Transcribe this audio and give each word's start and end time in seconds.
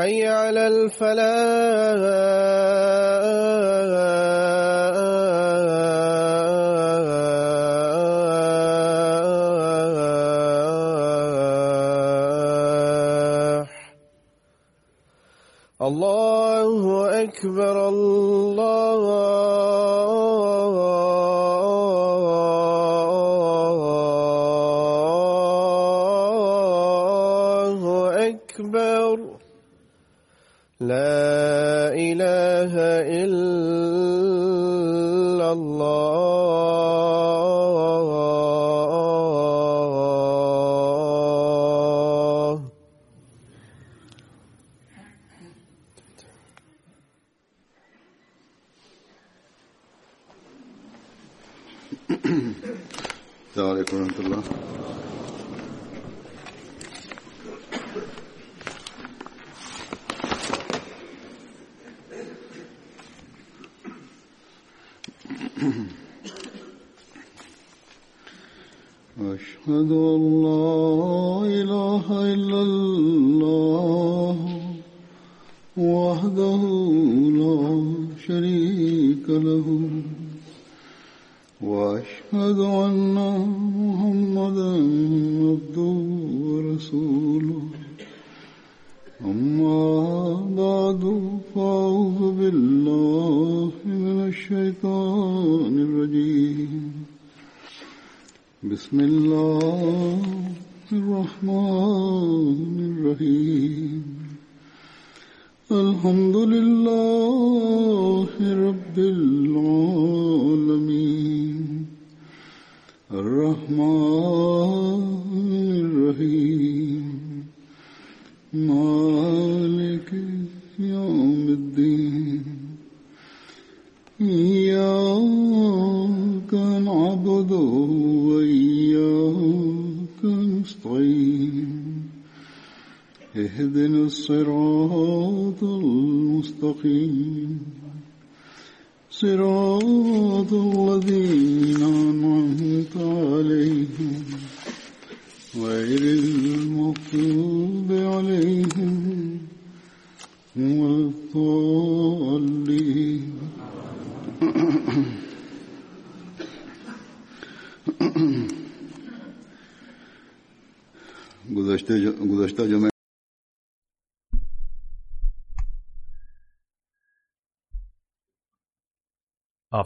حي 0.00 0.26
على 0.26 0.66
الفلاح. 0.66 1.20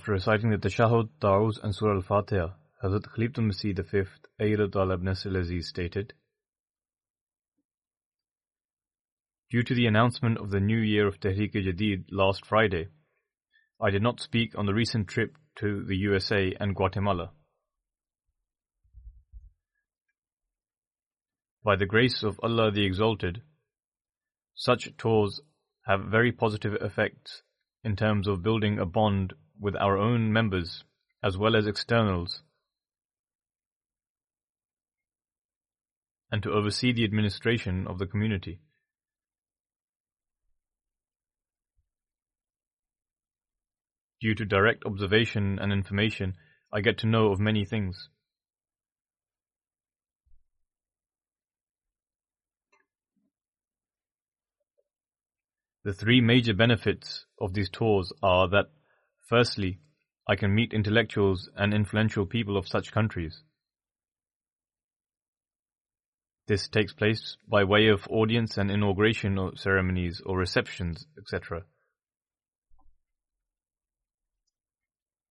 After 0.04 0.12
reciting 0.12 0.50
the 0.50 0.58
Tashahud, 0.58 1.08
Ta'uz 1.18 1.58
and 1.62 1.74
Surah 1.74 1.94
Al-Fatiha, 1.94 2.48
Hazrat 2.82 3.06
Khalifah 3.16 3.38
Masih 3.38 3.90
V, 3.90 4.02
Ayyadullah 4.38 4.96
ibn 4.96 5.08
Aziz 5.08 5.68
stated, 5.70 6.12
Due 9.50 9.62
to 9.62 9.74
the 9.74 9.86
announcement 9.86 10.36
of 10.36 10.50
the 10.50 10.60
new 10.60 10.76
year 10.76 11.06
of 11.06 11.20
Tehreek-e-Jadid 11.20 12.08
last 12.10 12.44
Friday, 12.44 12.88
I 13.80 13.88
did 13.88 14.02
not 14.02 14.20
speak 14.20 14.58
on 14.58 14.66
the 14.66 14.74
recent 14.74 15.08
trip 15.08 15.38
to 15.60 15.82
the 15.86 15.96
USA 15.96 16.54
and 16.60 16.76
Guatemala. 16.76 17.30
By 21.64 21.76
the 21.76 21.86
grace 21.86 22.22
of 22.22 22.38
Allah 22.42 22.70
the 22.70 22.84
Exalted, 22.84 23.40
such 24.54 24.94
tours 24.98 25.40
have 25.86 26.10
very 26.10 26.30
positive 26.30 26.74
effects 26.82 27.40
in 27.82 27.96
terms 27.96 28.28
of 28.28 28.42
building 28.42 28.78
a 28.78 28.84
bond 28.84 29.32
with 29.58 29.76
our 29.76 29.96
own 29.96 30.32
members 30.32 30.84
as 31.22 31.38
well 31.38 31.56
as 31.56 31.66
externals, 31.66 32.42
and 36.30 36.42
to 36.42 36.52
oversee 36.52 36.92
the 36.92 37.04
administration 37.04 37.86
of 37.86 37.98
the 37.98 38.06
community. 38.06 38.60
Due 44.20 44.34
to 44.34 44.44
direct 44.44 44.84
observation 44.84 45.58
and 45.58 45.72
information, 45.72 46.34
I 46.72 46.80
get 46.80 46.98
to 46.98 47.06
know 47.06 47.30
of 47.30 47.38
many 47.38 47.64
things. 47.64 48.08
The 55.84 55.92
three 55.92 56.22
major 56.22 56.54
benefits 56.54 57.26
of 57.38 57.52
these 57.52 57.68
tours 57.68 58.10
are 58.22 58.48
that, 58.48 58.70
firstly, 59.28 59.80
I 60.28 60.36
can 60.36 60.54
meet 60.54 60.72
intellectuals 60.72 61.50
and 61.56 61.74
influential 61.74 62.26
people 62.26 62.56
of 62.56 62.68
such 62.68 62.92
countries. 62.92 63.42
This 66.46 66.68
takes 66.68 66.92
place 66.92 67.36
by 67.48 67.64
way 67.64 67.88
of 67.88 68.06
audience 68.08 68.58
and 68.58 68.70
inauguration 68.70 69.38
ceremonies 69.56 70.20
or 70.24 70.38
receptions, 70.38 71.06
etc. 71.18 71.64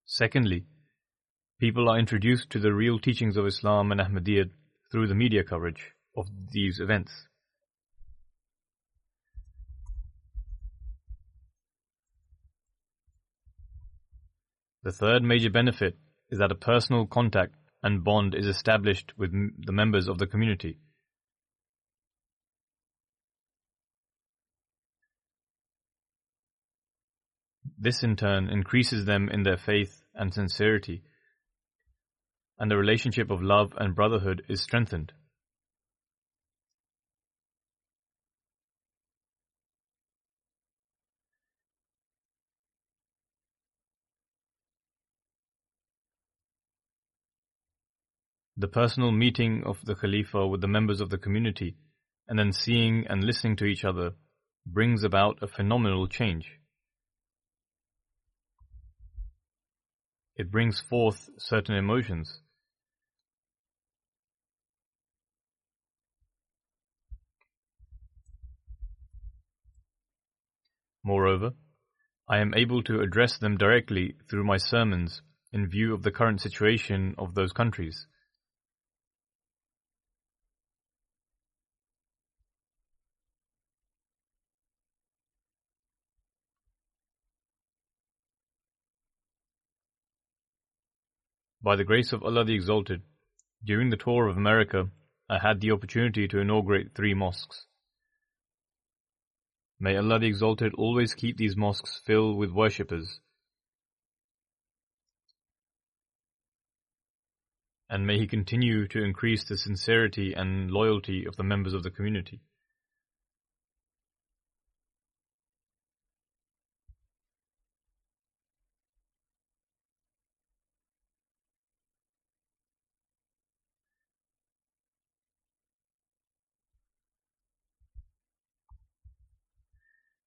Secondly, 0.05 0.65
people 1.59 1.89
are 1.89 1.99
introduced 1.99 2.49
to 2.51 2.59
the 2.59 2.73
real 2.73 2.99
teachings 2.99 3.37
of 3.37 3.47
Islam 3.47 3.91
and 3.91 4.01
Ahmadiyyat 4.01 4.51
through 4.91 5.07
the 5.07 5.15
media 5.15 5.43
coverage 5.43 5.91
of 6.15 6.27
these 6.51 6.79
events. 6.79 7.27
The 14.83 14.91
third 14.91 15.23
major 15.23 15.49
benefit 15.49 15.97
is 16.29 16.39
that 16.39 16.51
a 16.51 16.55
personal 16.55 17.07
contact 17.07 17.55
and 17.81 18.03
bond 18.03 18.35
is 18.35 18.47
established 18.47 19.13
with 19.17 19.31
the 19.31 19.71
members 19.71 20.07
of 20.07 20.17
the 20.17 20.27
community. 20.27 20.77
This 27.77 28.03
in 28.03 28.15
turn 28.15 28.49
increases 28.49 29.05
them 29.05 29.29
in 29.29 29.43
their 29.43 29.57
faith 29.57 30.03
and 30.13 30.33
sincerity, 30.33 31.03
and 32.59 32.69
the 32.69 32.77
relationship 32.77 33.29
of 33.31 33.41
love 33.41 33.73
and 33.77 33.95
brotherhood 33.95 34.43
is 34.47 34.61
strengthened. 34.61 35.11
The 48.55 48.67
personal 48.67 49.11
meeting 49.11 49.63
of 49.65 49.83
the 49.83 49.95
Khalifa 49.95 50.45
with 50.47 50.61
the 50.61 50.67
members 50.67 51.01
of 51.01 51.09
the 51.09 51.17
community 51.17 51.75
and 52.27 52.37
then 52.37 52.53
seeing 52.53 53.07
and 53.07 53.23
listening 53.23 53.55
to 53.57 53.65
each 53.65 53.83
other 53.83 54.11
brings 54.65 55.03
about 55.03 55.39
a 55.41 55.47
phenomenal 55.47 56.07
change. 56.07 56.59
It 60.35 60.51
brings 60.51 60.79
forth 60.79 61.29
certain 61.39 61.75
emotions. 61.75 62.41
Moreover, 71.03 71.51
I 72.29 72.37
am 72.37 72.53
able 72.55 72.83
to 72.83 73.01
address 73.01 73.37
them 73.37 73.57
directly 73.57 74.15
through 74.29 74.45
my 74.45 74.57
sermons 74.57 75.21
in 75.51 75.67
view 75.67 75.93
of 75.93 76.03
the 76.03 76.11
current 76.11 76.39
situation 76.39 77.15
of 77.17 77.35
those 77.35 77.51
countries. 77.51 78.07
By 91.63 91.77
the 91.77 91.85
grace 91.85 92.11
of 92.11 92.23
Allah 92.23 92.43
the 92.43 92.53
Exalted, 92.53 93.03
during 93.63 93.89
the 93.89 93.95
tour 93.95 94.27
of 94.27 94.35
America, 94.35 94.89
I 95.29 95.39
had 95.39 95.61
the 95.61 95.71
opportunity 95.71 96.27
to 96.27 96.39
inaugurate 96.39 96.93
three 96.93 97.13
mosques. 97.13 97.65
May 99.79 99.95
Allah 99.95 100.19
the 100.19 100.27
Exalted 100.27 100.73
always 100.73 101.13
keep 101.13 101.37
these 101.37 101.55
mosques 101.55 102.01
filled 102.05 102.37
with 102.37 102.51
worshippers. 102.51 103.21
And 107.89 108.05
may 108.05 108.19
He 108.19 108.27
continue 108.27 108.85
to 108.89 109.01
increase 109.01 109.45
the 109.45 109.57
sincerity 109.57 110.33
and 110.33 110.69
loyalty 110.69 111.25
of 111.25 111.37
the 111.37 111.43
members 111.43 111.73
of 111.73 111.83
the 111.83 111.91
community. 111.91 112.41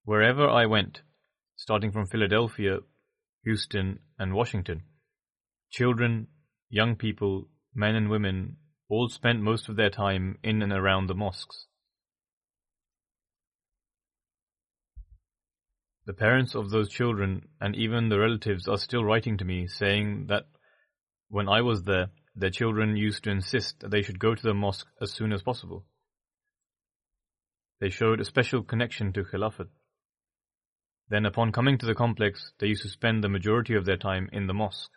Wherever 0.07 0.49
I 0.49 0.67
went, 0.67 1.03
starting 1.57 1.91
from 1.91 2.07
Philadelphia, 2.07 2.79
Houston, 3.43 3.99
and 4.17 4.35
Washington, 4.35 4.85
children, 5.69 6.29
young 6.69 6.95
people, 6.95 7.49
men 7.75 7.97
and 7.97 8.09
women 8.09 8.59
all 8.89 9.09
spent 9.09 9.41
most 9.41 9.69
of 9.69 9.75
their 9.75 9.91
time 9.91 10.39
in 10.45 10.63
and 10.63 10.73
around 10.73 11.09
the 11.09 11.17
mosques. 11.17 11.67
The 16.05 16.15
parents 16.15 16.55
of 16.55 16.71
those 16.71 16.89
children 16.89 17.49
and 17.61 17.75
even 17.75 18.09
the 18.09 18.21
relatives 18.21 18.69
are 18.69 18.79
still 18.79 19.05
writing 19.05 19.37
to 19.39 19.45
me 19.45 19.67
saying 19.67 20.27
that 20.29 20.45
when 21.31 21.49
I 21.49 21.63
was 21.63 21.83
there, 21.83 22.11
their 22.37 22.51
children 22.51 22.97
used 22.97 23.25
to 23.25 23.31
insist 23.31 23.81
that 23.81 23.91
they 23.91 24.03
should 24.03 24.21
go 24.21 24.37
to 24.37 24.43
the 24.43 24.55
mosque 24.55 24.87
as 25.03 25.11
soon 25.11 25.33
as 25.33 25.43
possible. 25.43 25.85
They 27.81 27.91
showed 27.91 28.21
a 28.21 28.25
special 28.25 28.63
connection 28.63 29.13
to 29.15 29.25
Khilafat. 29.25 29.67
Then, 31.09 31.25
upon 31.25 31.53
coming 31.53 31.79
to 31.79 31.87
the 31.87 31.95
complex, 31.95 32.53
they 32.59 32.67
used 32.67 32.83
to 32.83 32.89
spend 32.89 33.23
the 33.23 33.29
majority 33.29 33.75
of 33.75 33.85
their 33.85 33.97
time 33.97 34.29
in 34.33 34.47
the 34.47 34.55
mosque. 34.55 34.91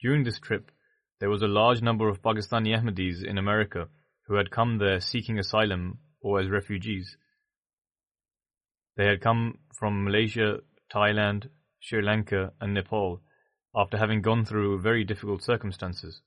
During 0.00 0.24
this 0.24 0.38
trip, 0.38 0.70
there 1.20 1.30
was 1.30 1.42
a 1.42 1.48
large 1.48 1.82
number 1.82 2.08
of 2.08 2.22
Pakistani 2.22 2.76
Ahmadis 2.76 3.24
in 3.24 3.38
America 3.38 3.88
who 4.26 4.34
had 4.36 4.50
come 4.50 4.78
there 4.78 5.00
seeking 5.00 5.38
asylum 5.38 5.98
or 6.20 6.40
as 6.40 6.48
refugees. 6.48 7.16
They 8.96 9.06
had 9.06 9.20
come 9.20 9.58
from 9.74 10.04
Malaysia, 10.04 10.60
Thailand, 10.92 11.48
Sri 11.80 12.02
Lanka, 12.02 12.52
and 12.60 12.74
Nepal 12.74 13.20
after 13.74 13.98
having 13.98 14.22
gone 14.22 14.44
through 14.44 14.80
very 14.80 15.04
difficult 15.04 15.42
circumstances. 15.42 16.22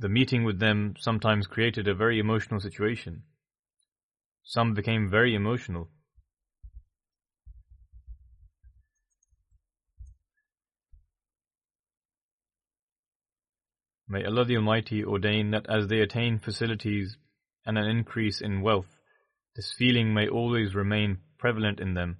The 0.00 0.08
meeting 0.08 0.44
with 0.44 0.58
them 0.58 0.94
sometimes 0.98 1.46
created 1.46 1.86
a 1.86 1.94
very 1.94 2.18
emotional 2.18 2.58
situation. 2.58 3.24
Some 4.42 4.72
became 4.72 5.10
very 5.10 5.34
emotional. 5.34 5.90
May 14.08 14.24
Allah 14.24 14.46
the 14.46 14.56
Almighty 14.56 15.04
ordain 15.04 15.50
that 15.50 15.68
as 15.68 15.88
they 15.88 16.00
attain 16.00 16.38
facilities 16.38 17.18
and 17.66 17.76
an 17.76 17.84
increase 17.84 18.40
in 18.40 18.62
wealth, 18.62 18.98
this 19.54 19.74
feeling 19.76 20.14
may 20.14 20.26
always 20.26 20.74
remain 20.74 21.18
prevalent 21.36 21.78
in 21.78 21.92
them 21.92 22.16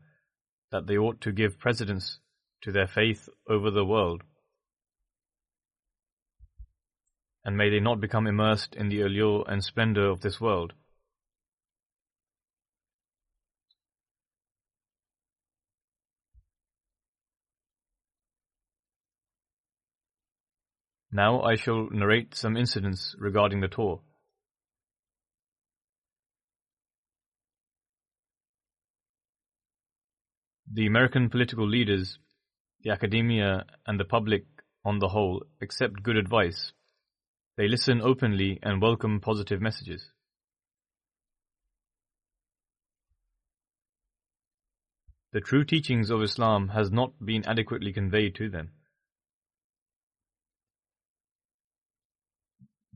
that 0.70 0.87
they 0.87 0.99
ought 0.99 1.22
to 1.22 1.32
give 1.32 1.58
precedence 1.58 2.18
to 2.60 2.72
their 2.72 2.87
faith 2.87 3.30
over 3.49 3.70
the 3.70 3.87
world 3.87 4.22
and 7.44 7.56
may 7.56 7.70
they 7.70 7.80
not 7.80 8.00
become 8.00 8.26
immersed 8.26 8.75
in 8.75 8.88
the 8.88 9.00
allure 9.00 9.44
and 9.49 9.62
splendor 9.62 10.09
of 10.09 10.20
this 10.20 10.40
world. 10.40 10.73
Now 21.12 21.42
I 21.42 21.56
shall 21.56 21.88
narrate 21.90 22.35
some 22.35 22.56
incidents 22.56 23.16
regarding 23.18 23.61
the 23.61 23.68
tour. 23.68 24.00
The 30.73 30.87
American 30.87 31.30
political 31.30 31.66
leaders 31.66 32.18
the 32.82 32.90
academia, 32.90 33.66
and 33.87 34.00
the 34.00 34.04
public 34.04 34.44
on 34.85 34.99
the 34.99 35.09
whole 35.09 35.44
accept 35.61 36.02
good 36.02 36.16
advice. 36.16 36.73
They 37.60 37.68
listen 37.68 38.00
openly 38.00 38.58
and 38.62 38.80
welcome 38.80 39.20
positive 39.20 39.60
messages. 39.60 40.02
The 45.34 45.42
true 45.42 45.64
teachings 45.64 46.08
of 46.08 46.22
Islam 46.22 46.68
has 46.68 46.90
not 46.90 47.12
been 47.22 47.44
adequately 47.46 47.92
conveyed 47.92 48.34
to 48.36 48.48
them. 48.48 48.70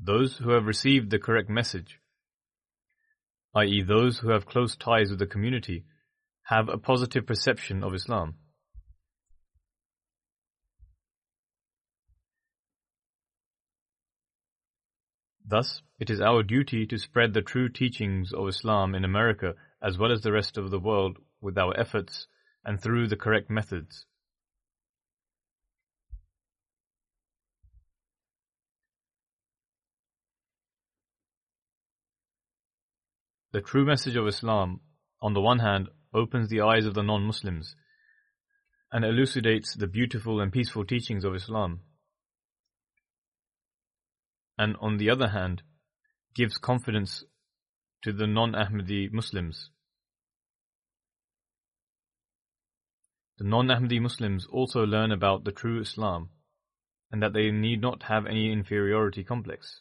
Those 0.03 0.39
who 0.39 0.53
have 0.53 0.65
received 0.65 1.11
the 1.11 1.19
correct 1.19 1.51
message, 1.51 2.01
i.e., 3.55 3.83
those 3.87 4.21
who 4.21 4.31
have 4.31 4.47
close 4.47 4.77
ties 4.77 5.11
with 5.11 5.19
the 5.19 5.27
community, 5.27 5.85
have 6.45 6.71
a 6.71 6.79
positive 6.79 7.27
perception 7.27 7.85
of 7.85 7.93
Islam. 7.93 8.37
Thus, 15.45 15.83
it 15.99 16.09
is 16.09 16.21
our 16.21 16.43
duty 16.43 16.87
to 16.87 16.99
spread 16.99 17.35
the 17.35 17.43
true 17.43 17.69
teachings 17.69 18.33
of 18.33 18.49
Islam 18.49 18.95
in 18.95 19.05
America 19.05 19.55
as 19.83 19.99
well 19.99 20.11
as 20.11 20.23
the 20.23 20.33
rest 20.33 20.57
of 20.57 20.71
the 20.71 20.81
world 20.81 21.19
with 21.41 21.59
our 21.59 21.79
efforts 21.79 22.27
and 22.65 22.81
through 22.81 23.09
the 23.09 23.17
correct 23.17 23.51
methods. 23.51 24.07
The 33.53 33.61
true 33.61 33.85
message 33.85 34.17
of 34.17 34.27
Islam, 34.27 34.81
on 35.21 35.35
the 35.35 35.41
one 35.41 35.61
hand, 35.61 35.89
opens 36.13 36.49
the 36.49 36.63
eyes 36.63 36.87
of 36.87 36.95
the 36.95 37.03
non 37.03 37.23
Muslims 37.23 37.77
and 38.91 39.05
elucidates 39.05 39.75
the 39.75 39.87
beautiful 39.87 40.41
and 40.41 40.53
peaceful 40.53 40.85
teachings 40.85 41.25
of 41.25 41.35
Islam, 41.35 41.81
and 44.59 44.77
on 44.81 44.99
the 44.99 45.11
other 45.11 45.29
hand, 45.29 45.63
gives 46.35 46.59
confidence 46.59 47.25
to 48.03 48.13
the 48.13 48.27
non 48.27 48.53
Ahmadi 48.53 49.13
Muslims. 49.13 49.71
The 53.39 53.45
non 53.45 53.69
Ahmadi 53.69 54.01
Muslims 54.01 54.47
also 54.47 54.85
learn 54.85 55.11
about 55.11 55.45
the 55.45 55.53
true 55.53 55.81
Islam 55.81 56.31
and 57.11 57.23
that 57.23 57.33
they 57.33 57.51
need 57.51 57.81
not 57.81 58.05
have 58.05 58.27
any 58.27 58.53
inferiority 58.53 59.25
complex. 59.25 59.81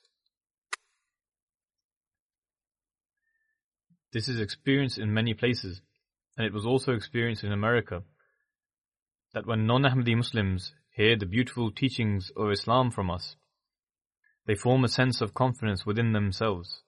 This 4.12 4.28
is 4.28 4.40
experienced 4.40 5.00
in 5.00 5.14
many 5.14 5.34
places, 5.34 5.82
and 6.38 6.46
it 6.46 6.54
was 6.54 6.66
also 6.66 6.94
experienced 6.94 7.44
in 7.44 7.52
America. 7.52 8.04
That 9.34 9.48
when 9.48 9.66
non 9.66 9.82
Ahmadi 9.84 10.16
Muslims 10.16 10.74
hear 10.96 11.18
the 11.18 11.26
beautiful 11.26 11.72
teachings 11.72 12.32
of 12.38 12.52
Islam 12.52 12.92
from 12.92 13.10
us, 13.10 13.36
they 14.46 14.56
form 14.56 14.84
a 14.84 14.90
sense 14.90 15.22
of 15.22 15.34
confidence 15.34 15.86
within 15.86 16.12
themselves. 16.14 16.82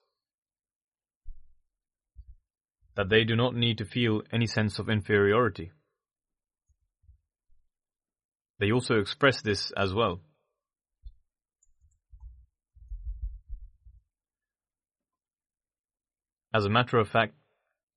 That 2.95 3.09
they 3.09 3.24
do 3.24 3.35
not 3.35 3.55
need 3.55 3.77
to 3.79 3.85
feel 3.85 4.21
any 4.31 4.47
sense 4.47 4.79
of 4.79 4.89
inferiority. 4.89 5.71
They 8.59 8.71
also 8.71 9.00
express 9.00 9.41
this 9.41 9.71
as 9.75 9.93
well. 9.93 10.21
As 16.53 16.63
a 16.63 16.69
matter 16.69 16.97
of 16.97 17.09
fact, 17.09 17.33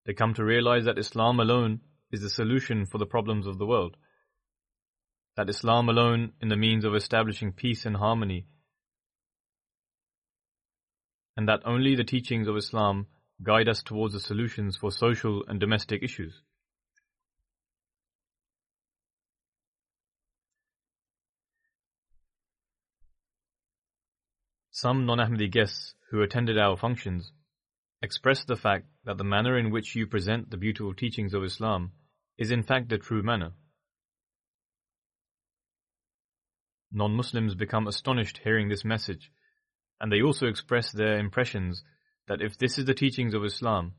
they 0.04 0.14
come 0.14 0.34
to 0.34 0.44
realize 0.44 0.84
that 0.86 0.98
Islam 0.98 1.38
alone 1.38 1.80
is 2.10 2.22
the 2.22 2.30
solution 2.30 2.86
for 2.86 2.98
the 2.98 3.06
problems 3.06 3.46
of 3.46 3.58
the 3.58 3.66
world. 3.66 3.96
That 5.36 5.48
Islam 5.48 5.88
alone 5.88 6.32
is 6.40 6.48
the 6.48 6.56
means 6.56 6.84
of 6.84 6.96
establishing 6.96 7.52
peace 7.52 7.86
and 7.86 7.96
harmony. 7.96 8.46
And 11.38 11.48
that 11.48 11.62
only 11.64 11.94
the 11.94 12.02
teachings 12.02 12.48
of 12.48 12.56
Islam 12.56 13.06
guide 13.44 13.68
us 13.68 13.80
towards 13.84 14.12
the 14.12 14.18
solutions 14.18 14.76
for 14.76 14.90
social 14.90 15.44
and 15.46 15.60
domestic 15.60 16.02
issues. 16.02 16.42
Some 24.72 25.06
non 25.06 25.18
Ahmadi 25.18 25.48
guests 25.48 25.94
who 26.10 26.22
attended 26.22 26.58
our 26.58 26.76
functions 26.76 27.30
expressed 28.02 28.48
the 28.48 28.56
fact 28.56 28.86
that 29.04 29.16
the 29.16 29.22
manner 29.22 29.56
in 29.56 29.70
which 29.70 29.94
you 29.94 30.08
present 30.08 30.50
the 30.50 30.56
beautiful 30.56 30.92
teachings 30.92 31.34
of 31.34 31.44
Islam 31.44 31.92
is 32.36 32.50
in 32.50 32.64
fact 32.64 32.88
the 32.88 32.98
true 32.98 33.22
manner. 33.22 33.52
Non 36.90 37.14
Muslims 37.14 37.54
become 37.54 37.86
astonished 37.86 38.40
hearing 38.42 38.68
this 38.68 38.84
message, 38.84 39.30
and 40.00 40.12
they 40.12 40.22
also 40.22 40.46
express 40.46 40.92
their 40.92 41.18
impressions 41.18 41.82
that 42.28 42.40
if 42.40 42.58
this 42.58 42.78
is 42.78 42.84
the 42.84 42.94
teachings 42.94 43.34
of 43.34 43.44
Islam, 43.44 43.94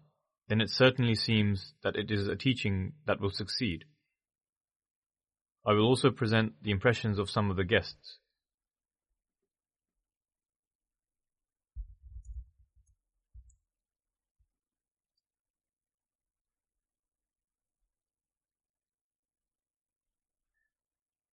then 0.48 0.62
it 0.62 0.70
certainly 0.70 1.16
seems 1.16 1.74
that 1.84 1.96
it 1.96 2.10
is 2.12 2.28
a 2.28 2.36
teaching 2.36 2.94
that 3.06 3.20
will 3.20 3.30
succeed. 3.30 3.86
I 5.66 5.74
will 5.74 5.86
also 5.86 6.10
present 6.10 6.54
the 6.62 6.72
impressions 6.72 7.20
of 7.20 7.30
some 7.30 7.52
of 7.52 7.58
the 7.58 7.64
guests. 7.64 8.18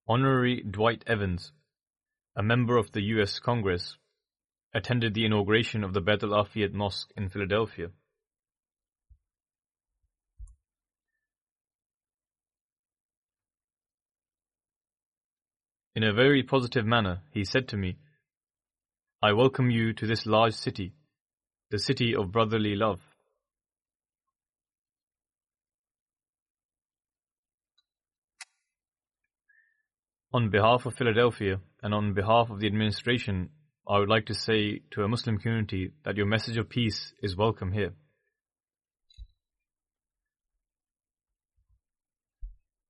Honorary 0.08 0.62
Dwight 0.62 1.02
Evans, 1.08 1.50
a 2.37 2.42
member 2.42 2.76
of 2.76 2.92
the 2.92 3.02
U.S. 3.02 3.40
Congress, 3.40 3.96
attended 4.76 5.14
the 5.14 5.25
inauguration 5.25 5.83
of 5.83 5.95
the 5.95 6.02
Beit 6.02 6.23
al-Afiyat 6.23 6.75
Mosque 6.75 7.11
in 7.16 7.30
Philadelphia. 7.30 7.88
In 15.95 16.02
a 16.02 16.12
very 16.12 16.42
positive 16.42 16.85
manner, 16.85 17.23
he 17.30 17.42
said 17.42 17.68
to 17.68 17.78
me, 17.78 17.97
I 19.23 19.33
welcome 19.33 19.71
you 19.71 19.95
to 19.95 20.06
this 20.06 20.26
large 20.26 20.52
city, 20.52 20.92
the 21.71 21.78
city 21.78 22.14
of 22.14 22.30
brotherly 22.30 22.76
love. 22.76 23.00
On 30.35 30.50
behalf 30.50 30.85
of 30.85 30.95
Philadelphia 30.95 31.61
and 31.83 31.95
on 31.95 32.12
behalf 32.12 32.50
of 32.50 32.61
the 32.61 32.66
administration, 32.66 33.49
I 33.88 34.00
would 34.00 34.09
like 34.09 34.26
to 34.26 34.35
say 34.35 34.81
to 34.93 35.05
a 35.05 35.09
Muslim 35.09 35.38
community 35.38 35.93
that 36.05 36.16
your 36.16 36.26
message 36.26 36.57
of 36.57 36.69
peace 36.69 37.12
is 37.23 37.37
welcome 37.37 37.71
here. 37.71 37.93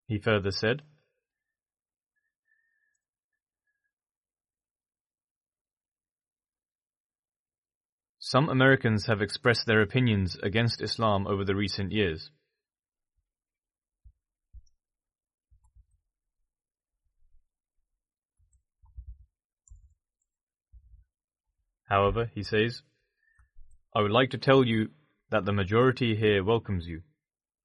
He 0.08 0.18
further 0.18 0.50
said, 0.50 0.82
Some 8.18 8.48
Americans 8.48 9.06
have 9.06 9.20
expressed 9.20 9.66
their 9.66 9.82
opinions 9.82 10.36
against 10.42 10.80
Islam 10.80 11.26
over 11.26 11.44
the 11.44 11.54
recent 11.54 11.92
years. 11.92 12.30
However, 21.86 22.30
he 22.34 22.42
says, 22.42 22.82
I 23.94 24.02
would 24.02 24.10
like 24.10 24.30
to 24.30 24.38
tell 24.38 24.64
you 24.64 24.90
that 25.30 25.44
the 25.44 25.52
majority 25.52 26.16
here 26.16 26.42
welcomes 26.42 26.86
you. 26.86 27.02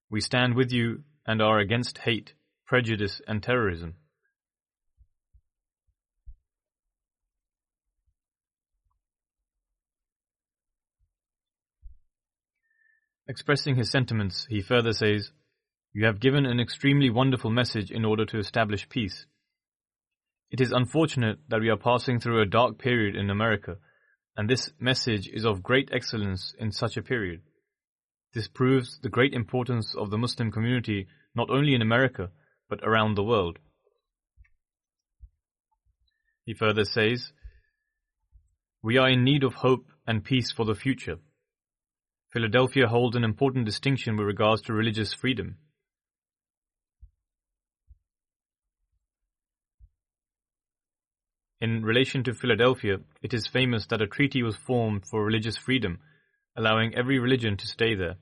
We 0.09 0.21
stand 0.21 0.55
with 0.55 0.71
you 0.71 1.03
and 1.25 1.41
are 1.41 1.59
against 1.59 1.99
hate, 1.99 2.33
prejudice, 2.65 3.21
and 3.27 3.41
terrorism. 3.41 3.95
Expressing 13.27 13.75
his 13.75 13.89
sentiments, 13.89 14.45
he 14.49 14.61
further 14.61 14.93
says, 14.93 15.31
You 15.93 16.05
have 16.05 16.19
given 16.19 16.45
an 16.45 16.59
extremely 16.59 17.09
wonderful 17.09 17.49
message 17.49 17.89
in 17.89 18.05
order 18.05 18.25
to 18.25 18.37
establish 18.37 18.89
peace. 18.89 19.25
It 20.49 20.59
is 20.59 20.71
unfortunate 20.71 21.39
that 21.47 21.61
we 21.61 21.69
are 21.69 21.77
passing 21.77 22.19
through 22.19 22.41
a 22.41 22.45
dark 22.45 22.77
period 22.77 23.15
in 23.15 23.29
America 23.29 23.77
and 24.37 24.49
this 24.49 24.71
message 24.79 25.27
is 25.27 25.45
of 25.45 25.63
great 25.63 25.89
excellence 25.91 26.53
in 26.57 26.71
such 26.71 26.97
a 26.97 27.01
period. 27.01 27.41
This 28.33 28.47
proves 28.47 28.99
the 29.01 29.09
great 29.09 29.33
importance 29.33 29.93
of 29.95 30.09
the 30.09 30.17
Muslim 30.17 30.51
community 30.51 31.07
not 31.35 31.49
only 31.49 31.75
in 31.75 31.81
America, 31.81 32.29
but 32.69 32.79
around 32.83 33.15
the 33.15 33.23
world. 33.23 33.59
He 36.45 36.53
further 36.53 36.85
says, 36.85 37.31
We 38.81 38.97
are 38.97 39.09
in 39.09 39.23
need 39.23 39.43
of 39.43 39.55
hope 39.55 39.85
and 40.07 40.23
peace 40.23 40.51
for 40.51 40.65
the 40.65 40.75
future. 40.75 41.17
Philadelphia 42.31 42.87
holds 42.87 43.15
an 43.15 43.23
important 43.23 43.65
distinction 43.65 44.15
with 44.15 44.25
regards 44.25 44.61
to 44.63 44.73
religious 44.73 45.13
freedom. 45.13 45.57
In 51.61 51.85
relation 51.85 52.23
to 52.23 52.33
Philadelphia, 52.33 52.97
it 53.21 53.35
is 53.35 53.45
famous 53.45 53.85
that 53.85 54.01
a 54.01 54.07
treaty 54.07 54.41
was 54.41 54.55
formed 54.55 55.05
for 55.05 55.23
religious 55.23 55.57
freedom, 55.57 55.99
allowing 56.57 56.95
every 56.95 57.19
religion 57.19 57.55
to 57.55 57.67
stay 57.67 57.93
there. 57.93 58.15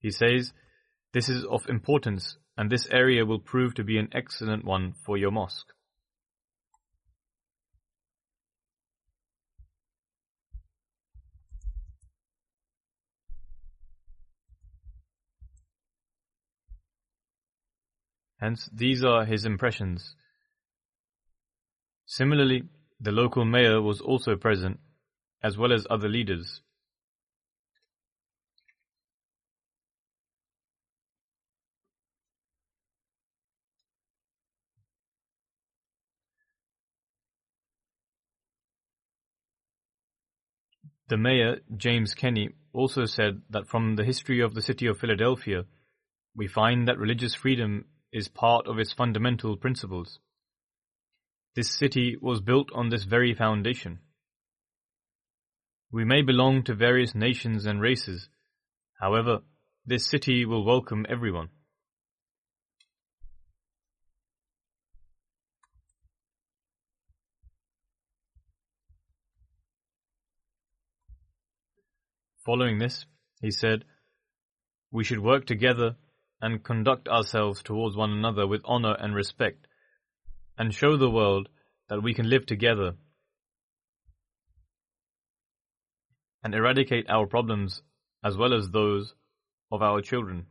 He 0.00 0.10
says, 0.10 0.52
This 1.14 1.30
is 1.30 1.46
of 1.46 1.66
importance, 1.66 2.36
and 2.58 2.70
this 2.70 2.86
area 2.90 3.24
will 3.24 3.38
prove 3.38 3.74
to 3.76 3.84
be 3.84 3.96
an 3.96 4.10
excellent 4.12 4.66
one 4.66 4.92
for 5.06 5.16
your 5.16 5.30
mosque. 5.30 5.72
Hence, 18.36 18.68
these 18.74 19.02
are 19.02 19.24
his 19.24 19.46
impressions. 19.46 20.14
Similarly, 22.16 22.62
the 23.00 23.10
local 23.10 23.44
mayor 23.44 23.82
was 23.82 24.00
also 24.00 24.36
present, 24.36 24.78
as 25.42 25.58
well 25.58 25.72
as 25.72 25.84
other 25.90 26.08
leaders. 26.08 26.60
The 41.08 41.16
mayor, 41.16 41.62
James 41.76 42.14
Kenney, 42.14 42.50
also 42.72 43.06
said 43.06 43.42
that 43.50 43.66
from 43.66 43.96
the 43.96 44.04
history 44.04 44.40
of 44.40 44.54
the 44.54 44.62
city 44.62 44.86
of 44.86 44.98
Philadelphia, 44.98 45.64
we 46.36 46.46
find 46.46 46.86
that 46.86 46.96
religious 46.96 47.34
freedom 47.34 47.86
is 48.12 48.28
part 48.28 48.68
of 48.68 48.78
its 48.78 48.92
fundamental 48.92 49.56
principles. 49.56 50.20
This 51.54 51.70
city 51.70 52.16
was 52.20 52.40
built 52.40 52.70
on 52.74 52.88
this 52.88 53.04
very 53.04 53.32
foundation. 53.32 54.00
We 55.92 56.04
may 56.04 56.22
belong 56.22 56.64
to 56.64 56.74
various 56.74 57.14
nations 57.14 57.64
and 57.64 57.80
races. 57.80 58.28
However, 59.00 59.42
this 59.86 60.04
city 60.04 60.44
will 60.44 60.64
welcome 60.64 61.06
everyone. 61.08 61.50
Following 72.44 72.78
this, 72.78 73.06
he 73.40 73.52
said, 73.52 73.84
We 74.90 75.04
should 75.04 75.20
work 75.20 75.46
together 75.46 75.96
and 76.40 76.64
conduct 76.64 77.08
ourselves 77.08 77.62
towards 77.62 77.96
one 77.96 78.10
another 78.10 78.46
with 78.46 78.60
honor 78.64 78.96
and 78.98 79.14
respect, 79.14 79.66
and 80.58 80.74
show 80.74 80.96
the 80.96 81.10
world 81.10 81.48
that 81.88 82.02
we 82.02 82.14
can 82.14 82.28
live 82.28 82.46
together 82.46 82.92
and 86.42 86.54
eradicate 86.54 87.08
our 87.08 87.26
problems 87.26 87.82
as 88.22 88.36
well 88.36 88.54
as 88.54 88.70
those 88.70 89.14
of 89.72 89.82
our 89.82 90.00
children. 90.00 90.46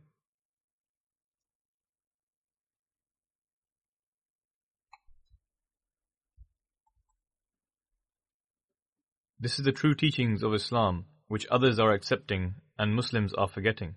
This 9.44 9.58
is 9.58 9.64
the 9.64 9.72
true 9.72 9.94
teachings 9.94 10.42
of 10.42 10.54
Islam, 10.54 11.04
which 11.28 11.46
others 11.50 11.78
are 11.78 11.92
accepting 11.92 12.54
and 12.78 12.94
Muslims 12.94 13.34
are 13.34 13.48
forgetting. 13.48 13.94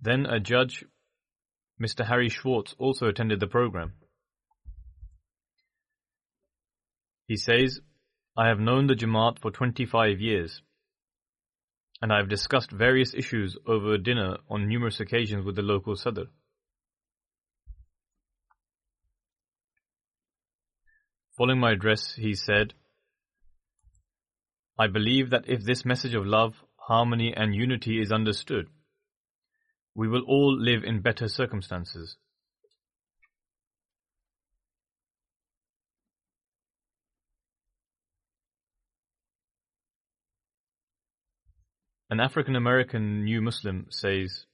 Then 0.00 0.24
a 0.24 0.40
judge, 0.40 0.84
Mr. 1.80 2.06
Harry 2.06 2.28
Schwartz, 2.28 2.74
also 2.78 3.06
attended 3.06 3.40
the 3.40 3.46
program. 3.46 3.92
He 7.26 7.36
says, 7.36 7.80
I 8.36 8.48
have 8.48 8.60
known 8.60 8.86
the 8.86 8.94
Jamaat 8.94 9.40
for 9.40 9.50
25 9.50 10.20
years, 10.20 10.62
and 12.00 12.12
I 12.12 12.18
have 12.18 12.28
discussed 12.28 12.70
various 12.70 13.14
issues 13.14 13.56
over 13.66 13.98
dinner 13.98 14.38
on 14.48 14.68
numerous 14.68 15.00
occasions 15.00 15.44
with 15.44 15.56
the 15.56 15.62
local 15.62 15.96
Sadr. 15.96 16.24
Following 21.36 21.60
my 21.60 21.72
address, 21.72 22.14
he 22.14 22.34
said, 22.34 22.72
I 24.78 24.86
believe 24.86 25.30
that 25.30 25.48
if 25.48 25.64
this 25.64 25.84
message 25.84 26.14
of 26.14 26.24
love, 26.26 26.54
harmony, 26.76 27.34
and 27.36 27.54
unity 27.54 28.00
is 28.00 28.12
understood, 28.12 28.68
we 29.96 30.06
will 30.06 30.22
all 30.28 30.54
live 30.54 30.84
in 30.84 31.00
better 31.00 31.26
circumstances. 31.26 32.16
An 42.10 42.20
African 42.20 42.54
American 42.54 43.24
new 43.24 43.40
Muslim 43.40 43.86
says, 43.88 44.44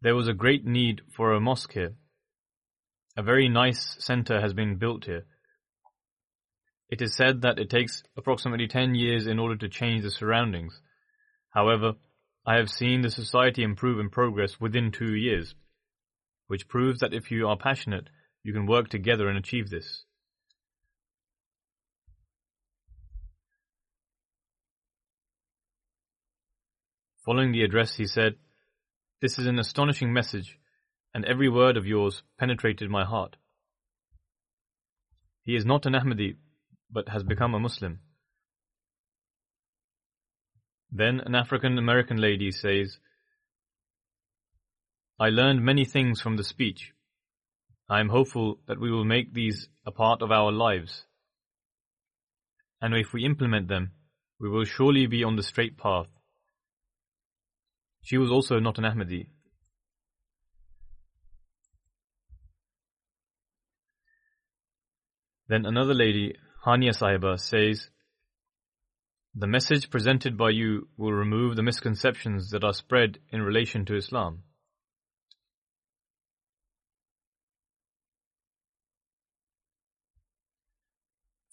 There 0.00 0.16
was 0.16 0.26
a 0.26 0.32
great 0.32 0.64
need 0.64 1.02
for 1.14 1.34
a 1.34 1.40
mosque 1.40 1.74
here. 1.74 1.92
A 3.18 3.22
very 3.22 3.50
nice 3.50 3.96
center 3.98 4.40
has 4.40 4.54
been 4.54 4.76
built 4.76 5.04
here. 5.04 5.26
It 6.88 7.02
is 7.02 7.14
said 7.14 7.42
that 7.42 7.58
it 7.58 7.68
takes 7.68 8.02
approximately 8.16 8.66
10 8.66 8.94
years 8.94 9.26
in 9.26 9.38
order 9.38 9.56
to 9.56 9.68
change 9.68 10.02
the 10.02 10.10
surroundings. 10.10 10.80
However, 11.50 11.92
I 12.46 12.56
have 12.56 12.70
seen 12.70 13.02
the 13.02 13.10
society 13.10 13.62
improve 13.62 13.98
and 13.98 14.10
progress 14.10 14.58
within 14.58 14.92
two 14.92 15.14
years, 15.14 15.54
which 16.46 16.68
proves 16.68 17.00
that 17.00 17.12
if 17.12 17.30
you 17.30 17.46
are 17.46 17.56
passionate, 17.56 18.08
you 18.42 18.52
can 18.52 18.66
work 18.66 18.88
together 18.88 19.28
and 19.28 19.36
achieve 19.36 19.68
this. 19.68 20.04
Following 27.24 27.52
the 27.52 27.62
address, 27.62 27.96
he 27.96 28.06
said, 28.06 28.36
This 29.20 29.38
is 29.38 29.46
an 29.46 29.58
astonishing 29.58 30.12
message, 30.12 30.58
and 31.14 31.24
every 31.26 31.50
word 31.50 31.76
of 31.76 31.86
yours 31.86 32.22
penetrated 32.38 32.88
my 32.88 33.04
heart. 33.04 33.36
He 35.42 35.54
is 35.54 35.66
not 35.66 35.84
an 35.84 35.92
Ahmadi, 35.92 36.36
but 36.90 37.10
has 37.10 37.22
become 37.22 37.54
a 37.54 37.60
Muslim. 37.60 38.00
Then 40.92 41.20
an 41.20 41.34
African 41.34 41.78
American 41.78 42.16
lady 42.16 42.50
says, 42.50 42.98
I 45.18 45.28
learned 45.28 45.62
many 45.62 45.84
things 45.84 46.20
from 46.20 46.36
the 46.36 46.44
speech. 46.44 46.92
I 47.88 48.00
am 48.00 48.08
hopeful 48.08 48.60
that 48.66 48.80
we 48.80 48.90
will 48.90 49.04
make 49.04 49.34
these 49.34 49.68
a 49.84 49.90
part 49.90 50.22
of 50.22 50.30
our 50.30 50.50
lives. 50.50 51.04
And 52.80 52.94
if 52.94 53.12
we 53.12 53.24
implement 53.24 53.68
them, 53.68 53.92
we 54.40 54.48
will 54.48 54.64
surely 54.64 55.06
be 55.06 55.22
on 55.22 55.36
the 55.36 55.42
straight 55.42 55.76
path. 55.76 56.06
She 58.02 58.16
was 58.16 58.30
also 58.30 58.58
not 58.58 58.78
an 58.78 58.84
Ahmadi. 58.84 59.26
Then 65.48 65.66
another 65.66 65.94
lady, 65.94 66.36
Hania 66.64 66.96
Sahiba, 66.96 67.38
says, 67.38 67.90
the 69.34 69.46
message 69.46 69.90
presented 69.90 70.36
by 70.36 70.50
you 70.50 70.88
will 70.96 71.12
remove 71.12 71.54
the 71.54 71.62
misconceptions 71.62 72.50
that 72.50 72.64
are 72.64 72.72
spread 72.72 73.18
in 73.30 73.40
relation 73.40 73.84
to 73.84 73.94
Islam. 73.94 74.42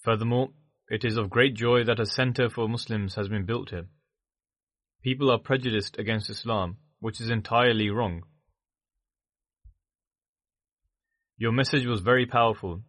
Furthermore, 0.03 0.49
it 0.89 1.03
is 1.03 1.17
of 1.17 1.29
great 1.29 1.53
joy 1.53 1.83
that 1.83 1.99
a 1.99 2.05
center 2.05 2.49
for 2.49 2.67
Muslims 2.67 3.15
has 3.15 3.27
been 3.27 3.45
built 3.45 3.69
here. 3.69 3.87
People 5.03 5.29
are 5.29 5.37
prejudiced 5.37 5.99
against 5.99 6.29
Islam, 6.29 6.77
which 6.99 7.21
is 7.21 7.29
entirely 7.29 7.89
wrong. 7.89 8.23
Your 11.37 11.51
message 11.51 11.85
was 11.85 11.99
very 11.99 12.25
powerful. 12.25 12.81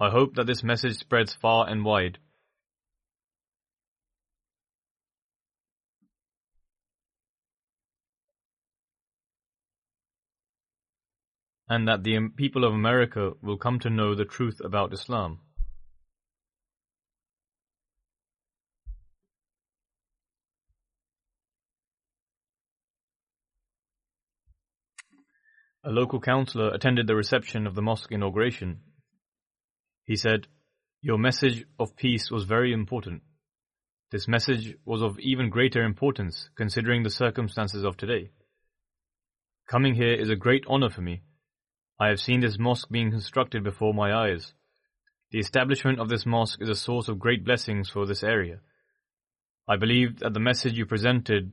I 0.00 0.10
hope 0.10 0.34
that 0.34 0.46
this 0.46 0.64
message 0.64 0.96
spreads 0.96 1.34
far 1.34 1.68
and 1.68 1.84
wide. 1.84 2.18
And 11.68 11.88
that 11.88 12.04
the 12.04 12.28
people 12.36 12.64
of 12.64 12.74
America 12.74 13.32
will 13.42 13.56
come 13.56 13.78
to 13.80 13.90
know 13.90 14.14
the 14.14 14.24
truth 14.24 14.60
about 14.62 14.92
Islam. 14.92 15.40
A 25.86 25.90
local 25.90 26.18
councillor 26.18 26.70
attended 26.70 27.06
the 27.06 27.14
reception 27.14 27.66
of 27.66 27.74
the 27.74 27.82
mosque 27.82 28.10
inauguration. 28.10 28.80
He 30.04 30.16
said, 30.16 30.46
Your 31.02 31.18
message 31.18 31.66
of 31.78 31.94
peace 31.94 32.30
was 32.30 32.44
very 32.44 32.72
important. 32.72 33.22
This 34.10 34.26
message 34.26 34.76
was 34.86 35.02
of 35.02 35.18
even 35.18 35.50
greater 35.50 35.82
importance 35.82 36.48
considering 36.56 37.02
the 37.02 37.10
circumstances 37.10 37.84
of 37.84 37.98
today. 37.98 38.30
Coming 39.68 39.94
here 39.94 40.14
is 40.14 40.30
a 40.30 40.36
great 40.36 40.64
honor 40.68 40.88
for 40.88 41.02
me. 41.02 41.22
I 41.98 42.08
have 42.08 42.20
seen 42.20 42.40
this 42.40 42.58
mosque 42.58 42.88
being 42.90 43.10
constructed 43.10 43.62
before 43.62 43.94
my 43.94 44.12
eyes. 44.12 44.52
The 45.30 45.38
establishment 45.38 46.00
of 46.00 46.08
this 46.08 46.26
mosque 46.26 46.60
is 46.60 46.68
a 46.68 46.74
source 46.74 47.08
of 47.08 47.18
great 47.18 47.44
blessings 47.44 47.88
for 47.88 48.06
this 48.06 48.24
area. 48.24 48.60
I 49.68 49.76
believe 49.76 50.18
that 50.18 50.34
the 50.34 50.40
message 50.40 50.74
you 50.74 50.86
presented, 50.86 51.52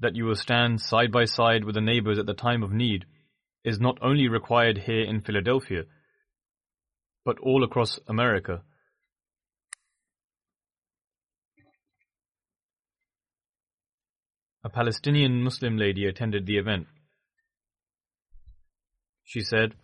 that 0.00 0.14
you 0.14 0.24
will 0.24 0.36
stand 0.36 0.80
side 0.80 1.10
by 1.10 1.24
side 1.24 1.64
with 1.64 1.74
the 1.74 1.80
neighbors 1.80 2.18
at 2.18 2.26
the 2.26 2.34
time 2.34 2.62
of 2.62 2.72
need, 2.72 3.04
is 3.64 3.80
not 3.80 3.98
only 4.00 4.28
required 4.28 4.78
here 4.78 5.02
in 5.02 5.20
Philadelphia, 5.20 5.82
but 7.24 7.38
all 7.40 7.64
across 7.64 7.98
America. 8.06 8.62
A 14.62 14.68
Palestinian 14.68 15.42
Muslim 15.42 15.76
lady 15.76 16.06
attended 16.06 16.46
the 16.46 16.58
event. 16.58 16.86
She 19.28 19.40
said, 19.40 19.74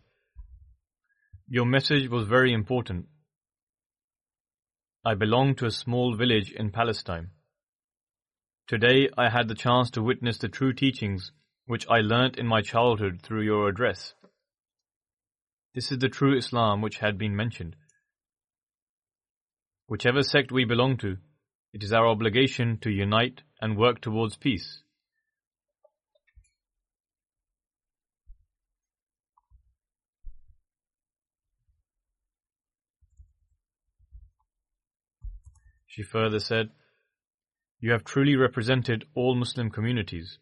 Your 1.48 1.66
message 1.66 2.08
was 2.08 2.28
very 2.28 2.52
important. 2.52 3.06
I 5.04 5.14
belong 5.16 5.56
to 5.56 5.66
a 5.66 5.70
small 5.72 6.14
village 6.14 6.52
in 6.52 6.70
Palestine. 6.70 7.30
Today 8.68 9.08
I 9.18 9.30
had 9.30 9.48
the 9.48 9.56
chance 9.56 9.90
to 9.90 10.02
witness 10.02 10.38
the 10.38 10.48
true 10.48 10.72
teachings 10.72 11.32
which 11.66 11.88
I 11.88 12.02
learnt 12.02 12.38
in 12.38 12.46
my 12.46 12.62
childhood 12.62 13.20
through 13.24 13.42
your 13.42 13.68
address. 13.68 14.14
This 15.74 15.90
is 15.90 15.98
the 15.98 16.08
true 16.08 16.36
Islam 16.38 16.80
which 16.80 16.98
had 16.98 17.18
been 17.18 17.34
mentioned. 17.34 17.74
Whichever 19.88 20.22
sect 20.22 20.52
we 20.52 20.64
belong 20.64 20.98
to, 20.98 21.16
it 21.72 21.82
is 21.82 21.92
our 21.92 22.06
obligation 22.06 22.78
to 22.82 22.90
unite 22.90 23.42
and 23.60 23.76
work 23.76 24.00
towards 24.00 24.36
peace. 24.36 24.81
She 35.92 36.02
further 36.02 36.40
said, 36.40 36.70
You 37.78 37.92
have 37.92 38.02
truly 38.02 38.34
represented 38.34 39.04
all 39.14 39.34
Muslim 39.34 39.68
communities. 39.68 40.38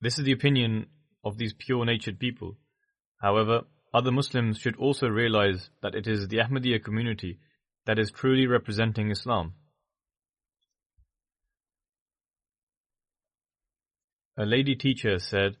This 0.00 0.18
is 0.18 0.24
the 0.24 0.32
opinion 0.32 0.86
of 1.22 1.36
these 1.36 1.52
pure 1.52 1.84
natured 1.84 2.18
people. 2.18 2.56
However, 3.20 3.64
other 3.92 4.10
Muslims 4.10 4.56
should 4.56 4.76
also 4.76 5.06
realize 5.08 5.68
that 5.82 5.94
it 5.94 6.06
is 6.06 6.28
the 6.28 6.38
Ahmadiyya 6.38 6.82
community 6.82 7.38
that 7.84 7.98
is 7.98 8.10
truly 8.10 8.46
representing 8.46 9.10
Islam. 9.10 9.52
A 14.38 14.46
lady 14.46 14.74
teacher 14.74 15.18
said, 15.18 15.58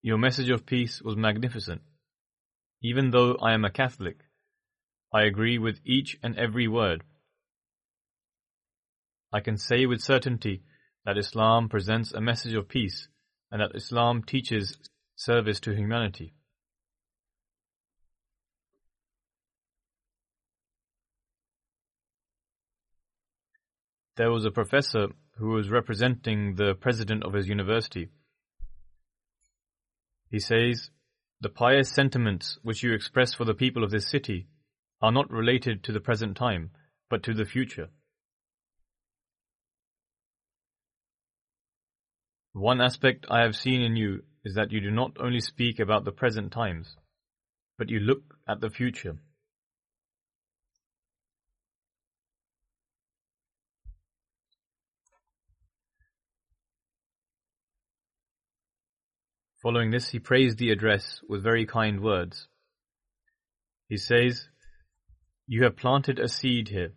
Your 0.00 0.16
message 0.16 0.48
of 0.48 0.64
peace 0.64 1.02
was 1.02 1.14
magnificent. 1.14 1.82
Even 2.82 3.10
though 3.10 3.34
I 3.34 3.52
am 3.52 3.66
a 3.66 3.70
Catholic, 3.70 4.16
I 5.12 5.22
agree 5.22 5.58
with 5.58 5.80
each 5.84 6.16
and 6.22 6.36
every 6.36 6.68
word. 6.68 7.04
I 9.32 9.40
can 9.40 9.56
say 9.56 9.86
with 9.86 10.00
certainty 10.00 10.62
that 11.04 11.18
Islam 11.18 11.68
presents 11.68 12.12
a 12.12 12.20
message 12.20 12.54
of 12.54 12.68
peace 12.68 13.08
and 13.50 13.60
that 13.60 13.74
Islam 13.74 14.22
teaches 14.22 14.76
service 15.14 15.60
to 15.60 15.74
humanity. 15.74 16.34
There 24.16 24.30
was 24.30 24.46
a 24.46 24.50
professor 24.50 25.08
who 25.36 25.48
was 25.50 25.70
representing 25.70 26.54
the 26.54 26.74
president 26.74 27.22
of 27.22 27.34
his 27.34 27.48
university. 27.48 28.08
He 30.30 30.40
says, 30.40 30.90
The 31.40 31.50
pious 31.50 31.90
sentiments 31.90 32.58
which 32.62 32.82
you 32.82 32.94
express 32.94 33.34
for 33.34 33.44
the 33.44 33.54
people 33.54 33.84
of 33.84 33.90
this 33.90 34.08
city 34.08 34.46
are 35.00 35.12
not 35.12 35.30
related 35.30 35.84
to 35.84 35.92
the 35.92 36.00
present 36.00 36.36
time, 36.36 36.70
but 37.10 37.22
to 37.22 37.34
the 37.34 37.44
future. 37.44 37.88
One 42.52 42.80
aspect 42.80 43.26
I 43.28 43.42
have 43.42 43.54
seen 43.54 43.82
in 43.82 43.96
you 43.96 44.22
is 44.44 44.54
that 44.54 44.72
you 44.72 44.80
do 44.80 44.90
not 44.90 45.12
only 45.20 45.40
speak 45.40 45.78
about 45.78 46.04
the 46.04 46.12
present 46.12 46.52
times, 46.52 46.96
but 47.76 47.90
you 47.90 48.00
look 48.00 48.22
at 48.48 48.60
the 48.60 48.70
future. 48.70 49.18
Following 59.62 59.90
this, 59.90 60.10
he 60.10 60.18
praised 60.18 60.58
the 60.58 60.70
address 60.70 61.20
with 61.28 61.42
very 61.42 61.66
kind 61.66 62.00
words. 62.00 62.46
He 63.88 63.96
says, 63.96 64.48
You 65.46 65.62
have 65.64 65.76
planted 65.76 66.18
a 66.18 66.28
seed 66.28 66.68
here. 66.68 66.92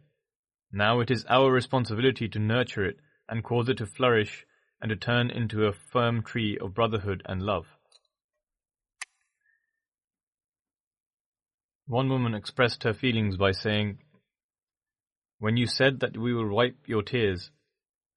Now 0.72 1.00
it 1.02 1.12
is 1.12 1.26
our 1.30 1.52
responsibility 1.52 2.28
to 2.30 2.40
nurture 2.40 2.84
it 2.84 2.98
and 3.28 3.44
cause 3.44 3.70
it 3.70 3.78
to 3.78 3.86
flourish 3.86 4.46
and 4.82 4.90
to 4.90 4.96
turn 4.96 5.30
into 5.30 5.66
a 5.66 5.74
firm 5.74 6.24
tree 6.24 6.58
of 6.58 6.74
brotherhood 6.74 7.22
and 7.26 7.42
love. 7.42 7.66
One 11.86 12.10
woman 12.10 12.34
expressed 12.34 12.84
her 12.84 12.94
feelings 12.94 13.38
by 13.38 13.52
saying, 13.52 14.00
When 15.40 15.58
you 15.58 15.68
said 15.68 16.00
that 16.00 16.18
we 16.18 16.34
will 16.34 16.50
wipe 16.50 16.78
your 16.88 17.04
tears, 17.04 17.52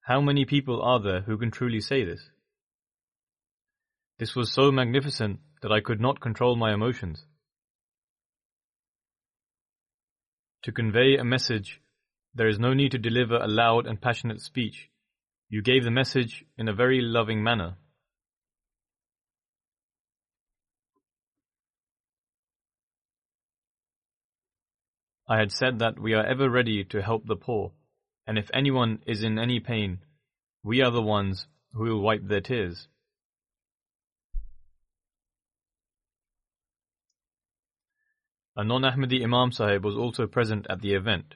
how 0.01 0.21
many 0.21 0.45
people 0.45 0.81
are 0.81 1.01
there 1.01 1.21
who 1.21 1.37
can 1.37 1.51
truly 1.51 1.79
say 1.81 2.03
this? 2.03 2.29
This 4.19 4.35
was 4.35 4.51
so 4.51 4.71
magnificent 4.71 5.39
that 5.61 5.71
I 5.71 5.79
could 5.79 5.99
not 5.99 6.21
control 6.21 6.55
my 6.55 6.73
emotions. 6.73 7.25
To 10.63 10.71
convey 10.71 11.17
a 11.17 11.25
message, 11.25 11.81
there 12.33 12.47
is 12.47 12.57
no 12.57 12.73
need 12.73 12.91
to 12.91 12.97
deliver 12.97 13.35
a 13.35 13.47
loud 13.47 13.85
and 13.85 13.99
passionate 13.99 14.39
speech. 14.39 14.89
You 15.49 15.61
gave 15.61 15.83
the 15.83 15.91
message 15.91 16.45
in 16.57 16.69
a 16.69 16.73
very 16.73 17.01
loving 17.01 17.43
manner. 17.43 17.75
I 25.27 25.39
had 25.39 25.51
said 25.51 25.79
that 25.79 25.99
we 25.99 26.13
are 26.13 26.25
ever 26.25 26.49
ready 26.49 26.85
to 26.85 27.01
help 27.01 27.27
the 27.27 27.35
poor, 27.35 27.73
and 28.25 28.37
if 28.37 28.49
anyone 28.53 29.01
is 29.05 29.21
in 29.21 29.37
any 29.37 29.59
pain, 29.59 29.99
we 30.63 30.81
are 30.81 30.91
the 30.91 31.01
ones 31.01 31.45
who 31.73 31.83
will 31.83 32.01
wipe 32.01 32.25
their 32.25 32.41
tears. 32.41 32.87
A 38.55 38.63
non-Ahmadi 38.63 39.23
Imam 39.23 39.51
Sahib 39.51 39.83
was 39.83 39.95
also 39.95 40.27
present 40.27 40.67
at 40.69 40.81
the 40.81 40.93
event. 40.93 41.35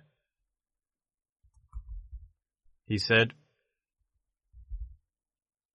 He 2.85 2.99
said, 2.99 3.33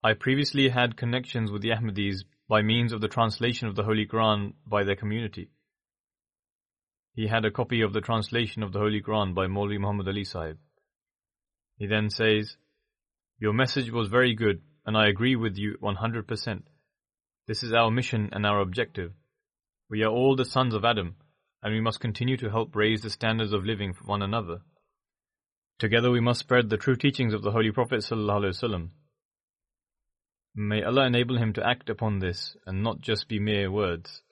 I 0.05 0.15
previously 0.15 0.69
had 0.69 0.97
connections 0.97 1.51
with 1.51 1.63
the 1.63 1.71
Ahmadis 1.71 2.25
by 2.49 2.63
means 2.63 2.93
of 2.93 3.01
the 3.01 3.09
translation 3.09 3.67
of 3.67 3.75
the 3.75 3.83
Holy 3.83 4.07
Quran 4.07 4.55
by 4.67 4.85
their 4.85 4.95
community. 4.95 5.51
He 7.15 7.27
had 7.27 7.45
a 7.45 7.51
copy 7.51 7.83
of 7.83 7.93
the 7.93 8.01
translation 8.01 8.63
of 8.63 8.73
the 8.73 8.79
Holy 8.79 9.03
Quran 9.03 9.35
by 9.35 9.47
Maulvi 9.47 9.81
Muhammad 9.81 10.09
Ali 10.09 10.25
Sahib. 10.25 10.59
He 11.77 11.87
then 11.87 12.09
says, 12.09 12.57
Your 13.39 13.53
message 13.53 13.91
was 13.91 14.09
very 14.09 14.35
good 14.35 14.63
and 14.87 14.97
I 14.97 15.09
agree 15.09 15.37
with 15.37 15.57
you 15.57 15.77
100%. 15.83 16.63
This 17.49 17.63
is 17.63 17.73
our 17.73 17.91
mission 17.91 18.31
and 18.33 18.47
our 18.47 18.61
objective. 18.61 19.13
We 19.91 20.03
are 20.05 20.11
all 20.11 20.37
the 20.37 20.45
sons 20.45 20.75
of 20.75 20.85
Adam 20.85 21.17
and 21.63 21.73
we 21.73 21.81
must 21.81 22.01
continue 22.01 22.37
to 22.37 22.51
help 22.51 22.75
raise 22.75 23.03
the 23.03 23.11
standards 23.11 23.53
of 23.53 23.65
living 23.65 23.93
for 23.93 24.05
one 24.05 24.23
another. 24.23 24.59
Together 25.79 26.11
we 26.11 26.21
must 26.21 26.41
spread 26.41 26.69
the 26.69 26.77
true 26.77 26.97
teachings 26.97 27.35
of 27.35 27.43
the 27.43 27.51
Holy 27.51 27.71
Prophet 27.71 28.01
ﷺ. 28.01 28.89
May 30.55 30.83
Allah 30.83 31.07
enable 31.07 31.39
him 31.39 31.53
to 31.55 31.67
act 31.67 31.89
upon 31.89 32.19
this 32.19 32.57
and 32.67 32.83
not 32.83 33.01
just 33.01 33.29
be 33.29 33.39
mere 33.39 33.71
words. 33.71 34.23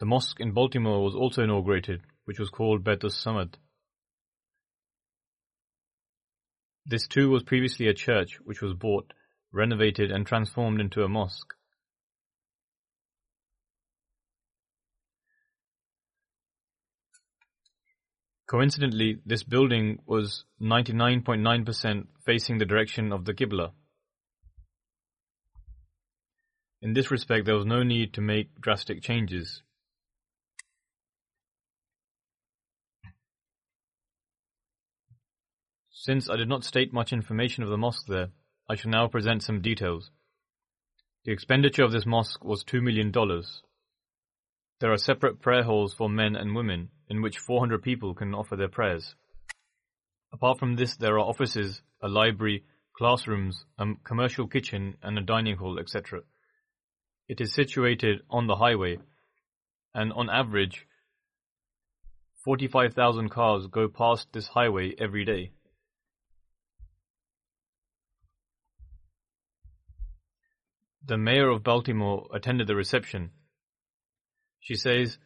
The 0.00 0.06
mosque 0.06 0.38
in 0.38 0.52
Baltimore 0.52 1.02
was 1.02 1.14
also 1.14 1.42
inaugurated, 1.42 2.02
which 2.24 2.38
was 2.38 2.50
called 2.50 2.84
Baitus 2.84 3.20
Samad. 3.24 3.54
This 6.86 7.08
too 7.08 7.30
was 7.30 7.42
previously 7.42 7.88
a 7.88 7.94
church 7.94 8.38
which 8.44 8.62
was 8.62 8.74
bought 8.74 9.12
renovated 9.52 10.10
and 10.10 10.26
transformed 10.26 10.80
into 10.80 11.02
a 11.02 11.08
mosque. 11.08 11.54
Coincidentally, 18.48 19.20
this 19.26 19.42
building 19.42 19.98
was 20.06 20.44
99.9% 20.60 22.06
facing 22.24 22.56
the 22.56 22.64
direction 22.64 23.12
of 23.12 23.26
the 23.26 23.34
Qibla. 23.34 23.72
In 26.80 26.94
this 26.94 27.10
respect, 27.10 27.44
there 27.44 27.56
was 27.56 27.66
no 27.66 27.82
need 27.82 28.14
to 28.14 28.22
make 28.22 28.58
drastic 28.58 29.02
changes. 29.02 29.62
Since 35.90 36.30
I 36.30 36.36
did 36.36 36.48
not 36.48 36.64
state 36.64 36.90
much 36.90 37.12
information 37.12 37.64
of 37.64 37.68
the 37.68 37.76
mosque 37.76 38.06
there, 38.06 38.28
I 38.68 38.76
shall 38.76 38.90
now 38.90 39.08
present 39.08 39.42
some 39.42 39.62
details. 39.62 40.10
The 41.24 41.32
expenditure 41.32 41.84
of 41.84 41.92
this 41.92 42.06
mosque 42.06 42.44
was 42.44 42.64
$2 42.64 42.82
million. 42.82 43.10
There 44.80 44.92
are 44.92 44.98
separate 44.98 45.40
prayer 45.40 45.62
halls 45.62 45.94
for 45.94 46.08
men 46.08 46.36
and 46.36 46.54
women 46.54 46.90
in 47.08 47.22
which 47.22 47.38
400 47.38 47.82
people 47.82 48.14
can 48.14 48.34
offer 48.34 48.56
their 48.56 48.68
prayers. 48.68 49.14
Apart 50.32 50.58
from 50.58 50.76
this, 50.76 50.96
there 50.96 51.14
are 51.14 51.20
offices, 51.20 51.80
a 52.02 52.08
library, 52.08 52.64
classrooms, 52.96 53.64
a 53.78 53.86
commercial 54.04 54.46
kitchen, 54.46 54.96
and 55.02 55.18
a 55.18 55.22
dining 55.22 55.56
hall, 55.56 55.78
etc. 55.78 56.20
It 57.26 57.40
is 57.40 57.54
situated 57.54 58.20
on 58.28 58.46
the 58.46 58.56
highway, 58.56 58.98
and 59.94 60.12
on 60.12 60.28
average, 60.28 60.86
45,000 62.44 63.30
cars 63.30 63.66
go 63.66 63.88
past 63.88 64.28
this 64.32 64.48
highway 64.48 64.94
every 64.98 65.24
day. 65.24 65.52
The 71.08 71.16
mayor 71.16 71.48
of 71.48 71.64
Baltimore 71.64 72.28
attended 72.34 72.66
the 72.66 72.76
reception. 72.76 73.30
She 74.60 74.74
says, 74.74 75.16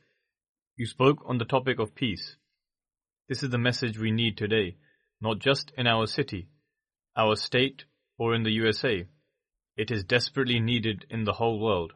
You 0.77 0.87
spoke 0.87 1.25
on 1.27 1.39
the 1.39 1.45
topic 1.45 1.81
of 1.81 1.97
peace. 1.97 2.37
This 3.29 3.43
is 3.43 3.51
the 3.51 3.59
message 3.59 3.99
we 3.99 4.13
need 4.13 4.39
today, 4.39 4.77
not 5.21 5.41
just 5.41 5.73
in 5.77 5.89
our 5.89 6.07
city, 6.07 6.51
our 7.17 7.35
state, 7.35 7.83
or 8.17 8.33
in 8.33 8.45
the 8.45 8.53
USA. 8.53 9.09
It 9.77 9.91
is 9.91 10.05
desperately 10.05 10.61
needed 10.61 11.05
in 11.11 11.25
the 11.25 11.33
whole 11.33 11.59
world. 11.59 11.95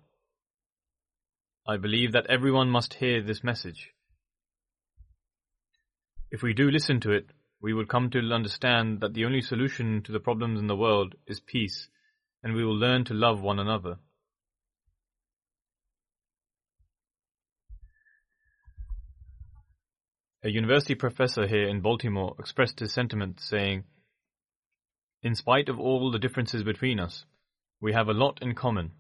I 1.65 1.77
believe 1.77 2.11
that 2.11 2.27
everyone 2.27 2.71
must 2.71 2.95
hear 2.95 3.23
this 3.23 3.45
message. 3.45 3.93
If 6.33 6.43
we 6.43 6.55
do 6.55 6.73
listen 6.73 6.99
to 7.03 7.13
it, 7.13 7.27
we 7.63 7.73
will 7.73 7.87
come 7.87 8.11
to 8.11 8.19
understand 8.19 9.01
that 9.01 9.15
the 9.15 9.25
only 9.25 9.43
solution 9.43 10.03
to 10.03 10.11
the 10.11 10.19
problems 10.19 10.59
in 10.59 10.67
the 10.67 10.75
world 10.75 11.15
is 11.29 11.39
peace 11.39 11.89
and 12.47 12.55
we 12.55 12.65
will 12.65 12.79
learn 12.79 13.05
to 13.05 13.13
love 13.13 13.43
one 13.43 13.59
another. 13.59 13.97
A 20.45 20.49
university 20.49 20.95
professor 20.95 21.49
here 21.49 21.67
in 21.67 21.81
Baltimore 21.81 22.37
expressed 22.39 22.79
his 22.79 22.93
sentiment 22.93 23.41
saying, 23.41 23.83
In 25.25 25.35
spite 25.35 25.69
of 25.69 25.81
all 25.81 26.13
the 26.13 26.21
differences 26.21 26.63
between 26.63 27.01
us, 27.01 27.25
we 27.81 27.93
have 27.95 28.07
a 28.07 28.13
lot 28.13 28.39
in 28.41 28.55
common. 28.55 28.93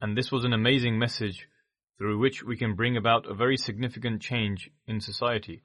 And 0.00 0.16
this 0.16 0.30
was 0.30 0.44
an 0.44 0.52
amazing 0.52 1.00
message 1.00 1.48
through 1.98 2.20
which 2.20 2.44
we 2.44 2.56
can 2.56 2.76
bring 2.76 2.96
about 2.96 3.28
a 3.28 3.34
very 3.34 3.56
significant 3.56 4.22
change 4.22 4.70
in 4.86 5.00
society. 5.00 5.64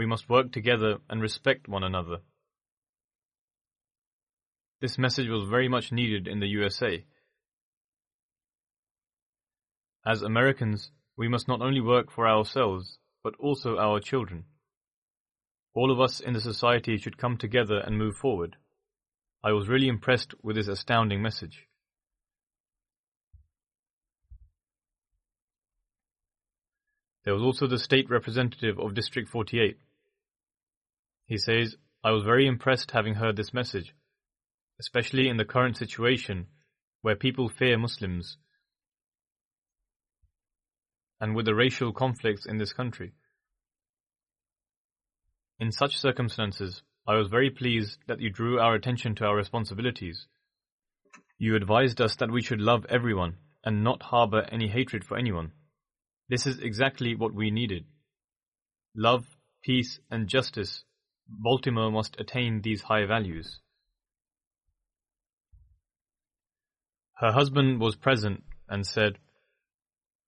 We 0.00 0.06
must 0.06 0.30
work 0.30 0.50
together 0.50 0.96
and 1.10 1.20
respect 1.20 1.68
one 1.68 1.84
another. 1.84 2.20
This 4.80 4.96
message 4.96 5.28
was 5.28 5.46
very 5.46 5.68
much 5.68 5.92
needed 5.92 6.26
in 6.26 6.40
the 6.40 6.46
USA. 6.46 7.04
As 10.06 10.22
Americans, 10.22 10.90
we 11.18 11.28
must 11.28 11.48
not 11.48 11.60
only 11.60 11.82
work 11.82 12.10
for 12.10 12.26
ourselves, 12.26 12.96
but 13.22 13.34
also 13.38 13.76
our 13.76 14.00
children. 14.00 14.44
All 15.74 15.90
of 15.90 16.00
us 16.00 16.18
in 16.18 16.32
the 16.32 16.40
society 16.40 16.96
should 16.96 17.18
come 17.18 17.36
together 17.36 17.76
and 17.76 17.98
move 17.98 18.16
forward. 18.16 18.56
I 19.44 19.52
was 19.52 19.68
really 19.68 19.88
impressed 19.88 20.32
with 20.42 20.56
this 20.56 20.68
astounding 20.68 21.20
message. 21.20 21.68
There 27.24 27.34
was 27.34 27.42
also 27.42 27.66
the 27.66 27.78
state 27.78 28.08
representative 28.08 28.78
of 28.80 28.94
District 28.94 29.28
48. 29.28 29.76
He 31.30 31.38
says, 31.38 31.76
I 32.02 32.10
was 32.10 32.24
very 32.24 32.44
impressed 32.48 32.90
having 32.90 33.14
heard 33.14 33.36
this 33.36 33.54
message, 33.54 33.94
especially 34.80 35.28
in 35.28 35.36
the 35.36 35.44
current 35.44 35.76
situation 35.76 36.48
where 37.02 37.14
people 37.14 37.48
fear 37.48 37.78
Muslims 37.78 38.36
and 41.20 41.36
with 41.36 41.46
the 41.46 41.54
racial 41.54 41.92
conflicts 41.92 42.46
in 42.46 42.56
this 42.58 42.72
country. 42.72 43.12
In 45.60 45.70
such 45.70 45.98
circumstances, 45.98 46.82
I 47.06 47.14
was 47.14 47.28
very 47.28 47.50
pleased 47.50 47.98
that 48.08 48.20
you 48.20 48.30
drew 48.30 48.58
our 48.58 48.74
attention 48.74 49.14
to 49.14 49.26
our 49.26 49.36
responsibilities. 49.36 50.26
You 51.38 51.54
advised 51.54 52.00
us 52.00 52.16
that 52.16 52.32
we 52.32 52.42
should 52.42 52.60
love 52.60 52.84
everyone 52.88 53.36
and 53.62 53.84
not 53.84 54.02
harbor 54.02 54.48
any 54.50 54.66
hatred 54.66 55.04
for 55.04 55.16
anyone. 55.16 55.52
This 56.28 56.48
is 56.48 56.58
exactly 56.58 57.14
what 57.14 57.32
we 57.32 57.52
needed. 57.52 57.84
Love, 58.96 59.24
peace, 59.62 60.00
and 60.10 60.26
justice. 60.26 60.82
Baltimore 61.30 61.90
must 61.90 62.20
attain 62.20 62.60
these 62.60 62.82
high 62.82 63.06
values. 63.06 63.60
Her 67.14 67.32
husband 67.32 67.80
was 67.80 67.96
present 67.96 68.44
and 68.68 68.86
said, 68.86 69.18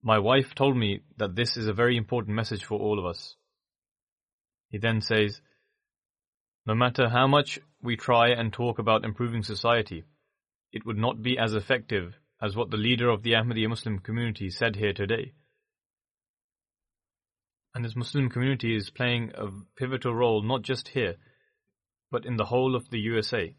My 0.03 0.19
wife 0.19 0.55
told 0.55 0.77
me 0.77 1.01
that 1.17 1.35
this 1.35 1.57
is 1.57 1.67
a 1.67 1.73
very 1.73 1.97
important 1.97 2.37
message 2.37 2.65
for 2.65 2.79
all 2.79 2.99
of 2.99 3.07
us. 3.07 3.37
He 4.69 4.79
then 4.79 5.01
says, 5.01 5.41
No 6.67 6.75
matter 6.75 7.09
how 7.09 7.27
much 7.27 7.59
we 7.83 7.97
try 7.97 8.29
and 8.29 8.53
talk 8.53 8.79
about 8.79 9.05
improving 9.05 9.43
society, 9.43 10.05
it 10.73 10.87
would 10.87 10.99
not 10.99 11.23
be 11.23 11.37
as 11.37 11.55
effective 11.55 12.15
as 12.41 12.57
what 12.57 12.71
the 12.71 12.77
leader 12.77 13.09
of 13.09 13.23
the 13.23 13.33
Ahmadiyya 13.33 13.69
Muslim 13.69 13.99
community 13.99 14.51
said 14.51 14.77
here 14.77 14.93
today. 14.93 15.33
And 17.75 17.85
this 17.85 17.97
Muslim 17.97 18.29
community 18.29 18.77
is 18.77 18.91
playing 18.91 19.33
a 19.35 19.49
pivotal 19.77 20.15
role 20.15 20.43
not 20.43 20.63
just 20.63 20.89
here, 20.89 21.17
but 22.11 22.27
in 22.27 22.37
the 22.37 22.45
whole 22.45 22.77
of 22.77 22.91
the 22.91 23.01
USA. 23.01 23.55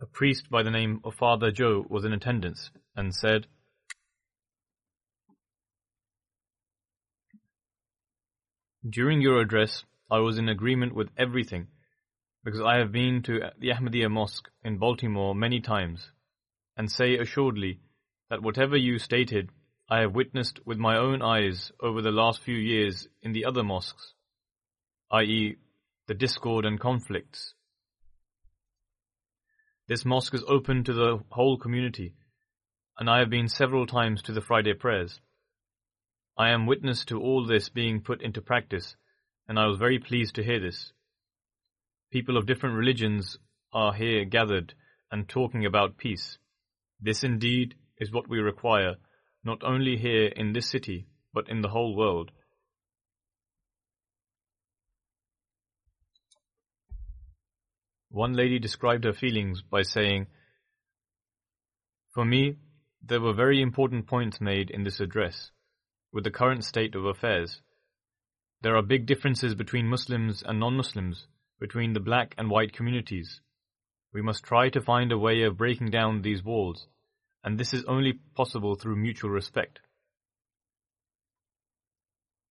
A 0.00 0.06
priest 0.06 0.50
by 0.50 0.62
the 0.62 0.70
name 0.70 1.00
of 1.04 1.14
Father 1.14 1.50
Joe 1.50 1.84
was 1.88 2.04
in 2.04 2.12
attendance 2.12 2.70
and 2.96 3.14
said, 3.14 3.46
During 8.88 9.20
your 9.20 9.40
address, 9.40 9.84
I 10.10 10.18
was 10.18 10.38
in 10.38 10.48
agreement 10.48 10.94
with 10.94 11.08
everything 11.16 11.68
because 12.44 12.60
I 12.60 12.78
have 12.78 12.92
been 12.92 13.22
to 13.24 13.50
the 13.58 13.70
Ahmadiyya 13.70 14.10
Mosque 14.10 14.48
in 14.62 14.78
Baltimore 14.78 15.34
many 15.34 15.60
times 15.60 16.12
and 16.76 16.90
say 16.90 17.16
assuredly 17.16 17.80
that 18.30 18.42
whatever 18.42 18.76
you 18.76 18.98
stated, 18.98 19.50
I 19.88 20.00
have 20.00 20.14
witnessed 20.14 20.60
with 20.66 20.78
my 20.78 20.96
own 20.96 21.22
eyes 21.22 21.70
over 21.80 22.02
the 22.02 22.10
last 22.10 22.42
few 22.42 22.56
years 22.56 23.06
in 23.22 23.32
the 23.32 23.44
other 23.44 23.62
mosques, 23.62 24.14
i.e., 25.12 25.56
the 26.08 26.14
discord 26.14 26.64
and 26.64 26.80
conflicts. 26.80 27.54
This 29.88 30.04
mosque 30.04 30.34
is 30.34 30.44
open 30.48 30.82
to 30.84 30.92
the 30.92 31.20
whole 31.30 31.56
community, 31.56 32.14
and 32.98 33.08
I 33.08 33.20
have 33.20 33.30
been 33.30 33.48
several 33.48 33.86
times 33.86 34.22
to 34.22 34.32
the 34.32 34.40
Friday 34.40 34.74
prayers. 34.74 35.20
I 36.36 36.50
am 36.50 36.66
witness 36.66 37.04
to 37.06 37.20
all 37.20 37.46
this 37.46 37.68
being 37.68 38.00
put 38.00 38.20
into 38.22 38.40
practice, 38.42 38.96
and 39.46 39.58
I 39.58 39.66
was 39.66 39.78
very 39.78 40.00
pleased 40.00 40.34
to 40.34 40.44
hear 40.44 40.58
this. 40.58 40.92
People 42.10 42.36
of 42.36 42.46
different 42.46 42.76
religions 42.76 43.38
are 43.72 43.92
here 43.92 44.24
gathered 44.24 44.74
and 45.12 45.28
talking 45.28 45.64
about 45.64 45.98
peace. 45.98 46.38
This 47.00 47.22
indeed 47.22 47.76
is 47.98 48.12
what 48.12 48.28
we 48.28 48.38
require, 48.38 48.96
not 49.44 49.62
only 49.62 49.96
here 49.96 50.26
in 50.26 50.52
this 50.52 50.68
city, 50.68 51.06
but 51.32 51.48
in 51.48 51.60
the 51.60 51.68
whole 51.68 51.94
world. 51.96 52.30
One 58.10 58.32
lady 58.32 58.58
described 58.58 59.04
her 59.04 59.12
feelings 59.12 59.62
by 59.62 59.82
saying, 59.82 60.26
For 62.14 62.24
me, 62.24 62.56
there 63.02 63.20
were 63.20 63.34
very 63.34 63.60
important 63.60 64.06
points 64.06 64.40
made 64.40 64.70
in 64.70 64.84
this 64.84 65.00
address, 65.00 65.50
with 66.12 66.24
the 66.24 66.30
current 66.30 66.64
state 66.64 66.94
of 66.94 67.04
affairs. 67.04 67.60
There 68.62 68.76
are 68.76 68.82
big 68.82 69.06
differences 69.06 69.54
between 69.54 69.86
Muslims 69.86 70.42
and 70.42 70.58
non 70.58 70.76
Muslims, 70.76 71.26
between 71.60 71.92
the 71.92 72.00
black 72.00 72.34
and 72.38 72.50
white 72.50 72.72
communities. 72.72 73.40
We 74.12 74.22
must 74.22 74.44
try 74.44 74.70
to 74.70 74.80
find 74.80 75.12
a 75.12 75.18
way 75.18 75.42
of 75.42 75.58
breaking 75.58 75.90
down 75.90 76.22
these 76.22 76.42
walls 76.42 76.86
and 77.46 77.56
this 77.56 77.72
is 77.72 77.84
only 77.84 78.14
possible 78.34 78.74
through 78.74 78.96
mutual 78.96 79.30
respect. 79.30 79.78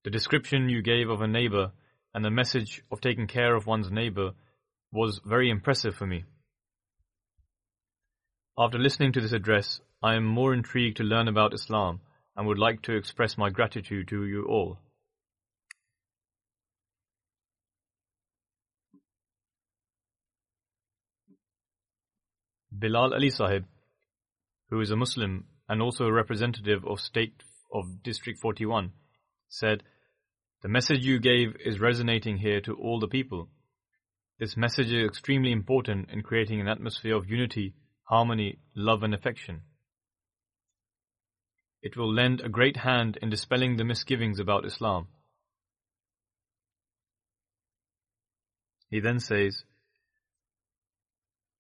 The 0.06 0.10
description 0.10 0.70
you 0.70 0.82
gave 0.82 1.10
of 1.10 1.20
a 1.20 1.28
neighbor 1.28 1.74
and 2.14 2.24
the 2.24 2.32
message 2.32 2.82
of 2.90 3.02
taking 3.02 3.28
care 3.28 3.56
of 3.56 3.68
one's 3.68 3.92
neighbor 3.92 4.32
was 4.94 5.20
very 5.26 5.50
impressive 5.50 5.96
for 5.96 6.08
me. 6.08 6.24
After 8.58 8.80
listening 8.80 9.12
to 9.14 9.22
this 9.22 9.34
address, 9.34 9.82
I 10.02 10.16
am 10.16 10.24
more 10.24 10.54
intrigued 10.54 10.96
to 10.98 11.04
learn 11.04 11.28
about 11.28 11.54
Islam 11.54 12.00
and 12.38 12.48
would 12.48 12.58
like 12.58 12.82
to 12.84 12.96
express 12.96 13.38
my 13.38 13.50
gratitude 13.50 14.08
to 14.08 14.24
you 14.24 14.46
all. 14.46 14.78
Bilal 22.72 23.14
Ali 23.14 23.30
Sahib 23.30 23.66
who 24.76 24.82
is 24.82 24.92
a 24.92 24.96
Muslim 24.98 25.46
and 25.70 25.82
also 25.82 26.04
a 26.04 26.12
representative 26.12 26.84
of 26.86 27.00
State 27.00 27.44
of 27.74 28.04
District 28.04 28.38
41, 28.42 28.92
said, 29.48 29.82
The 30.64 30.68
message 30.68 31.06
you 31.06 31.18
gave 31.18 31.56
is 31.64 31.80
resonating 31.80 32.40
here 32.40 32.60
to 32.60 32.74
all 32.74 33.00
the 33.00 33.08
people. 33.08 33.48
This 34.38 34.58
message 34.58 34.92
is 34.92 35.08
extremely 35.08 35.54
important 35.54 36.10
in 36.12 36.24
creating 36.24 36.60
an 36.60 36.68
atmosphere 36.68 37.16
of 37.16 37.30
unity, 37.30 37.74
harmony, 38.04 38.60
love, 38.76 39.02
and 39.02 39.14
affection. 39.14 39.62
It 41.82 41.96
will 41.96 42.14
lend 42.14 42.42
a 42.42 42.50
great 42.50 42.76
hand 42.76 43.18
in 43.22 43.30
dispelling 43.30 43.78
the 43.78 43.86
misgivings 43.86 44.42
about 44.42 44.66
Islam. 44.66 45.08
He 48.90 49.00
then 49.00 49.22
says, 49.22 49.64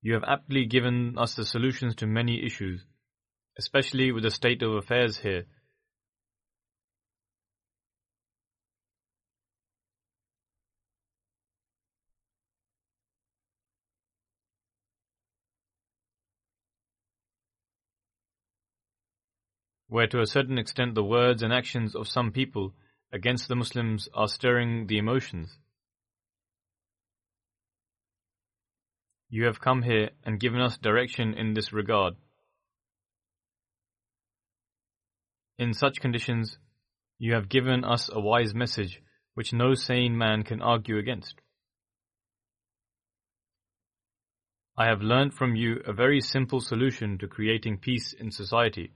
You 0.01 0.15
have 0.15 0.25
aptly 0.27 0.65
given 0.65 1.17
us 1.17 1.35
the 1.35 1.45
solutions 1.45 1.95
to 1.95 2.07
many 2.07 2.45
issues, 2.45 2.83
especially 3.57 4.11
with 4.11 4.23
the 4.23 4.31
state 4.31 4.61
of 4.61 4.73
affairs 4.73 5.17
here. 5.17 5.45
Where 19.87 20.07
to 20.07 20.19
a 20.19 20.25
certain 20.25 20.57
extent 20.57 20.95
the 20.95 21.03
words 21.03 21.41
and 21.41 21.53
actions 21.53 21.95
of 21.95 22.07
some 22.07 22.31
people 22.31 22.73
against 23.13 23.47
the 23.47 23.55
Muslims 23.55 24.09
are 24.13 24.27
stirring 24.27 24.87
the 24.87 24.97
emotions. 24.97 25.57
You 29.29 29.45
have 29.45 29.61
come 29.61 29.83
here 29.83 30.09
and 30.23 30.39
given 30.39 30.59
us 30.59 30.77
direction 30.77 31.33
in 31.33 31.53
this 31.53 31.71
regard. 31.71 32.15
In 35.57 35.73
such 35.73 36.01
conditions, 36.01 36.57
you 37.17 37.33
have 37.33 37.47
given 37.47 37.85
us 37.85 38.09
a 38.11 38.19
wise 38.19 38.53
message 38.53 39.01
which 39.35 39.53
no 39.53 39.73
sane 39.73 40.17
man 40.17 40.43
can 40.43 40.61
argue 40.61 40.97
against. 40.97 41.35
I 44.77 44.87
have 44.87 45.01
learnt 45.01 45.33
from 45.33 45.55
you 45.55 45.81
a 45.85 45.93
very 45.93 46.19
simple 46.19 46.59
solution 46.59 47.17
to 47.19 47.27
creating 47.27 47.77
peace 47.77 48.11
in 48.11 48.31
society, 48.31 48.91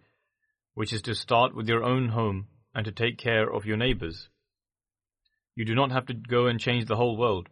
which 0.74 0.92
is 0.92 1.02
to 1.04 1.16
start 1.16 1.56
with 1.56 1.70
your 1.70 1.86
own 1.86 2.10
home 2.10 2.48
and 2.76 2.84
to 2.84 2.92
take 2.92 3.18
care 3.18 3.50
of 3.50 3.66
your 3.66 3.78
neighbors. 3.78 4.28
You 5.56 5.64
do 5.64 5.74
not 5.74 5.92
have 5.92 6.08
to 6.08 6.14
go 6.14 6.48
and 6.48 6.60
change 6.60 6.86
the 6.86 6.98
whole 6.98 7.16
world. 7.16 7.48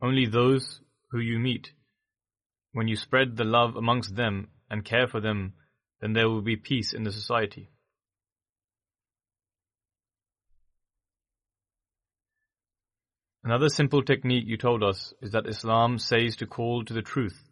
Only 0.00 0.26
those 0.26 0.80
who 1.10 1.18
you 1.18 1.40
meet. 1.40 1.72
When 2.72 2.86
you 2.86 2.94
spread 2.94 3.36
the 3.36 3.44
love 3.44 3.74
amongst 3.74 4.14
them 4.14 4.48
and 4.70 4.84
care 4.84 5.08
for 5.08 5.20
them, 5.20 5.54
then 6.00 6.12
there 6.12 6.28
will 6.28 6.42
be 6.42 6.56
peace 6.56 6.92
in 6.92 7.02
the 7.02 7.12
society. 7.12 7.71
Another 13.44 13.68
simple 13.68 14.02
technique 14.02 14.44
you 14.46 14.56
told 14.56 14.84
us 14.84 15.12
is 15.20 15.32
that 15.32 15.48
Islam 15.48 15.98
says 15.98 16.36
to 16.36 16.46
call 16.46 16.84
to 16.84 16.92
the 16.92 17.02
truth, 17.02 17.50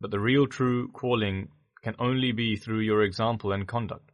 but 0.00 0.12
the 0.12 0.20
real 0.20 0.46
true 0.46 0.88
calling 0.92 1.48
can 1.82 1.96
only 1.98 2.30
be 2.30 2.56
through 2.56 2.80
your 2.80 3.02
example 3.02 3.52
and 3.52 3.66
conduct. 3.66 4.12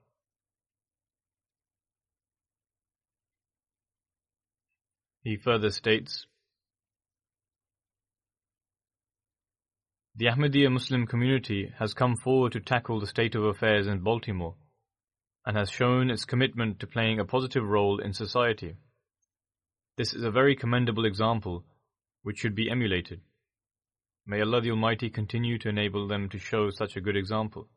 He 5.23 5.37
further 5.37 5.71
states 5.71 6.27
The 10.17 10.27
Ahmadiyya 10.27 10.73
Muslim 10.73 11.07
community 11.07 11.73
has 11.79 11.95
come 11.95 12.17
forward 12.17 12.53
to 12.53 12.61
tackle 12.61 12.99
the 12.99 13.07
state 13.07 13.35
of 13.35 13.45
affairs 13.45 13.87
in 13.87 14.01
Baltimore 14.01 14.57
and 15.47 15.57
has 15.57 15.71
shown 15.71 16.11
its 16.11 16.25
commitment 16.25 16.81
to 16.81 16.87
playing 16.87 17.21
a 17.21 17.25
positive 17.25 17.65
role 17.65 18.01
in 18.01 18.13
society. 18.15 18.77
This 19.97 20.15
is 20.15 20.23
a 20.23 20.31
very 20.31 20.57
commendable 20.57 21.05
example 21.05 21.65
which 22.23 22.39
should 22.39 22.55
be 22.55 22.71
emulated. 22.71 23.21
May 24.27 24.41
Allah 24.41 24.61
the 24.61 24.71
Almighty 24.71 25.11
continue 25.11 25.59
to 25.59 25.69
enable 25.69 26.07
them 26.07 26.29
to 26.29 26.39
show 26.39 26.71
such 26.71 26.97
a 26.97 27.01
good 27.01 27.17
example. 27.17 27.69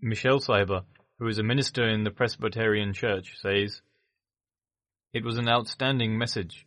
Michelle 0.00 0.38
Sahiba, 0.38 0.84
who 1.18 1.26
is 1.26 1.38
a 1.38 1.42
minister 1.42 1.88
in 1.88 2.04
the 2.04 2.12
Presbyterian 2.12 2.92
Church, 2.92 3.34
says, 3.40 3.82
It 5.12 5.24
was 5.24 5.38
an 5.38 5.48
outstanding 5.48 6.16
message. 6.16 6.66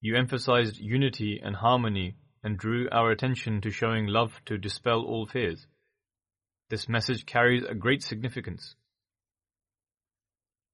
You 0.00 0.16
emphasized 0.16 0.78
unity 0.78 1.40
and 1.44 1.56
harmony 1.56 2.16
and 2.42 2.56
drew 2.56 2.88
our 2.90 3.10
attention 3.10 3.60
to 3.60 3.70
showing 3.70 4.06
love 4.06 4.32
to 4.46 4.56
dispel 4.56 5.04
all 5.04 5.26
fears. 5.26 5.66
This 6.70 6.88
message 6.88 7.26
carries 7.26 7.64
a 7.64 7.74
great 7.74 8.02
significance. 8.02 8.74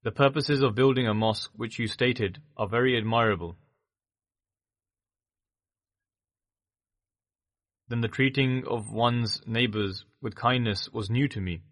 The 0.04 0.12
purposes 0.12 0.62
of 0.62 0.76
building 0.76 1.08
a 1.08 1.14
mosque 1.14 1.50
which 1.56 1.78
you 1.78 1.88
stated 1.88 2.40
are 2.56 2.68
very 2.68 2.96
admirable. 2.96 3.56
Then 7.88 8.00
the 8.00 8.08
treating 8.08 8.64
of 8.66 8.92
one's 8.92 9.40
neighbors 9.46 10.04
with 10.20 10.36
kindness 10.36 10.88
was 10.92 11.10
new 11.10 11.26
to 11.28 11.40
me. 11.40 11.62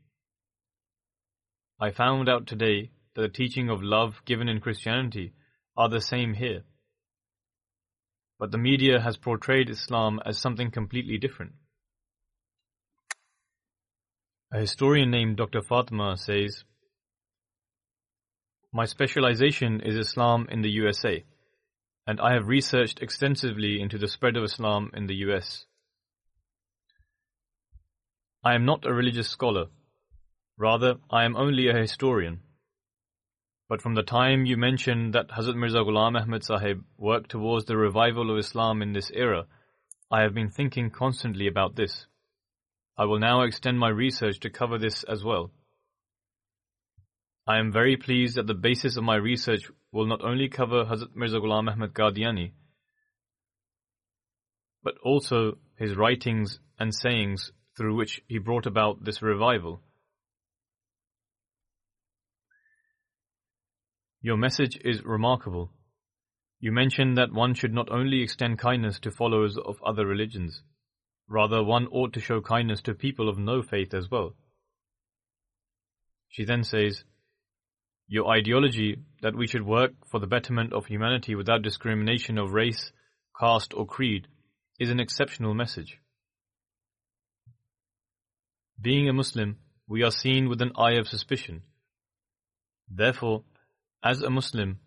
I 1.79 1.91
found 1.91 2.29
out 2.29 2.47
today 2.47 2.91
that 3.15 3.23
the 3.23 3.29
teaching 3.29 3.69
of 3.69 3.83
love 3.83 4.23
given 4.25 4.49
in 4.49 4.61
Christianity 4.61 5.33
are 5.77 5.89
the 5.89 6.01
same 6.01 6.35
here. 6.35 6.65
But 8.39 8.51
the 8.51 8.59
media 8.59 9.01
has 9.01 9.17
portrayed 9.17 9.71
Islam 9.71 10.21
as 10.25 10.39
something 10.39 10.71
completely 10.71 11.19
different. 11.19 11.53
A 14.53 14.59
historian 14.59 15.11
named 15.11 15.37
Dr. 15.37 15.63
Fatima 15.63 16.17
says, 16.17 16.65
my 18.77 18.85
specialization 18.85 19.81
is 19.81 19.97
Islam 19.97 20.47
in 20.51 20.61
the 20.61 20.69
USA, 20.69 21.25
and 22.07 22.21
I 22.21 22.35
have 22.35 22.47
researched 22.47 23.01
extensively 23.01 23.81
into 23.81 23.97
the 23.97 24.07
spread 24.07 24.37
of 24.37 24.45
Islam 24.45 24.91
in 24.93 25.07
the 25.07 25.15
US. 25.29 25.65
I 28.45 28.55
am 28.55 28.67
not 28.67 28.85
a 28.85 28.93
religious 28.93 29.31
scholar. 29.31 29.69
Rather, 30.59 30.97
I 31.11 31.25
am 31.25 31.37
only 31.37 31.69
a 31.69 31.81
historian. 31.81 32.41
But 33.67 33.81
from 33.81 33.95
the 33.95 34.03
time 34.03 34.45
you 34.45 34.59
mentioned 34.59 35.15
that 35.15 35.31
Hazrat 35.31 35.57
Mirza 35.57 35.79
Ghulam 35.79 36.21
Ahmad 36.21 36.45
Sahib 36.45 36.85
worked 36.99 37.31
towards 37.31 37.65
the 37.65 37.79
revival 37.79 38.31
of 38.31 38.37
Islam 38.37 38.83
in 38.83 38.93
this 38.93 39.11
era, 39.15 39.47
I 40.11 40.21
have 40.21 40.35
been 40.35 40.51
thinking 40.51 40.91
constantly 40.91 41.47
about 41.47 41.77
this. 41.77 42.07
I 42.99 43.07
will 43.07 43.21
now 43.21 43.41
extend 43.41 43.79
my 43.79 43.89
research 43.89 44.39
to 44.41 44.51
cover 44.51 44.77
this 44.77 45.03
as 45.05 45.25
well. 45.25 45.51
I 47.47 47.59
am 47.59 47.71
very 47.71 47.97
pleased 47.97 48.37
that 48.37 48.49
the 48.49 48.55
basis 48.55 48.97
of 48.97 49.05
my 49.05 49.15
research 49.17 49.71
will 49.93 50.07
not 50.07 50.23
only 50.23 50.49
cover 50.49 50.85
Hazrat 50.85 51.15
Mirza 51.15 51.39
Ghulam 51.39 51.71
Ahmad 51.71 51.95
Qadiani, 51.95 52.53
but 54.83 54.95
also 55.05 55.59
his 55.79 55.95
writings 55.97 56.59
and 56.79 56.93
sayings 56.93 57.53
through 57.77 57.95
which 57.97 58.21
he 58.27 58.39
brought 58.39 58.67
about 58.67 59.05
this 59.05 59.23
revival. 59.23 59.81
Your 64.21 64.37
message 64.37 64.77
is 64.85 65.05
remarkable. 65.05 65.71
You 66.59 66.73
mention 66.73 67.15
that 67.15 67.33
one 67.33 67.55
should 67.55 67.73
not 67.73 67.91
only 67.93 68.23
extend 68.23 68.59
kindness 68.59 68.99
to 69.01 69.13
followers 69.13 69.57
of 69.57 69.77
other 69.87 70.05
religions, 70.05 70.63
rather, 71.29 71.63
one 71.63 71.87
ought 71.89 72.13
to 72.15 72.21
show 72.21 72.41
kindness 72.41 72.83
to 72.83 72.95
people 72.95 73.29
of 73.29 73.39
no 73.39 73.63
faith 73.63 73.95
as 73.95 74.11
well. 74.11 74.35
She 76.29 76.45
then 76.45 76.65
says, 76.65 77.05
your 78.09 78.29
ideology 78.29 78.99
that 79.23 79.35
we 79.35 79.47
should 79.47 79.67
work 79.67 79.93
for 80.11 80.21
the 80.21 80.27
betterment 80.27 80.73
of 80.73 80.87
humanity 80.87 81.35
without 81.35 81.63
discrimination 81.63 82.39
of 82.39 82.53
race, 82.53 82.93
caste, 83.39 83.75
or 83.75 83.87
creed 83.87 84.29
is 84.79 84.91
an 84.91 85.01
exceptional 85.01 85.55
message. 85.55 85.99
Being 88.81 89.09
a 89.09 89.13
Muslim, 89.13 89.57
we 89.89 90.03
are 90.03 90.11
seen 90.11 90.49
with 90.49 90.61
an 90.61 90.73
eye 90.77 90.99
of 90.99 91.09
suspicion. 91.09 91.63
Therefore, 92.89 93.43
as 94.05 94.23
a 94.23 94.31
Muslim, 94.31 94.79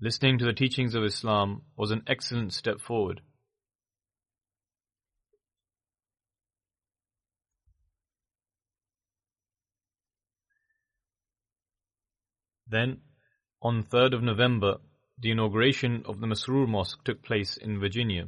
listening 0.00 0.38
to 0.38 0.44
the 0.44 0.52
teachings 0.52 0.94
of 0.94 1.04
Islam 1.04 1.62
was 1.76 1.90
an 1.90 2.02
excellent 2.06 2.52
step 2.52 2.80
forward. 2.80 3.20
Then, 12.74 13.02
on 13.62 13.84
3rd 13.84 14.14
of 14.14 14.22
November, 14.24 14.78
the 15.16 15.30
inauguration 15.30 16.02
of 16.06 16.18
the 16.18 16.26
Masroor 16.26 16.66
Mosque 16.66 17.04
took 17.04 17.22
place 17.22 17.56
in 17.56 17.78
Virginia. 17.78 18.26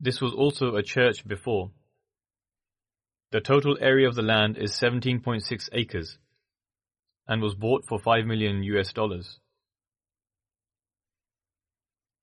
This 0.00 0.22
was 0.22 0.32
also 0.32 0.74
a 0.74 0.82
church 0.82 1.28
before. 1.28 1.70
The 3.30 3.42
total 3.42 3.76
area 3.78 4.08
of 4.08 4.14
the 4.14 4.22
land 4.22 4.56
is 4.56 4.72
17.6 4.72 5.68
acres 5.74 6.16
and 7.28 7.42
was 7.42 7.54
bought 7.54 7.84
for 7.86 7.98
5 7.98 8.24
million 8.24 8.62
US 8.62 8.90
dollars. 8.94 9.40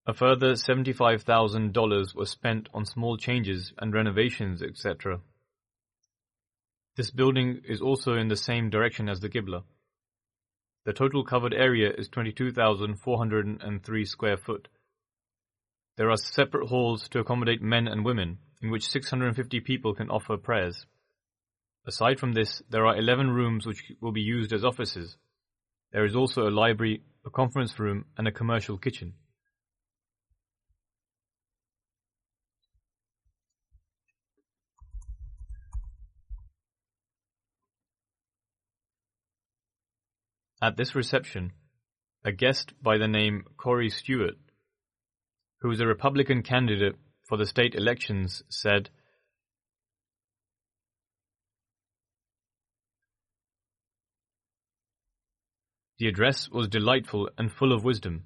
A 0.08 0.16
further 0.16 0.54
$75,000 0.54 2.16
was 2.16 2.32
spent 2.32 2.70
on 2.74 2.86
small 2.86 3.18
changes 3.18 3.72
and 3.78 3.94
renovations, 3.94 4.64
etc. 4.64 5.22
This 6.98 7.10
building 7.10 7.62
is 7.64 7.82
also 7.82 8.16
in 8.16 8.28
the 8.28 8.36
same 8.36 8.70
direction 8.70 9.08
as 9.08 9.22
the 9.22 9.30
Qibla. 9.30 9.64
The 10.84 10.94
total 10.94 11.24
covered 11.24 11.54
area 11.54 11.90
is 11.98 12.10
22,403 12.10 14.06
square 14.06 14.38
foot. 14.38 14.68
There 15.96 16.10
are 16.10 16.18
separate 16.18 16.68
halls 16.68 17.08
to 17.10 17.20
accommodate 17.20 17.62
men 17.62 17.88
and 17.88 18.04
women, 18.04 18.40
in 18.62 18.72
which 18.72 18.90
650 18.90 19.60
people 19.62 19.94
can 19.94 20.10
offer 20.10 20.36
prayers. 20.38 20.86
Aside 21.86 22.20
from 22.20 22.34
this, 22.34 22.62
there 22.70 22.86
are 22.86 22.98
11 22.98 23.30
rooms 23.30 23.66
which 23.66 23.94
will 24.02 24.12
be 24.12 24.22
used 24.22 24.52
as 24.52 24.66
offices. 24.66 25.18
There 25.92 26.06
is 26.06 26.16
also 26.16 26.48
a 26.48 26.52
library, 26.52 27.04
a 27.26 27.30
conference 27.30 27.80
room, 27.80 28.06
and 28.18 28.28
a 28.28 28.32
commercial 28.32 28.78
kitchen. 28.78 29.14
At 40.64 40.78
this 40.78 40.94
reception, 40.94 41.54
a 42.24 42.32
guest 42.32 42.74
by 42.84 43.00
the 43.00 43.08
name 43.08 43.46
Corey 43.58 43.90
Stewart, 43.90 44.36
who 45.62 45.70
was 45.70 45.80
a 45.80 45.88
Republican 45.88 46.44
candidate 46.44 46.96
for 47.28 47.36
the 47.36 47.48
state 47.48 47.74
elections, 47.74 48.44
said, 48.48 48.92
The 55.98 56.08
address 56.08 56.50
was 56.50 56.68
delightful 56.68 57.30
and 57.40 57.52
full 57.52 57.74
of 57.74 57.84
wisdom. 57.84 58.26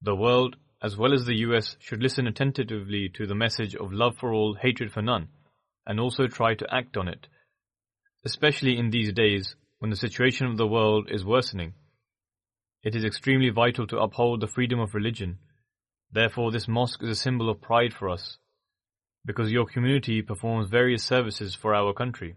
The 0.00 0.14
world, 0.14 0.56
as 0.82 0.96
well 0.96 1.12
as 1.12 1.26
the 1.26 1.36
US, 1.46 1.76
should 1.78 2.02
listen 2.02 2.26
attentively 2.26 3.10
to 3.14 3.26
the 3.26 3.34
message 3.34 3.74
of 3.74 3.92
love 3.92 4.16
for 4.16 4.32
all, 4.32 4.54
hatred 4.54 4.92
for 4.92 5.02
none, 5.02 5.28
and 5.86 6.00
also 6.00 6.26
try 6.26 6.54
to 6.54 6.74
act 6.74 6.96
on 6.96 7.08
it, 7.08 7.26
especially 8.24 8.78
in 8.78 8.90
these 8.90 9.12
days 9.12 9.56
when 9.80 9.90
the 9.90 9.96
situation 9.96 10.46
of 10.46 10.56
the 10.58 10.66
world 10.66 11.08
is 11.10 11.24
worsening. 11.24 11.72
It 12.82 12.94
is 12.94 13.04
extremely 13.04 13.48
vital 13.50 13.86
to 13.88 13.98
uphold 13.98 14.40
the 14.40 14.46
freedom 14.46 14.78
of 14.78 14.94
religion. 14.94 15.38
Therefore, 16.12 16.52
this 16.52 16.68
mosque 16.68 17.02
is 17.02 17.10
a 17.10 17.14
symbol 17.14 17.48
of 17.48 17.60
pride 17.60 17.92
for 17.92 18.08
us, 18.08 18.36
because 19.24 19.50
your 19.50 19.66
community 19.66 20.22
performs 20.22 20.68
various 20.68 21.02
services 21.02 21.54
for 21.54 21.74
our 21.74 21.92
country. 21.94 22.36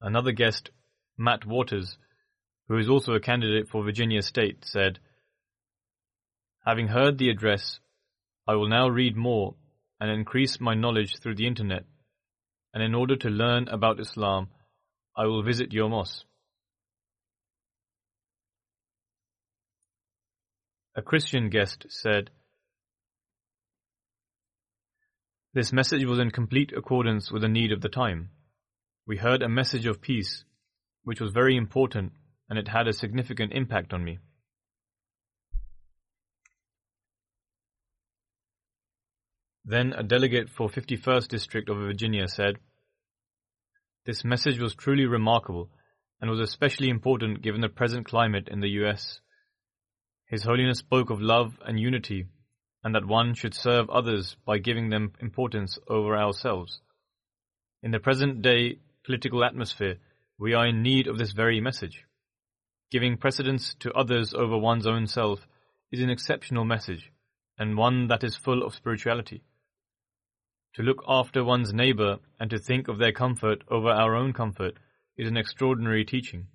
Another 0.00 0.30
guest, 0.32 0.70
Matt 1.16 1.44
Waters, 1.44 1.98
who 2.68 2.78
is 2.78 2.88
also 2.88 3.14
a 3.14 3.20
candidate 3.20 3.68
for 3.68 3.82
Virginia 3.82 4.22
State, 4.22 4.64
said, 4.64 5.00
Having 6.64 6.88
heard 6.88 7.18
the 7.18 7.30
address, 7.30 7.80
I 8.46 8.54
will 8.54 8.68
now 8.68 8.88
read 8.88 9.16
more 9.16 9.56
and 9.98 10.08
increase 10.08 10.60
my 10.60 10.74
knowledge 10.74 11.18
through 11.18 11.34
the 11.34 11.48
internet, 11.48 11.84
and 12.78 12.86
in 12.86 12.94
order 12.94 13.16
to 13.16 13.28
learn 13.28 13.66
about 13.66 13.98
Islam, 13.98 14.50
I 15.16 15.26
will 15.26 15.42
visit 15.42 15.72
your 15.72 15.88
mosque. 15.88 16.24
A 20.94 21.02
Christian 21.02 21.50
guest 21.50 21.86
said, 21.88 22.30
This 25.54 25.72
message 25.72 26.04
was 26.04 26.20
in 26.20 26.30
complete 26.30 26.72
accordance 26.72 27.32
with 27.32 27.42
the 27.42 27.48
need 27.48 27.72
of 27.72 27.80
the 27.80 27.88
time 27.88 28.30
we 29.08 29.16
heard 29.16 29.42
a 29.42 29.48
message 29.48 29.86
of 29.86 30.00
peace, 30.00 30.44
which 31.02 31.20
was 31.20 31.32
very 31.32 31.56
important 31.56 32.12
and 32.48 32.60
it 32.60 32.68
had 32.68 32.86
a 32.86 32.92
significant 32.92 33.52
impact 33.52 33.92
on 33.92 34.04
me. 34.04 34.20
Then 39.64 39.94
a 39.94 40.04
delegate 40.04 40.48
for 40.48 40.68
51st 40.68 41.26
District 41.26 41.68
of 41.68 41.78
Virginia 41.78 42.28
said, 42.28 42.60
This 44.08 44.24
message 44.24 44.58
was 44.58 44.74
truly 44.74 45.04
remarkable 45.04 45.68
and 46.18 46.30
was 46.30 46.40
especially 46.40 46.88
important 46.88 47.42
given 47.42 47.60
the 47.60 47.68
present 47.68 48.06
climate 48.06 48.48
in 48.50 48.60
the 48.60 48.70
US. 48.82 49.20
His 50.24 50.44
Holiness 50.44 50.78
spoke 50.78 51.10
of 51.10 51.20
love 51.20 51.58
and 51.66 51.78
unity 51.78 52.24
and 52.82 52.94
that 52.94 53.04
one 53.04 53.34
should 53.34 53.52
serve 53.52 53.90
others 53.90 54.34
by 54.46 54.60
giving 54.60 54.88
them 54.88 55.12
importance 55.20 55.78
over 55.88 56.16
ourselves. 56.16 56.80
In 57.82 57.90
the 57.90 58.00
present 58.00 58.40
day 58.40 58.78
political 59.04 59.44
atmosphere, 59.44 59.96
we 60.38 60.54
are 60.54 60.68
in 60.68 60.82
need 60.82 61.06
of 61.06 61.18
this 61.18 61.32
very 61.32 61.60
message. 61.60 62.06
Giving 62.90 63.18
precedence 63.18 63.74
to 63.80 63.92
others 63.92 64.32
over 64.32 64.56
one's 64.56 64.86
own 64.86 65.06
self 65.06 65.46
is 65.92 66.00
an 66.00 66.08
exceptional 66.08 66.64
message, 66.64 67.12
and 67.58 67.76
one 67.76 68.08
that 68.08 68.24
is 68.24 68.36
full 68.36 68.62
of 68.62 68.74
spirituality. 68.74 69.42
To 70.74 70.82
look 70.82 71.02
after 71.08 71.42
one's 71.42 71.72
neighbor 71.72 72.18
and 72.38 72.50
to 72.50 72.58
think 72.58 72.88
of 72.88 72.98
their 72.98 73.12
comfort 73.12 73.62
over 73.68 73.88
our 73.88 74.14
own 74.14 74.32
comfort 74.32 74.78
is 75.16 75.28
an 75.28 75.36
extraordinary 75.36 76.04
teaching. 76.04 76.46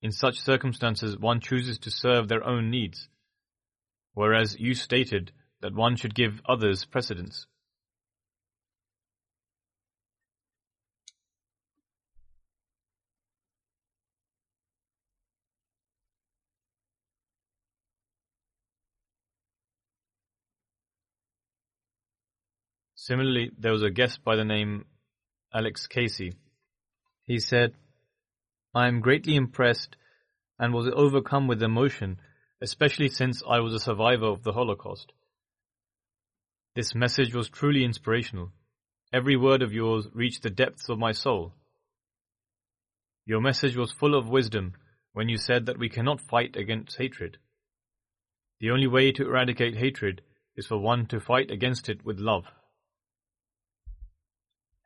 In 0.00 0.12
such 0.12 0.40
circumstances, 0.40 1.18
one 1.18 1.40
chooses 1.40 1.78
to 1.80 1.90
serve 1.90 2.28
their 2.28 2.44
own 2.44 2.70
needs, 2.70 3.08
whereas 4.14 4.58
you 4.58 4.74
stated 4.74 5.32
that 5.60 5.74
one 5.74 5.96
should 5.96 6.14
give 6.14 6.40
others 6.48 6.84
precedence. 6.84 7.46
Similarly, 23.08 23.50
there 23.58 23.72
was 23.72 23.82
a 23.82 23.88
guest 23.88 24.22
by 24.22 24.36
the 24.36 24.44
name 24.44 24.84
Alex 25.54 25.86
Casey. 25.86 26.34
He 27.24 27.38
said, 27.38 27.72
I 28.74 28.86
am 28.86 29.00
greatly 29.00 29.34
impressed 29.34 29.96
and 30.58 30.74
was 30.74 30.92
overcome 30.94 31.46
with 31.46 31.62
emotion, 31.62 32.20
especially 32.60 33.08
since 33.08 33.42
I 33.48 33.60
was 33.60 33.72
a 33.72 33.80
survivor 33.80 34.26
of 34.26 34.42
the 34.42 34.52
Holocaust. 34.52 35.14
This 36.76 36.94
message 36.94 37.34
was 37.34 37.48
truly 37.48 37.82
inspirational. 37.82 38.52
Every 39.10 39.38
word 39.38 39.62
of 39.62 39.72
yours 39.72 40.06
reached 40.12 40.42
the 40.42 40.50
depths 40.50 40.90
of 40.90 40.98
my 40.98 41.12
soul. 41.12 41.54
Your 43.24 43.40
message 43.40 43.74
was 43.74 43.90
full 43.90 44.14
of 44.14 44.28
wisdom 44.28 44.74
when 45.14 45.30
you 45.30 45.38
said 45.38 45.64
that 45.64 45.78
we 45.78 45.88
cannot 45.88 46.20
fight 46.20 46.56
against 46.56 46.98
hatred. 46.98 47.38
The 48.60 48.70
only 48.70 48.86
way 48.86 49.12
to 49.12 49.24
eradicate 49.24 49.78
hatred 49.78 50.20
is 50.56 50.66
for 50.66 50.76
one 50.76 51.06
to 51.06 51.20
fight 51.20 51.50
against 51.50 51.88
it 51.88 52.04
with 52.04 52.18
love. 52.18 52.44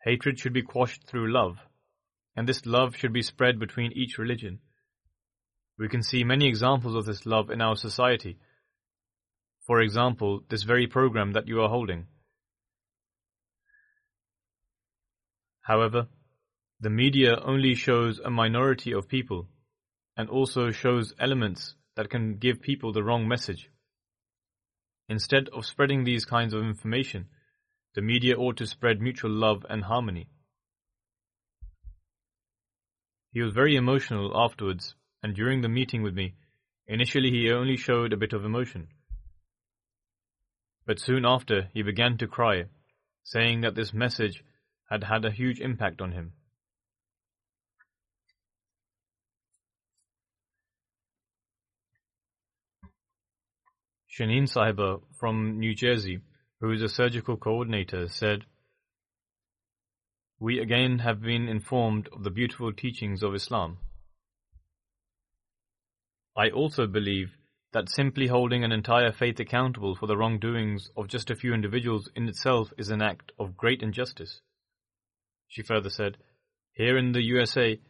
Hatred 0.05 0.39
should 0.39 0.53
be 0.53 0.63
quashed 0.63 1.05
through 1.05 1.33
love, 1.33 1.59
and 2.37 2.49
this 2.49 2.67
love 2.67 2.97
should 2.97 3.13
be 3.13 3.23
spread 3.23 3.59
between 3.59 3.93
each 3.93 4.19
religion. 4.19 4.59
We 5.79 5.89
can 5.89 6.03
see 6.03 6.25
many 6.25 6.49
examples 6.49 6.95
of 6.95 7.07
this 7.07 7.25
love 7.25 7.51
in 7.51 7.61
our 7.61 7.77
society. 7.77 8.39
For 9.67 9.81
example, 9.81 10.41
this 10.49 10.65
very 10.65 10.87
program 10.87 11.33
that 11.33 11.47
you 11.47 11.63
are 11.63 11.69
holding. 11.69 12.07
However, 15.61 16.09
the 16.81 16.91
media 16.91 17.37
only 17.41 17.75
shows 17.77 18.19
a 18.19 18.31
minority 18.31 18.93
of 18.93 19.09
people 19.09 19.49
and 20.17 20.29
also 20.29 20.73
shows 20.73 21.15
elements 21.21 21.77
that 21.95 22.11
can 22.11 22.39
give 22.39 22.61
people 22.61 22.93
the 22.93 23.05
wrong 23.05 23.29
message. 23.29 23.71
Instead 25.09 25.49
of 25.51 25.65
spreading 25.65 26.03
these 26.03 26.25
kinds 26.25 26.55
of 26.55 26.63
information, 26.63 27.29
the 27.95 28.03
media 28.03 28.37
ought 28.37 28.57
to 28.57 28.67
spread 28.67 29.01
mutual 29.01 29.31
love 29.31 29.67
and 29.69 29.85
harmony. 29.85 30.29
He 33.33 33.41
was 33.41 33.53
very 33.53 33.77
emotional 33.77 34.33
afterwards, 34.35 34.95
and 35.23 35.35
during 35.35 35.61
the 35.61 35.69
meeting 35.69 36.03
with 36.03 36.15
me, 36.15 36.35
initially 36.87 37.31
he 37.31 37.51
only 37.51 37.77
showed 37.77 38.13
a 38.13 38.17
bit 38.17 38.33
of 38.33 38.45
emotion. 38.45 38.89
But 40.87 40.99
soon 40.99 41.25
after, 41.25 41.69
he 41.73 41.83
began 41.83 42.19
to 42.19 42.27
cry, 42.27 42.65
saying 43.23 43.61
that 43.61 43.75
this 43.75 43.95
message 43.95 44.45
had 44.91 45.05
had 45.05 45.25
a 45.25 45.31
huge 45.31 45.61
impact 45.61 46.01
on 46.01 46.13
him. 46.13 46.33
Shaneen 54.11 54.43
Sahiba 54.43 55.01
from 55.19 55.59
New 55.59 55.75
Jersey 55.75 56.21
who 56.63 56.71
is 56.71 56.81
a 56.81 56.89
surgical 56.89 57.37
coordinator, 57.37 58.07
said, 58.07 58.45
We 60.39 60.61
again 60.61 61.01
have 61.01 61.21
been 61.21 61.49
informed 61.49 62.09
of 62.13 62.23
the 62.23 62.31
beautiful 62.31 62.73
teachings 62.73 63.25
of 63.25 63.35
Islam. 63.35 63.79
I 66.37 66.51
also 66.51 66.87
believe 66.87 67.33
that 67.73 67.91
simply 67.91 68.29
holding 68.29 68.63
an 68.63 68.71
entire 68.71 69.11
faith 69.11 69.41
accountable 69.41 69.97
for 69.97 70.07
the 70.07 70.17
wrongdoings 70.17 70.89
of 70.97 71.09
just 71.09 71.31
a 71.31 71.35
few 71.35 71.53
individuals 71.53 72.09
in 72.15 72.29
itself 72.29 72.73
is 72.79 72.91
an 72.91 73.03
act 73.03 73.33
of 73.41 73.57
great 73.57 73.83
injustice. 73.83 74.41
She 75.49 75.63
further 75.63 75.91
said, 75.91 76.17
Here 76.75 76.97
in 76.97 77.11
the 77.11 77.23
USA, 77.23 77.81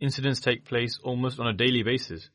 incidents 0.00 0.40
take 0.40 0.64
place 0.64 0.98
almost 1.04 1.38
on 1.38 1.46
a 1.46 1.52
daily 1.52 1.84
basis. 1.84 2.28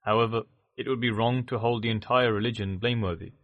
However, 0.00 0.42
it 0.76 0.88
would 0.88 1.00
be 1.00 1.12
wrong 1.12 1.46
to 1.46 1.60
hold 1.60 1.84
the 1.84 1.90
entire 1.90 2.32
religion 2.32 2.78
blameworthy. 2.78 3.34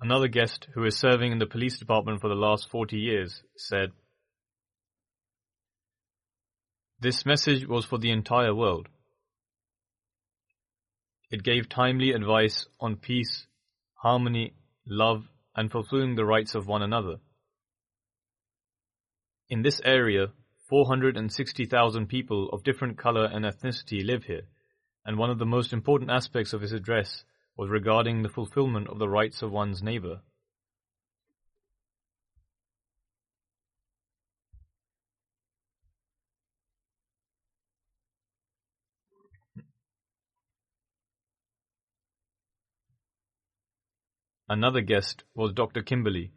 Another 0.00 0.28
guest 0.28 0.68
who 0.74 0.84
is 0.84 0.96
serving 0.96 1.32
in 1.32 1.38
the 1.38 1.46
police 1.46 1.78
department 1.78 2.20
for 2.20 2.28
the 2.28 2.34
last 2.34 2.68
40 2.70 2.98
years 2.98 3.42
said, 3.56 3.92
This 7.00 7.24
message 7.24 7.66
was 7.66 7.84
for 7.84 7.98
the 7.98 8.10
entire 8.10 8.54
world. 8.54 8.88
It 11.30 11.42
gave 11.42 11.68
timely 11.68 12.12
advice 12.12 12.66
on 12.78 12.96
peace, 12.96 13.46
harmony, 13.94 14.54
love, 14.86 15.24
and 15.54 15.70
fulfilling 15.70 16.14
the 16.14 16.24
rights 16.24 16.54
of 16.54 16.66
one 16.66 16.82
another. 16.82 17.16
In 19.48 19.62
this 19.62 19.80
area, 19.84 20.28
460,000 20.68 22.06
people 22.06 22.50
of 22.50 22.64
different 22.64 22.98
color 22.98 23.24
and 23.24 23.44
ethnicity 23.44 24.04
live 24.04 24.24
here, 24.24 24.42
and 25.04 25.16
one 25.16 25.30
of 25.30 25.38
the 25.38 25.46
most 25.46 25.72
important 25.72 26.10
aspects 26.10 26.52
of 26.52 26.60
his 26.60 26.72
address 26.72 27.24
was 27.56 27.70
regarding 27.70 28.22
the 28.22 28.28
fulfillment 28.28 28.88
of 28.88 28.98
the 28.98 29.08
rights 29.08 29.42
of 29.42 29.50
one's 29.50 29.82
neighbor. 29.82 30.20
Another 44.48 44.80
guest 44.80 45.24
was 45.34 45.52
Dr. 45.52 45.82
Kimberly, 45.82 46.30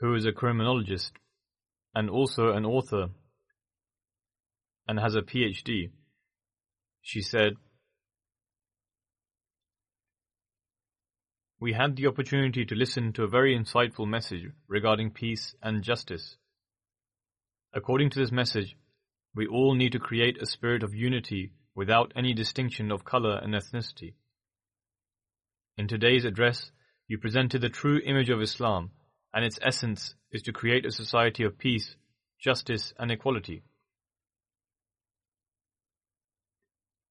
who 0.00 0.14
is 0.14 0.26
a 0.26 0.32
criminologist 0.32 1.12
and 1.94 2.10
also 2.10 2.52
an 2.52 2.64
author 2.64 3.10
and 4.88 4.98
has 4.98 5.14
a 5.14 5.22
PhD. 5.22 5.90
She 7.02 7.22
said, 7.22 7.54
We 11.64 11.72
had 11.72 11.96
the 11.96 12.08
opportunity 12.08 12.66
to 12.66 12.74
listen 12.74 13.14
to 13.14 13.22
a 13.22 13.26
very 13.26 13.58
insightful 13.58 14.06
message 14.06 14.50
regarding 14.68 15.12
peace 15.12 15.54
and 15.62 15.82
justice. 15.82 16.36
According 17.72 18.10
to 18.10 18.18
this 18.18 18.30
message, 18.30 18.76
we 19.34 19.46
all 19.46 19.74
need 19.74 19.92
to 19.92 19.98
create 19.98 20.36
a 20.42 20.44
spirit 20.44 20.82
of 20.82 20.94
unity 20.94 21.52
without 21.74 22.12
any 22.14 22.34
distinction 22.34 22.92
of 22.92 23.06
color 23.06 23.40
and 23.42 23.54
ethnicity. 23.54 24.12
In 25.78 25.88
today's 25.88 26.26
address, 26.26 26.70
you 27.08 27.16
presented 27.16 27.62
the 27.62 27.70
true 27.70 27.98
image 28.04 28.28
of 28.28 28.42
Islam, 28.42 28.90
and 29.32 29.42
its 29.42 29.58
essence 29.62 30.16
is 30.32 30.42
to 30.42 30.52
create 30.52 30.84
a 30.84 30.90
society 30.90 31.44
of 31.44 31.56
peace, 31.56 31.96
justice, 32.38 32.92
and 32.98 33.10
equality. 33.10 33.62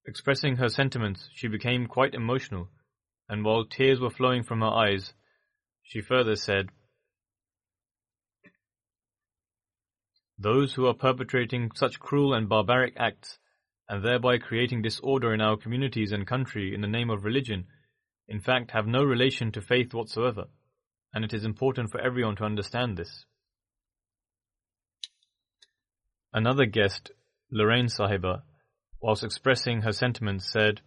Expressing 0.05 0.57
her 0.57 0.69
sentiments, 0.69 1.27
she 1.33 1.47
became 1.47 1.87
quite 1.87 2.13
emotional, 2.13 2.69
and 3.33 3.43
while 3.43 3.65
tears 3.65 3.99
were 3.99 4.11
flowing 4.11 4.43
from 4.43 4.61
her 4.61 4.67
eyes, 4.67 5.11
she 5.81 6.01
further 6.01 6.35
said, 6.35 6.69
Those 10.37 10.75
who 10.75 10.85
are 10.85 10.93
perpetrating 10.93 11.71
such 11.73 11.99
cruel 11.99 12.35
and 12.35 12.47
barbaric 12.47 12.93
acts, 12.95 13.39
and 13.89 14.05
thereby 14.05 14.37
creating 14.37 14.83
disorder 14.83 15.33
in 15.33 15.41
our 15.41 15.57
communities 15.57 16.11
and 16.11 16.27
country 16.27 16.75
in 16.75 16.81
the 16.81 16.87
name 16.87 17.09
of 17.09 17.23
religion, 17.23 17.65
in 18.27 18.39
fact 18.39 18.69
have 18.69 18.85
no 18.85 19.03
relation 19.03 19.51
to 19.53 19.61
faith 19.61 19.95
whatsoever, 19.95 20.43
and 21.11 21.25
it 21.25 21.33
is 21.33 21.43
important 21.43 21.89
for 21.89 21.99
everyone 21.99 22.35
to 22.35 22.43
understand 22.43 22.97
this. 22.97 23.25
Another 26.31 26.67
guest, 26.67 27.09
Lorraine 27.51 27.87
Sahiba, 27.87 28.43
whilst 29.01 29.23
expressing 29.23 29.81
her 29.81 29.91
sentiments, 29.91 30.51
said, 30.51 30.81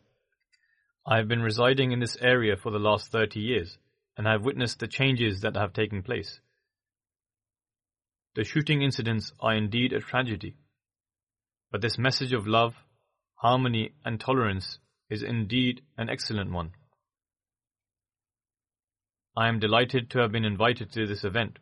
I 1.09 1.19
have 1.19 1.29
been 1.29 1.43
residing 1.43 1.93
in 1.93 2.01
this 2.01 2.17
area 2.21 2.57
for 2.57 2.73
the 2.73 2.81
last 2.81 3.13
30 3.13 3.39
years, 3.39 3.79
and 4.17 4.27
I 4.27 4.33
have 4.33 4.45
witnessed 4.45 4.81
the 4.81 4.89
changes 4.89 5.43
that 5.43 5.55
have 5.55 5.73
taken 5.73 6.03
place. 6.03 6.41
The 8.35 8.43
shooting 8.43 8.83
incidents 8.83 9.33
are 9.39 9.55
indeed 9.55 9.93
a 9.93 10.01
tragedy, 10.01 10.57
but 11.71 11.81
this 11.81 11.97
message 11.97 12.33
of 12.33 12.49
love, 12.49 12.75
harmony, 13.37 13.95
and 14.05 14.19
tolerance 14.19 14.81
is 15.09 15.23
indeed 15.23 15.83
an 15.97 16.11
excellent 16.11 16.51
one. 16.51 16.73
I 19.37 19.47
am 19.47 19.61
delighted 19.61 20.11
to 20.11 20.19
have 20.19 20.33
been 20.33 20.45
invited 20.45 20.91
to 20.93 21.07
this 21.07 21.23
event, 21.23 21.61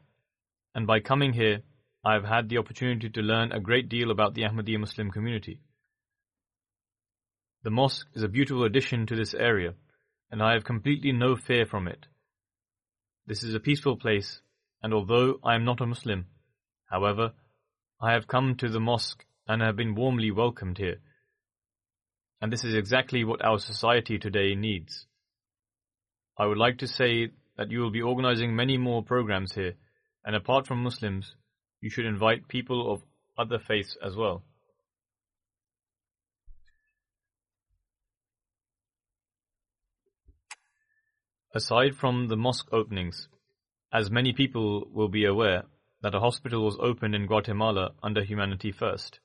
and 0.74 0.86
by 0.86 1.00
coming 1.00 1.34
here, 1.34 1.60
I 2.02 2.14
have 2.14 2.24
had 2.24 2.48
the 2.48 2.58
opportunity 2.58 3.10
to 3.10 3.20
learn 3.20 3.52
a 3.52 3.60
great 3.60 3.90
deal 3.90 4.10
about 4.10 4.32
the 4.32 4.42
Ahmadiyya 4.42 4.80
Muslim 4.80 5.10
community. 5.10 5.60
The 7.64 7.70
mosque 7.70 8.06
is 8.12 8.22
a 8.22 8.28
beautiful 8.28 8.64
addition 8.64 9.06
to 9.06 9.16
this 9.16 9.32
area, 9.32 9.72
and 10.30 10.42
I 10.42 10.52
have 10.52 10.64
completely 10.64 11.12
no 11.12 11.34
fear 11.34 11.64
from 11.64 11.88
it. 11.88 12.06
This 13.26 13.42
is 13.42 13.54
a 13.54 13.60
peaceful 13.60 13.96
place, 13.96 14.42
and 14.82 14.92
although 14.92 15.40
I 15.42 15.54
am 15.54 15.64
not 15.64 15.80
a 15.80 15.86
Muslim, 15.86 16.26
however, 16.90 17.32
I 18.02 18.12
have 18.12 18.26
come 18.26 18.54
to 18.56 18.68
the 18.68 18.80
mosque 18.80 19.24
and 19.48 19.62
have 19.62 19.76
been 19.76 19.94
warmly 19.94 20.30
welcomed 20.30 20.76
here. 20.76 21.00
And 22.42 22.52
this 22.52 22.64
is 22.64 22.74
exactly 22.74 23.24
what 23.24 23.42
our 23.42 23.58
society 23.58 24.18
today 24.18 24.54
needs. 24.54 25.06
I 26.36 26.44
would 26.44 26.58
like 26.58 26.76
to 26.80 26.86
say 26.86 27.30
that 27.56 27.70
you 27.70 27.80
will 27.80 27.90
be 27.90 28.02
organizing 28.02 28.54
many 28.54 28.76
more 28.76 29.02
programs 29.02 29.54
here, 29.54 29.72
and 30.22 30.36
apart 30.36 30.66
from 30.66 30.82
Muslims, 30.82 31.34
you 31.80 31.88
should 31.88 32.04
invite 32.04 32.46
people 32.46 32.92
of 32.92 33.02
other 33.38 33.58
faiths 33.58 33.96
as 34.04 34.16
well. 34.16 34.42
Aside 41.54 41.94
from 41.96 42.26
the 42.26 42.36
mosque 42.36 42.68
openings, 42.72 43.28
as 43.92 44.10
many 44.10 44.32
people 44.32 44.88
will 44.92 45.08
be 45.08 45.24
aware 45.24 45.62
that 46.02 46.14
a 46.14 46.20
hospital 46.20 46.64
was 46.64 46.76
opened 46.80 47.14
in 47.14 47.26
Guatemala 47.26 47.92
under 48.02 48.24
Humanity 48.24 48.72
First. 48.72 49.20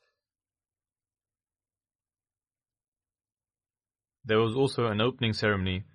There 4.23 4.39
was 4.39 4.55
also 4.55 4.85
an 4.85 5.01
opening 5.01 5.33
ceremony 5.33 5.85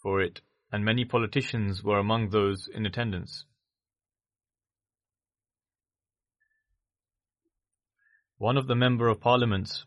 for 0.00 0.22
it 0.22 0.40
and 0.72 0.82
many 0.82 1.04
politicians 1.04 1.84
were 1.84 1.98
among 1.98 2.30
those 2.30 2.66
in 2.74 2.86
attendance. 2.86 3.44
One 8.38 8.56
of 8.56 8.66
the 8.66 8.74
Member 8.74 9.08
of 9.08 9.20
Parliaments, 9.20 9.84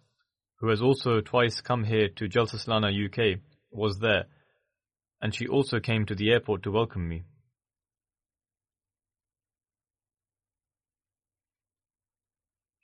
who 0.59 0.69
has 0.69 0.81
also 0.81 1.19
twice 1.19 1.59
come 1.59 1.83
here 1.83 2.07
to 2.09 2.29
Jalsa 2.29 2.63
Salana 2.63 2.91
UK, 2.93 3.39
was 3.71 3.99
there, 3.99 4.25
and 5.25 5.33
she 5.33 5.47
also 5.47 5.79
came 5.79 6.05
to 6.05 6.13
the 6.13 6.29
airport 6.29 6.61
to 6.61 6.69
welcome 6.69 7.09
me. 7.09 7.23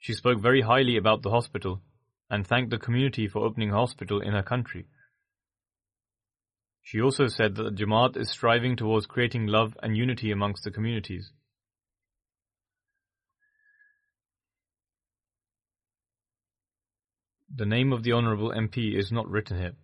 She 0.00 0.12
spoke 0.12 0.40
very 0.40 0.62
highly 0.62 0.96
about 0.96 1.22
the 1.22 1.30
hospital 1.30 1.82
and 2.28 2.44
thanked 2.44 2.70
the 2.70 2.78
community 2.78 3.28
for 3.28 3.46
opening 3.46 3.70
a 3.70 3.76
hospital 3.76 4.20
in 4.20 4.32
her 4.32 4.42
country. 4.42 4.86
She 6.82 7.00
also 7.00 7.28
said 7.28 7.54
that 7.54 7.62
the 7.62 7.84
Jamaat 7.84 8.16
is 8.16 8.30
striving 8.30 8.74
towards 8.74 9.06
creating 9.06 9.46
love 9.46 9.76
and 9.80 9.96
unity 9.96 10.32
amongst 10.32 10.64
the 10.64 10.72
communities. 10.72 11.30
The 17.54 17.66
name 17.66 17.92
of 17.92 18.02
the 18.02 18.14
Honourable 18.14 18.50
MP 18.50 18.98
is 18.98 19.12
not 19.12 19.30
written 19.30 19.58
here. 19.58 19.74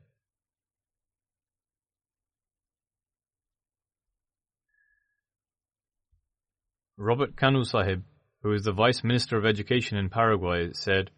Robert 7.00 7.36
Kanu 7.36 7.64
Sahib, 7.64 8.02
who 8.42 8.52
is 8.52 8.64
the 8.64 8.72
Vice 8.72 9.04
Minister 9.04 9.38
of 9.38 9.46
Education 9.46 9.96
in 9.96 10.10
Paraguay, 10.10 10.70
said, 10.72 11.12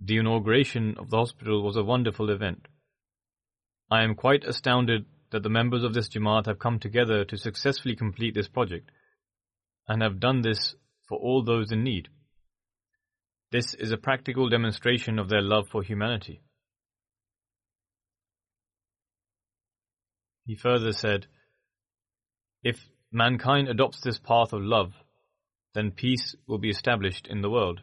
The 0.00 0.16
inauguration 0.16 0.96
of 0.98 1.08
the 1.08 1.18
hospital 1.18 1.62
was 1.62 1.76
a 1.76 1.84
wonderful 1.84 2.30
event. 2.30 2.66
I 3.88 4.02
am 4.02 4.16
quite 4.16 4.42
astounded 4.42 5.06
that 5.30 5.44
the 5.44 5.48
members 5.48 5.84
of 5.84 5.94
this 5.94 6.08
Jamaat 6.08 6.46
have 6.46 6.58
come 6.58 6.80
together 6.80 7.24
to 7.26 7.36
successfully 7.36 7.94
complete 7.94 8.34
this 8.34 8.48
project 8.48 8.90
and 9.86 10.02
have 10.02 10.18
done 10.18 10.42
this 10.42 10.74
for 11.08 11.16
all 11.16 11.44
those 11.44 11.70
in 11.70 11.84
need. 11.84 12.08
This 13.52 13.72
is 13.74 13.92
a 13.92 13.96
practical 13.96 14.48
demonstration 14.48 15.20
of 15.20 15.28
their 15.28 15.42
love 15.42 15.68
for 15.70 15.84
humanity. 15.84 16.42
He 20.44 20.56
further 20.56 20.92
said, 20.92 21.28
If 22.62 22.88
mankind 23.12 23.68
adopts 23.68 24.00
this 24.00 24.18
path 24.18 24.52
of 24.52 24.62
love, 24.62 24.92
then 25.74 25.92
peace 25.92 26.34
will 26.46 26.58
be 26.58 26.70
established 26.70 27.26
in 27.26 27.40
the 27.40 27.50
world. 27.50 27.82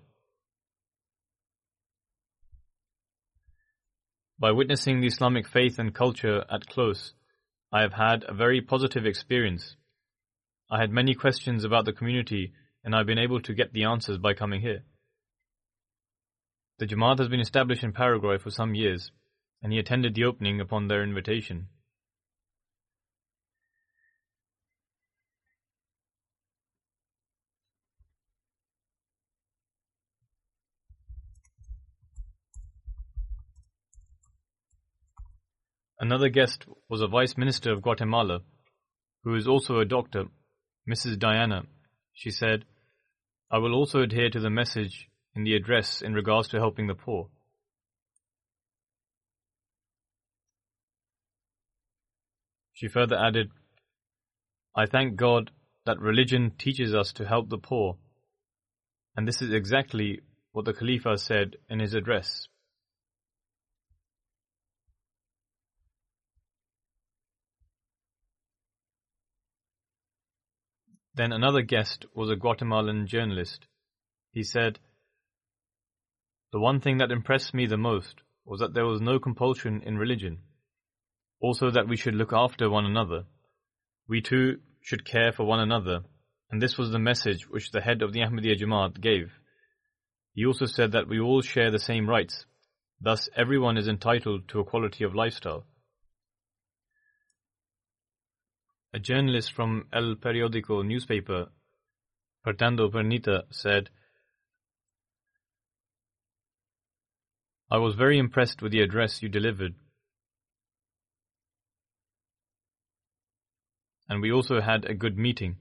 By 4.37 4.51
witnessing 4.51 4.99
the 4.99 5.07
Islamic 5.07 5.47
faith 5.47 5.79
and 5.79 5.93
culture 5.93 6.43
at 6.49 6.67
close, 6.67 7.13
I 7.71 7.81
have 7.81 7.93
had 7.93 8.25
a 8.27 8.33
very 8.33 8.61
positive 8.61 9.05
experience. 9.05 9.75
I 10.69 10.79
had 10.81 10.91
many 10.91 11.15
questions 11.15 11.63
about 11.63 11.85
the 11.85 11.93
community 11.93 12.53
and 12.85 12.95
I've 12.95 13.07
been 13.07 13.17
able 13.17 13.41
to 13.41 13.53
get 13.53 13.73
the 13.73 13.85
answers 13.85 14.19
by 14.19 14.35
coming 14.35 14.61
here. 14.61 14.83
The 16.77 16.85
Jamaat 16.85 17.17
has 17.17 17.27
been 17.27 17.39
established 17.39 17.83
in 17.83 17.93
Paraguay 17.93 18.37
for 18.37 18.51
some 18.51 18.75
years, 18.75 19.11
and 19.63 19.73
he 19.73 19.79
attended 19.79 20.13
the 20.13 20.25
opening 20.25 20.61
upon 20.61 20.87
their 20.87 21.03
invitation. 21.03 21.67
Another 36.05 36.29
guest 36.29 36.67
was 36.87 37.01
a 37.01 37.07
Vice 37.07 37.35
Minister 37.35 37.73
of 37.73 37.81
Guatemala, 37.81 38.41
who 39.23 39.33
is 39.33 39.47
also 39.47 39.79
a 39.79 39.85
doctor, 39.85 40.25
Mrs. 40.87 41.17
Diana. 41.17 41.63
She 42.13 42.29
said, 42.29 42.63
I 43.49 43.57
will 43.57 43.73
also 43.73 44.01
adhere 44.01 44.29
to 44.29 44.39
the 44.39 44.51
message 44.51 45.09
in 45.35 45.43
the 45.43 45.55
address 45.55 46.03
in 46.03 46.13
regards 46.13 46.47
to 46.49 46.59
helping 46.59 46.85
the 46.85 46.93
poor. 46.93 47.29
She 52.73 52.87
further 52.87 53.17
added, 53.17 53.49
I 54.75 54.85
thank 54.85 55.15
God 55.15 55.49
that 55.87 55.99
religion 55.99 56.51
teaches 56.55 56.93
us 56.93 57.13
to 57.13 57.27
help 57.27 57.49
the 57.49 57.57
poor, 57.57 57.97
and 59.17 59.27
this 59.27 59.41
is 59.41 59.51
exactly 59.51 60.21
what 60.51 60.65
the 60.65 60.73
Khalifa 60.73 61.17
said 61.17 61.55
in 61.67 61.79
his 61.79 61.95
address. 61.95 62.47
Then 71.15 71.31
another 71.31 71.61
guest 71.61 72.05
was 72.13 72.29
a 72.29 72.35
Guatemalan 72.35 73.07
journalist. 73.07 73.67
He 74.31 74.43
said, 74.43 74.79
The 76.51 76.59
one 76.59 76.81
thing 76.81 76.97
that 76.97 77.11
impressed 77.11 77.53
me 77.53 77.65
the 77.67 77.77
most 77.77 78.21
was 78.43 78.59
that 78.59 78.73
there 78.73 78.85
was 78.85 78.99
no 78.99 79.17
compulsion 79.17 79.81
in 79.81 79.97
religion. 79.97 80.39
Also, 81.39 81.71
that 81.71 81.87
we 81.87 81.95
should 81.95 82.15
look 82.15 82.33
after 82.33 82.69
one 82.69 82.85
another. 82.85 83.23
We 84.09 84.21
too 84.21 84.59
should 84.81 85.05
care 85.05 85.31
for 85.31 85.45
one 85.45 85.59
another, 85.59 86.03
and 86.51 86.61
this 86.61 86.77
was 86.77 86.91
the 86.91 86.99
message 86.99 87.49
which 87.49 87.71
the 87.71 87.81
head 87.81 88.01
of 88.01 88.11
the 88.11 88.19
Ahmadiyya 88.19 88.59
Jamaat 88.59 88.99
gave. 88.99 89.31
He 90.33 90.45
also 90.45 90.65
said 90.65 90.91
that 90.91 91.07
we 91.07 91.19
all 91.19 91.41
share 91.41 91.71
the 91.71 91.79
same 91.79 92.09
rights, 92.09 92.45
thus, 92.99 93.29
everyone 93.35 93.77
is 93.77 93.87
entitled 93.87 94.49
to 94.49 94.59
a 94.59 94.65
quality 94.65 95.05
of 95.05 95.15
lifestyle. 95.15 95.65
A 98.95 98.99
journalist 98.99 99.51
from 99.51 99.87
El 99.91 100.15
Periodico 100.15 100.81
newspaper, 100.81 101.47
Fernando 102.45 102.89
Pernita, 102.89 103.43
said, 103.51 103.89
I 107.69 107.77
was 107.77 107.95
very 107.95 108.17
impressed 108.17 108.61
with 108.61 108.71
the 108.71 108.79
address 108.79 109.21
you 109.21 109.27
delivered. 109.27 109.75
And 114.07 114.21
we 114.21 114.31
also 114.31 114.61
had 114.61 114.85
a 114.85 114.93
good 114.93 115.17
meeting. 115.17 115.57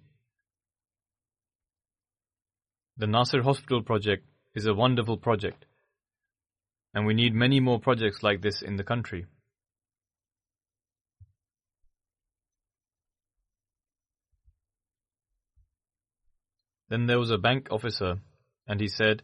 The 2.97 3.09
Nasir 3.09 3.43
Hospital 3.43 3.83
project 3.83 4.29
is 4.55 4.67
a 4.67 4.75
wonderful 4.75 5.17
project, 5.17 5.65
and 6.95 7.05
we 7.05 7.15
need 7.15 7.35
many 7.35 7.59
more 7.59 7.81
projects 7.81 8.23
like 8.23 8.43
this 8.43 8.63
in 8.63 8.77
the 8.77 8.85
country. 8.85 9.27
Then 16.89 17.07
there 17.07 17.19
was 17.19 17.31
a 17.31 17.39
bank 17.39 17.69
officer, 17.71 18.21
and 18.67 18.81
he 18.81 18.89
said, 18.89 19.23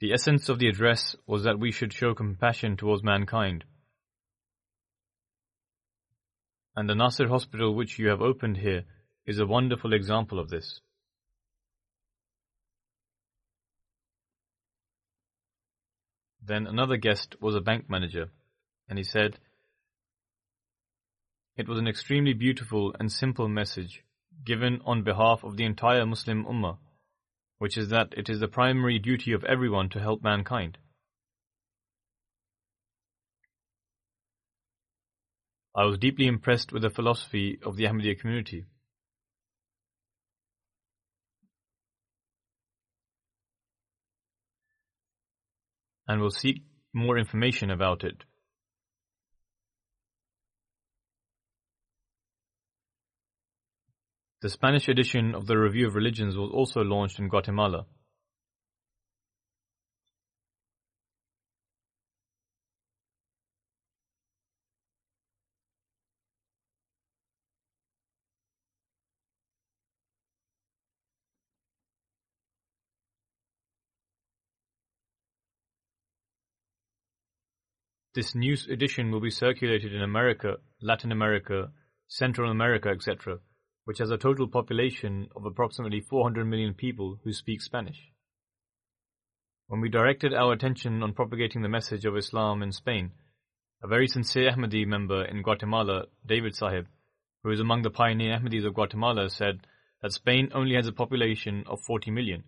The 0.00 0.12
essence 0.12 0.48
of 0.48 0.58
the 0.58 0.68
address 0.68 1.16
was 1.26 1.44
that 1.44 1.58
we 1.58 1.72
should 1.72 1.92
show 1.92 2.14
compassion 2.14 2.76
towards 2.76 3.02
mankind. 3.02 3.64
And 6.76 6.88
the 6.88 6.94
Nasir 6.94 7.28
Hospital 7.28 7.74
which 7.74 7.98
you 7.98 8.08
have 8.08 8.20
opened 8.20 8.58
here 8.58 8.84
is 9.24 9.38
a 9.38 9.46
wonderful 9.46 9.92
example 9.92 10.38
of 10.38 10.50
this. 10.50 10.80
Then 16.44 16.68
another 16.68 16.96
guest 16.96 17.34
was 17.40 17.56
a 17.56 17.60
bank 17.60 17.90
manager, 17.90 18.30
and 18.88 18.98
he 18.98 19.04
said, 19.04 19.40
It 21.56 21.66
was 21.66 21.78
an 21.78 21.88
extremely 21.88 22.34
beautiful 22.34 22.94
and 23.00 23.10
simple 23.10 23.48
message 23.48 24.04
given 24.44 24.80
on 24.84 25.02
behalf 25.02 25.44
of 25.44 25.56
the 25.56 25.64
entire 25.64 26.06
Muslim 26.06 26.44
Ummah, 26.44 26.78
which 27.58 27.76
is 27.76 27.88
that 27.88 28.14
it 28.16 28.28
is 28.28 28.40
the 28.40 28.48
primary 28.48 28.98
duty 28.98 29.32
of 29.32 29.44
everyone 29.44 29.88
to 29.90 30.00
help 30.00 30.22
mankind. 30.22 30.78
I 35.74 35.84
was 35.84 35.98
deeply 35.98 36.26
impressed 36.26 36.72
with 36.72 36.82
the 36.82 36.90
philosophy 36.90 37.58
of 37.62 37.76
the 37.76 37.84
Ahmadiyya 37.84 38.18
community. 38.18 38.64
And 46.08 46.20
will 46.20 46.30
seek 46.30 46.62
more 46.94 47.18
information 47.18 47.70
about 47.70 48.04
it. 48.04 48.24
The 54.46 54.50
Spanish 54.50 54.86
edition 54.86 55.34
of 55.34 55.48
the 55.48 55.58
Review 55.58 55.88
of 55.88 55.96
Religions 55.96 56.36
was 56.36 56.52
also 56.52 56.82
launched 56.82 57.18
in 57.18 57.26
Guatemala. 57.26 57.84
This 78.14 78.36
news 78.36 78.68
edition 78.68 79.10
will 79.10 79.20
be 79.20 79.30
circulated 79.30 79.92
in 79.92 80.02
America, 80.02 80.58
Latin 80.80 81.10
America, 81.10 81.72
Central 82.06 82.52
America, 82.52 82.90
etc 82.90 83.40
which 83.86 83.98
has 83.98 84.10
a 84.10 84.18
total 84.18 84.48
population 84.48 85.28
of 85.36 85.46
approximately 85.46 86.00
400 86.00 86.44
million 86.44 86.74
people 86.74 87.20
who 87.22 87.32
speak 87.32 87.62
Spanish. 87.62 88.10
When 89.68 89.80
we 89.80 89.88
directed 89.88 90.34
our 90.34 90.52
attention 90.52 91.04
on 91.04 91.12
propagating 91.12 91.62
the 91.62 91.68
message 91.68 92.04
of 92.04 92.16
Islam 92.16 92.64
in 92.64 92.72
Spain, 92.72 93.12
a 93.80 93.86
very 93.86 94.08
sincere 94.08 94.50
Ahmadi 94.50 94.84
member 94.84 95.24
in 95.24 95.42
Guatemala, 95.42 96.06
David 96.26 96.56
Sahib, 96.56 96.86
who 97.44 97.50
is 97.52 97.60
among 97.60 97.82
the 97.82 97.90
pioneer 97.90 98.36
Ahmadis 98.36 98.66
of 98.66 98.74
Guatemala, 98.74 99.30
said 99.30 99.60
that 100.02 100.12
Spain 100.12 100.50
only 100.52 100.74
has 100.74 100.88
a 100.88 100.92
population 100.92 101.62
of 101.68 101.80
40 101.86 102.10
million, 102.10 102.42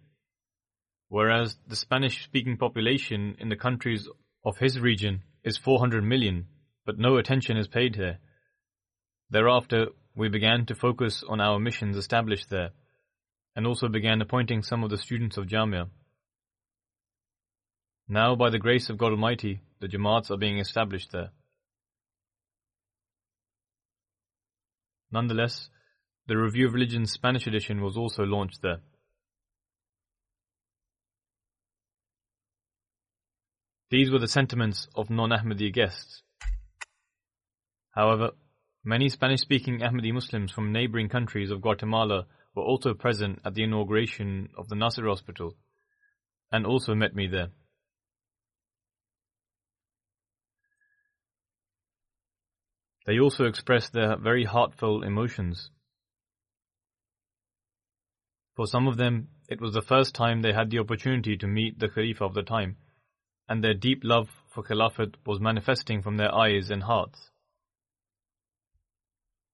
whereas 1.08 1.56
the 1.68 1.76
Spanish 1.76 2.24
speaking 2.24 2.56
population 2.56 3.36
in 3.38 3.48
the 3.48 3.56
countries 3.56 4.08
of 4.44 4.58
his 4.58 4.80
region 4.80 5.22
is 5.44 5.56
400 5.56 6.02
million, 6.02 6.46
but 6.84 6.98
no 6.98 7.16
attention 7.16 7.56
is 7.56 7.68
paid 7.68 7.94
here. 7.94 8.18
Thereafter, 9.30 9.86
we 10.18 10.28
began 10.28 10.66
to 10.66 10.74
focus 10.74 11.22
on 11.28 11.40
our 11.40 11.60
missions 11.60 11.96
established 11.96 12.50
there, 12.50 12.70
and 13.54 13.64
also 13.64 13.86
began 13.86 14.20
appointing 14.20 14.64
some 14.64 14.82
of 14.82 14.90
the 14.90 14.98
students 14.98 15.36
of 15.36 15.46
Jamia. 15.46 15.88
Now, 18.08 18.34
by 18.34 18.50
the 18.50 18.58
grace 18.58 18.90
of 18.90 18.98
God 18.98 19.12
Almighty, 19.12 19.60
the 19.80 19.86
Jamaats 19.86 20.32
are 20.32 20.36
being 20.36 20.58
established 20.58 21.12
there. 21.12 21.28
Nonetheless, 25.12 25.68
the 26.26 26.36
Review 26.36 26.66
of 26.66 26.74
Religion's 26.74 27.12
Spanish 27.12 27.46
edition 27.46 27.80
was 27.80 27.96
also 27.96 28.24
launched 28.24 28.60
there. 28.60 28.78
These 33.92 34.10
were 34.10 34.18
the 34.18 34.26
sentiments 34.26 34.88
of 34.96 35.10
non 35.10 35.30
Ahmadi 35.30 35.72
guests. 35.72 36.22
However, 37.92 38.30
Many 38.84 39.08
Spanish 39.08 39.40
speaking 39.40 39.80
Ahmadi 39.80 40.12
Muslims 40.12 40.52
from 40.52 40.72
neighboring 40.72 41.08
countries 41.08 41.50
of 41.50 41.60
Guatemala 41.60 42.26
were 42.54 42.62
also 42.62 42.94
present 42.94 43.40
at 43.44 43.54
the 43.54 43.64
inauguration 43.64 44.48
of 44.56 44.68
the 44.68 44.76
Nasir 44.76 45.08
Hospital 45.08 45.56
and 46.52 46.64
also 46.64 46.94
met 46.94 47.14
me 47.14 47.26
there. 47.26 47.48
They 53.06 53.18
also 53.18 53.46
expressed 53.46 53.92
their 53.92 54.16
very 54.16 54.44
heartfelt 54.44 55.04
emotions. 55.04 55.70
For 58.54 58.66
some 58.66 58.86
of 58.86 58.96
them, 58.96 59.28
it 59.48 59.60
was 59.60 59.72
the 59.72 59.82
first 59.82 60.14
time 60.14 60.42
they 60.42 60.52
had 60.52 60.70
the 60.70 60.78
opportunity 60.78 61.36
to 61.38 61.46
meet 61.46 61.78
the 61.78 61.88
Khalifa 61.88 62.24
of 62.24 62.34
the 62.34 62.42
time, 62.42 62.76
and 63.48 63.64
their 63.64 63.74
deep 63.74 64.02
love 64.04 64.28
for 64.48 64.62
Khilafat 64.62 65.14
was 65.24 65.40
manifesting 65.40 66.02
from 66.02 66.16
their 66.16 66.34
eyes 66.34 66.70
and 66.70 66.82
hearts. 66.82 67.27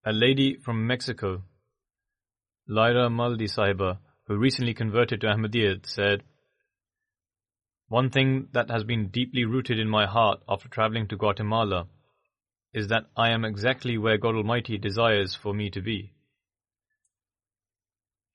A 0.06 0.12
lady 0.12 0.58
from 0.58 0.86
Mexico, 0.86 1.44
Lyra 2.68 3.08
Maldi 3.08 3.48
Sahiba, 3.48 4.00
who 4.26 4.36
recently 4.36 4.74
converted 4.74 5.22
to 5.22 5.28
Ahmadiyyat, 5.28 5.86
said, 5.86 6.22
One 7.88 8.10
thing 8.10 8.48
that 8.52 8.70
has 8.70 8.84
been 8.84 9.08
deeply 9.08 9.46
rooted 9.46 9.78
in 9.78 9.88
my 9.88 10.04
heart 10.04 10.42
after 10.46 10.68
traveling 10.68 11.08
to 11.08 11.16
Guatemala 11.16 11.86
is 12.74 12.88
that 12.88 13.06
I 13.16 13.30
am 13.30 13.46
exactly 13.46 13.96
where 13.96 14.18
God 14.18 14.34
Almighty 14.34 14.76
desires 14.76 15.34
for 15.34 15.54
me 15.54 15.70
to 15.70 15.80
be. 15.80 16.12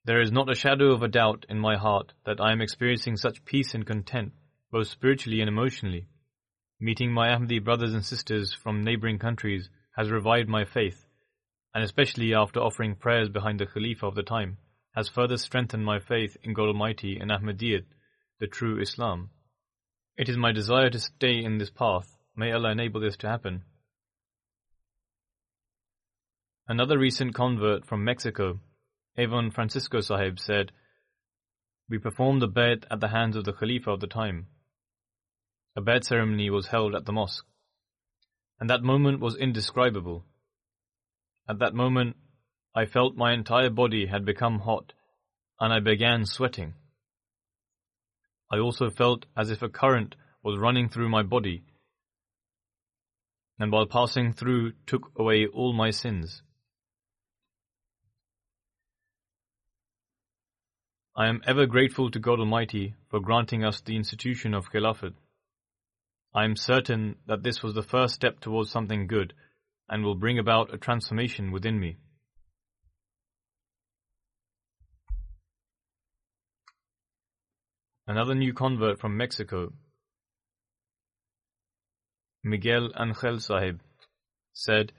There 0.04 0.20
is 0.20 0.32
not 0.32 0.50
a 0.50 0.56
shadow 0.56 0.90
of 0.90 1.04
a 1.04 1.08
doubt 1.08 1.46
in 1.48 1.60
my 1.60 1.76
heart 1.76 2.14
that 2.26 2.40
I 2.40 2.50
am 2.50 2.60
experiencing 2.60 3.16
such 3.16 3.44
peace 3.44 3.74
and 3.74 3.86
content, 3.86 4.32
both 4.72 4.88
spiritually 4.88 5.38
and 5.38 5.48
emotionally. 5.48 6.08
Meeting 6.80 7.12
my 7.12 7.28
Ahmadi 7.28 7.62
brothers 7.62 7.94
and 7.94 8.04
sisters 8.04 8.52
from 8.52 8.82
neighboring 8.82 9.20
countries 9.20 9.70
has 9.96 10.10
revived 10.10 10.48
my 10.48 10.64
faith, 10.64 11.06
and 11.74 11.84
especially 11.84 12.34
after 12.34 12.60
offering 12.60 12.94
prayers 12.96 13.28
behind 13.28 13.60
the 13.60 13.66
Khalifa 13.66 14.06
of 14.06 14.14
the 14.14 14.22
time, 14.22 14.58
has 14.92 15.08
further 15.08 15.36
strengthened 15.36 15.84
my 15.84 16.00
faith 16.00 16.36
in 16.42 16.52
God 16.52 16.68
Almighty 16.68 17.18
and 17.18 17.30
Ahmadiyyat, 17.30 17.84
the 18.40 18.46
true 18.46 18.80
Islam. 18.80 19.30
It 20.16 20.28
is 20.28 20.36
my 20.36 20.52
desire 20.52 20.90
to 20.90 20.98
stay 20.98 21.42
in 21.42 21.58
this 21.58 21.70
path. 21.70 22.16
May 22.34 22.52
Allah 22.52 22.72
enable 22.72 23.00
this 23.00 23.16
to 23.18 23.28
happen. 23.28 23.62
Another 26.66 26.98
recent 26.98 27.34
convert 27.34 27.84
from 27.84 28.04
Mexico, 28.04 28.60
Avon 29.16 29.50
Francisco 29.50 30.00
Sahib, 30.00 30.38
said, 30.38 30.72
We 31.88 31.98
performed 31.98 32.42
the 32.42 32.48
Bayat 32.48 32.84
at 32.90 33.00
the 33.00 33.08
hands 33.08 33.36
of 33.36 33.44
the 33.44 33.52
Khalifa 33.52 33.90
of 33.90 34.00
the 34.00 34.06
time. 34.06 34.46
A 35.76 35.80
Bayat 35.80 36.04
ceremony 36.04 36.50
was 36.50 36.68
held 36.68 36.94
at 36.94 37.06
the 37.06 37.12
mosque, 37.12 37.46
and 38.58 38.70
that 38.70 38.82
moment 38.82 39.20
was 39.20 39.36
indescribable. 39.36 40.24
At 41.50 41.58
that 41.58 41.74
moment, 41.74 42.14
I 42.76 42.86
felt 42.86 43.16
my 43.16 43.32
entire 43.32 43.70
body 43.70 44.06
had 44.06 44.24
become 44.24 44.60
hot, 44.60 44.92
and 45.58 45.72
I 45.72 45.80
began 45.80 46.24
sweating. 46.24 46.74
I 48.52 48.58
also 48.60 48.88
felt 48.88 49.26
as 49.36 49.50
if 49.50 49.60
a 49.60 49.68
current 49.68 50.14
was 50.44 50.60
running 50.60 50.88
through 50.88 51.08
my 51.08 51.24
body, 51.24 51.64
and 53.58 53.72
while 53.72 53.86
passing 53.86 54.32
through, 54.32 54.74
took 54.86 55.10
away 55.16 55.48
all 55.48 55.72
my 55.72 55.90
sins. 55.90 56.40
I 61.16 61.26
am 61.26 61.42
ever 61.48 61.66
grateful 61.66 62.12
to 62.12 62.20
God 62.20 62.38
Almighty 62.38 62.94
for 63.08 63.18
granting 63.18 63.64
us 63.64 63.80
the 63.80 63.96
institution 63.96 64.54
of 64.54 64.70
Khilafat. 64.70 65.14
I 66.32 66.44
am 66.44 66.54
certain 66.54 67.16
that 67.26 67.42
this 67.42 67.60
was 67.60 67.74
the 67.74 67.82
first 67.82 68.14
step 68.14 68.38
towards 68.38 68.70
something 68.70 69.08
good 69.08 69.34
and 69.90 70.04
will 70.04 70.14
bring 70.14 70.38
about 70.38 70.72
a 70.72 70.78
transformation 70.78 71.50
within 71.50 71.78
me. 71.78 71.96
Another 78.06 78.34
new 78.34 78.54
convert 78.54 79.00
from 79.00 79.16
Mexico, 79.16 79.72
Miguel 82.42 82.90
Angel 82.98 83.38
Sahib, 83.40 83.80
said, 84.52 84.92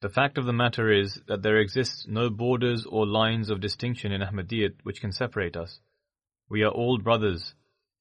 the 0.00 0.08
fact 0.08 0.36
of 0.36 0.44
the 0.44 0.52
matter 0.52 0.92
is 0.92 1.20
that 1.28 1.42
there 1.42 1.58
exists 1.58 2.06
no 2.06 2.28
borders 2.28 2.84
or 2.86 3.06
lines 3.06 3.50
of 3.50 3.60
distinction 3.60 4.12
in 4.12 4.20
Ahmadiyyat 4.20 4.74
which 4.82 5.00
can 5.00 5.12
separate 5.12 5.56
us. 5.56 5.80
We 6.50 6.62
are 6.62 6.70
all 6.70 6.98
brothers, 6.98 7.54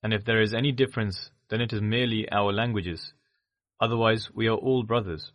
and 0.03 0.13
if 0.13 0.25
there 0.25 0.41
is 0.41 0.53
any 0.53 0.71
difference, 0.71 1.31
then 1.49 1.61
it 1.61 1.71
is 1.71 1.81
merely 1.81 2.27
our 2.29 2.51
languages. 2.51 3.13
Otherwise, 3.83 4.31
we 4.33 4.47
are 4.47 4.55
all 4.55 4.83
brothers. 4.83 5.33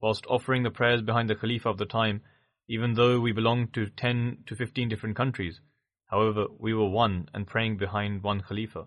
Whilst 0.00 0.26
offering 0.26 0.64
the 0.64 0.72
prayers 0.72 1.02
behind 1.02 1.30
the 1.30 1.36
Khalifa 1.36 1.68
of 1.68 1.78
the 1.78 1.86
time, 1.86 2.22
even 2.68 2.94
though 2.94 3.20
we 3.20 3.30
belonged 3.30 3.72
to 3.74 3.86
10 3.86 4.38
to 4.46 4.56
15 4.56 4.88
different 4.88 5.14
countries, 5.14 5.60
however, 6.06 6.46
we 6.58 6.74
were 6.74 6.88
one 6.88 7.28
and 7.32 7.46
praying 7.46 7.76
behind 7.76 8.24
one 8.24 8.40
Khalifa. 8.40 8.86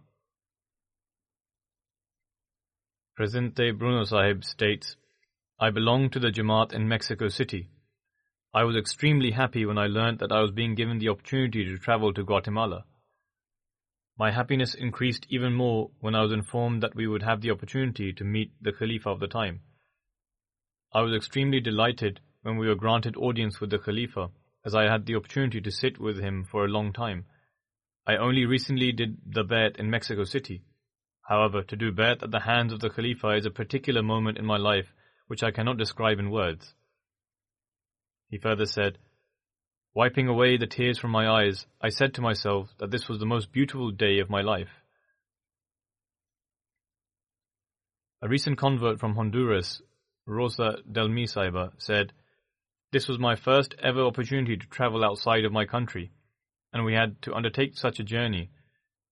Presidente 3.15 3.72
Bruno 3.72 4.03
Sahib 4.03 4.43
states, 4.43 4.97
I 5.57 5.70
belong 5.70 6.09
to 6.09 6.20
the 6.20 6.30
Jamaat 6.30 6.74
in 6.74 6.89
Mexico 6.89 7.30
City. 7.30 7.70
I 8.53 8.65
was 8.65 8.76
extremely 8.76 9.32
happy 9.32 9.65
when 9.65 9.78
I 9.78 9.88
learned 9.88 10.20
that 10.20 10.34
I 10.34 10.41
was 10.41 10.51
being 10.51 10.76
given 10.76 10.99
the 10.99 11.07
opportunity 11.07 11.63
to 11.63 11.78
travel 11.78 12.13
to 12.13 12.26
Guatemala. 12.26 12.84
My 14.18 14.32
happiness 14.32 14.74
increased 14.74 15.28
even 15.30 15.53
more 15.53 15.91
when 15.99 16.15
I 16.15 16.24
was 16.24 16.32
informed 16.32 16.82
that 16.82 16.95
we 16.95 17.07
would 17.07 17.22
have 17.22 17.41
the 17.41 17.51
opportunity 17.51 18.11
to 18.13 18.24
meet 18.24 18.51
the 18.59 18.72
Khalifa 18.72 19.09
of 19.09 19.20
the 19.20 19.28
time. 19.28 19.61
I 20.91 21.01
was 21.01 21.15
extremely 21.15 21.59
delighted 21.59 22.20
when 22.41 22.57
we 22.57 22.68
were 22.68 22.76
granted 22.76 23.15
audience 23.15 23.61
with 23.61 23.70
the 23.70 23.78
Khalifa, 23.78 24.32
as 24.65 24.74
I 24.74 24.89
had 24.89 25.05
the 25.05 25.15
opportunity 25.15 25.61
to 25.61 25.72
sit 25.72 25.99
with 25.99 26.18
him 26.18 26.45
for 26.45 26.65
a 26.65 26.70
long 26.70 26.93
time. 26.93 27.26
I 28.07 28.15
only 28.15 28.45
recently 28.45 28.91
did 28.91 29.18
the 29.24 29.43
Bayat 29.43 29.78
in 29.78 29.91
Mexico 29.91 30.24
City. 30.24 30.63
However, 31.28 31.61
to 31.61 31.76
do 31.76 31.91
Bayat 31.91 32.24
at 32.24 32.32
the 32.32 32.39
hands 32.39 32.74
of 32.74 32.80
the 32.80 32.89
Khalifa 32.89 33.36
is 33.36 33.45
a 33.45 33.51
particular 33.51 34.01
moment 34.01 34.39
in 34.39 34.45
my 34.45 34.57
life 34.57 34.93
which 35.28 35.43
I 35.43 35.51
cannot 35.51 35.78
describe 35.78 36.18
in 36.18 36.32
words. 36.32 36.74
He 38.30 38.39
further 38.39 38.65
said, 38.65 38.97
Wiping 39.98 40.28
away 40.28 40.58
the 40.58 40.68
tears 40.68 41.00
from 41.00 41.10
my 41.10 41.28
eyes, 41.28 41.66
I 41.82 41.89
said 41.89 42.14
to 42.14 42.22
myself 42.22 42.70
that 42.78 42.91
this 42.91 43.10
was 43.10 43.18
the 43.18 43.26
most 43.26 43.52
beautiful 43.52 43.89
day 43.89 44.20
of 44.20 44.30
my 44.30 44.41
life. 44.41 44.70
A 48.22 48.28
recent 48.28 48.60
convert 48.60 49.00
from 49.00 49.16
Honduras, 49.16 49.82
Rosa 50.28 50.78
Delmi 50.91 51.24
Sahiba, 51.24 51.72
said, 51.80 52.14
This 52.91 53.08
was 53.08 53.18
my 53.18 53.36
first 53.36 53.74
ever 53.82 54.02
opportunity 54.02 54.56
to 54.56 54.68
travel 54.68 55.04
outside 55.04 55.45
of 55.45 55.52
my 55.52 55.66
country, 55.66 56.12
and 56.72 56.86
we 56.86 56.93
had 56.93 57.20
to 57.24 57.34
undertake 57.34 57.76
such 57.76 58.00
a 58.00 58.04
journey. 58.04 58.52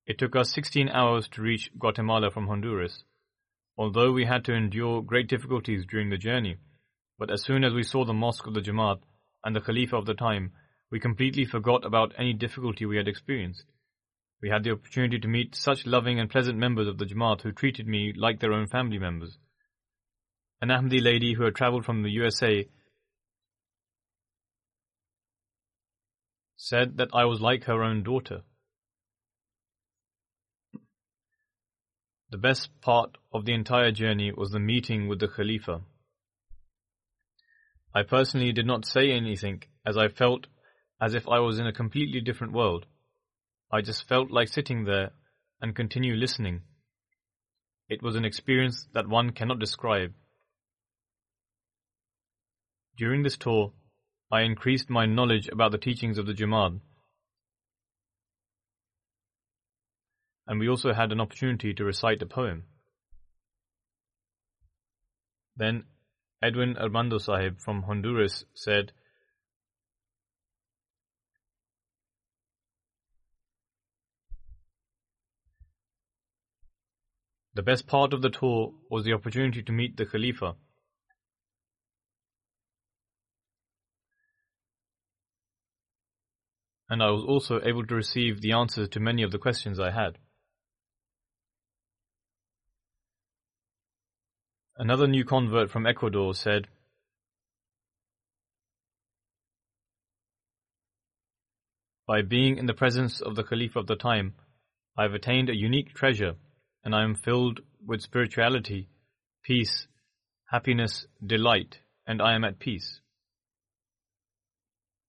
It 0.06 0.20
took 0.20 0.36
us 0.36 0.54
16 0.54 0.90
hours 0.90 1.28
to 1.30 1.42
reach 1.42 1.72
Guatemala 1.80 2.30
from 2.30 2.46
Honduras 2.46 3.04
although 3.76 4.12
we 4.12 4.26
had 4.26 4.46
to 4.46 4.54
endure 4.54 5.02
great 5.02 5.28
difficulties 5.28 5.84
during 5.90 6.12
the 6.12 6.18
journey. 6.18 6.58
But 7.18 7.32
as 7.32 7.44
soon 7.44 7.64
as 7.64 7.74
we 7.74 7.82
saw 7.82 8.06
the 8.06 8.14
mosque 8.14 8.46
of 8.46 8.54
the 8.54 8.62
Jamaat 8.62 9.00
and 9.44 9.56
the 9.56 9.62
Khalifa 9.62 9.98
of 9.98 10.06
the 10.06 10.14
time, 10.14 10.52
we 10.92 11.00
completely 11.00 11.46
forgot 11.46 11.86
about 11.86 12.14
any 12.18 12.34
difficulty 12.34 12.86
we 12.86 12.98
had 12.98 13.08
experienced. 13.08 13.66
We 14.42 14.50
had 14.50 14.64
the 14.64 14.72
opportunity 14.72 15.20
to 15.20 15.28
meet 15.28 15.56
such 15.56 15.86
loving 15.86 16.20
and 16.20 16.30
pleasant 16.30 16.58
members 16.58 16.88
of 16.88 16.98
the 16.98 17.06
Jamaat 17.06 17.42
who 17.42 17.52
treated 17.52 17.88
me 17.88 18.14
like 18.16 18.40
their 18.40 18.54
own 18.54 18.68
family 18.68 19.00
members. 19.00 19.38
An 20.62 20.70
Ahmadi 20.70 21.02
lady 21.02 21.34
who 21.34 21.44
had 21.44 21.56
traveled 21.56 21.86
from 21.86 22.04
the 22.04 22.12
USA 22.12 22.68
said 26.56 26.98
that 26.98 27.10
I 27.14 27.26
was 27.26 27.42
like 27.42 27.66
her 27.66 27.84
own 27.84 28.04
daughter. 28.04 28.42
The 32.32 32.38
best 32.38 32.70
part 32.82 33.18
of 33.34 33.46
the 33.46 33.54
entire 33.54 33.92
journey 33.92 34.32
was 34.32 34.52
the 34.52 34.60
meeting 34.60 35.08
with 35.08 35.20
the 35.20 35.28
Khalifa. 35.28 35.82
I 37.94 38.04
personally 38.04 38.52
did 38.52 38.66
not 38.66 38.86
say 38.86 39.12
anything 39.12 39.64
as 39.86 39.98
I 39.98 40.08
felt 40.10 40.48
as 41.06 41.14
if 41.14 41.30
I 41.30 41.40
was 41.40 41.60
in 41.60 41.68
a 41.68 41.72
completely 41.72 42.20
different 42.20 42.54
world. 42.54 42.88
I 43.72 43.82
just 43.82 44.08
felt 44.08 44.32
like 44.32 44.48
sitting 44.48 44.86
there 44.86 45.12
and 45.62 45.76
continue 45.76 46.16
listening. 46.16 46.62
It 47.88 48.02
was 48.02 48.16
an 48.16 48.26
experience 48.26 48.88
that 48.96 49.08
one 49.08 49.30
cannot 49.32 49.60
describe. 49.60 50.14
During 52.98 53.22
this 53.22 53.38
tour, 53.38 53.74
I 54.32 54.42
increased 54.42 54.90
my 54.90 55.06
knowledge 55.06 55.48
about 55.48 55.72
the 55.72 55.78
teachings 55.78 56.18
of 56.18 56.26
the 56.26 56.34
Jamaat 56.34 56.80
and 60.48 60.60
we 60.60 60.70
also 60.70 60.92
had 60.94 61.12
an 61.12 61.22
opportunity 61.22 61.72
to 61.74 61.84
recite 61.84 62.22
a 62.24 62.26
poem. 62.26 62.64
Then 65.56 65.84
Edwin 66.42 66.78
Armando 66.78 67.20
Sahib 67.20 67.60
from 67.60 67.84
Honduras 67.84 68.44
said, 68.56 68.92
The 77.56 77.64
best 77.64 77.88
part 77.88 78.14
of 78.14 78.22
the 78.22 78.30
tour 78.30 78.74
was 78.90 79.06
the 79.06 79.14
opportunity 79.14 79.64
to 79.64 79.72
meet 79.72 79.96
the 79.96 80.06
Khalifa. 80.06 80.56
And 86.90 87.02
I 87.02 87.10
was 87.12 87.24
also 87.24 87.62
able 87.64 87.86
to 87.88 87.96
receive 87.96 88.42
the 88.42 88.52
answers 88.52 88.90
to 88.90 89.00
many 89.00 89.24
of 89.24 89.32
the 89.32 89.40
questions 89.40 89.80
I 89.80 89.92
had. 89.92 90.18
Another 94.78 95.08
new 95.08 95.24
convert 95.24 95.72
from 95.72 95.88
Ecuador 95.88 96.34
said, 96.34 96.68
By 102.06 102.22
being 102.22 102.58
in 102.58 102.66
the 102.66 102.74
presence 102.74 103.22
of 103.22 103.36
the 103.36 103.44
Caliph 103.44 103.78
of 103.78 103.88
the 103.88 103.96
time, 103.96 104.34
I 104.98 105.04
have 105.04 105.14
attained 105.14 105.50
a 105.50 105.56
unique 105.56 105.94
treasure, 105.94 106.36
and 106.86 106.94
I 106.94 107.04
am 107.04 107.16
filled 107.16 107.62
with 107.84 108.02
spirituality, 108.02 108.90
peace, 109.44 109.88
happiness, 110.52 111.08
delight, 111.26 111.80
and 112.06 112.22
I 112.22 112.36
am 112.36 112.44
at 112.44 112.60
peace. 112.60 113.00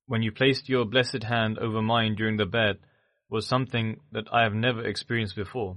When 0.07 0.23
you 0.23 0.33
placed 0.33 0.71
your 0.71 0.87
blessed 0.87 1.25
hand 1.25 1.59
over 1.59 1.83
mine 1.83 2.15
during 2.15 2.39
the 2.39 2.47
Bayat, 2.47 2.79
was 3.29 3.47
something 3.47 4.01
that 4.13 4.27
I 4.33 4.45
have 4.45 4.55
never 4.55 4.83
experienced 4.85 5.37
before. 5.37 5.77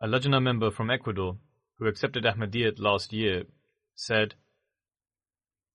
A 0.00 0.08
Lajna 0.08 0.42
member 0.42 0.70
from 0.70 0.90
Ecuador, 0.90 1.36
who 1.78 1.86
accepted 1.86 2.24
Ahmadiyyat 2.24 2.80
last 2.80 3.12
year, 3.12 3.44
said, 3.94 4.34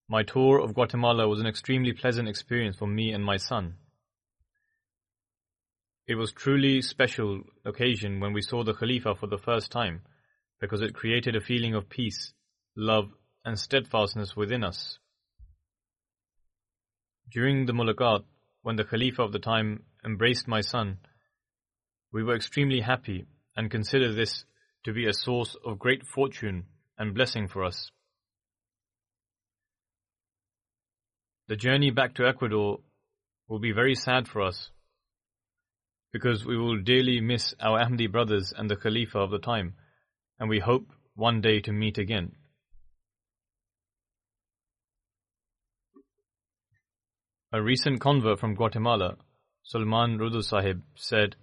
My 0.09 0.23
tour 0.23 0.59
of 0.59 0.73
Guatemala 0.73 1.27
was 1.27 1.39
an 1.39 1.45
extremely 1.45 1.93
pleasant 1.93 2.27
experience 2.27 2.75
for 2.75 2.87
me 2.87 3.11
and 3.11 3.23
my 3.23 3.37
son. 3.37 3.75
It 6.05 6.15
was 6.15 6.33
truly 6.33 6.81
special 6.81 7.43
occasion 7.63 8.19
when 8.19 8.33
we 8.33 8.41
saw 8.41 8.63
the 8.63 8.73
Khalifa 8.73 9.15
for 9.15 9.27
the 9.27 9.37
first 9.37 9.71
time, 9.71 10.01
because 10.59 10.81
it 10.81 10.93
created 10.93 11.35
a 11.35 11.41
feeling 11.41 11.75
of 11.75 11.89
peace, 11.89 12.33
love, 12.75 13.09
and 13.45 13.57
steadfastness 13.57 14.35
within 14.35 14.65
us. 14.65 14.99
During 17.31 17.65
the 17.65 17.73
mulaqat, 17.73 18.25
when 18.63 18.75
the 18.75 18.83
Khalifa 18.83 19.21
of 19.21 19.31
the 19.31 19.39
time 19.39 19.83
embraced 20.03 20.45
my 20.45 20.59
son, 20.59 20.97
we 22.11 22.21
were 22.21 22.35
extremely 22.35 22.81
happy 22.81 23.25
and 23.55 23.71
consider 23.71 24.13
this 24.13 24.43
to 24.83 24.91
be 24.91 25.07
a 25.07 25.13
source 25.13 25.55
of 25.65 25.79
great 25.79 26.05
fortune 26.05 26.65
and 26.97 27.13
blessing 27.13 27.47
for 27.47 27.63
us. 27.63 27.91
The 31.47 31.55
journey 31.55 31.91
back 31.91 32.15
to 32.15 32.27
Ecuador 32.27 32.79
will 33.47 33.59
be 33.59 33.71
very 33.71 33.95
sad 33.95 34.27
for 34.27 34.41
us 34.41 34.69
because 36.13 36.45
we 36.45 36.55
will 36.55 36.79
dearly 36.79 37.19
miss 37.19 37.55
our 37.59 37.83
Ahmadi 37.83 38.09
brothers 38.09 38.53
and 38.55 38.69
the 38.69 38.75
Khalifa 38.75 39.17
of 39.17 39.31
the 39.31 39.39
time, 39.39 39.73
and 40.39 40.47
we 40.47 40.59
hope 40.59 40.93
one 41.15 41.41
day 41.41 41.59
to 41.61 41.71
meet 41.71 41.97
again. 41.97 42.33
A 47.51 47.61
recent 47.61 47.99
convert 47.99 48.39
from 48.39 48.55
Guatemala, 48.55 49.15
Sulman 49.63 50.19
Rudu 50.19 50.43
Sahib, 50.43 50.83
said, 50.95 51.35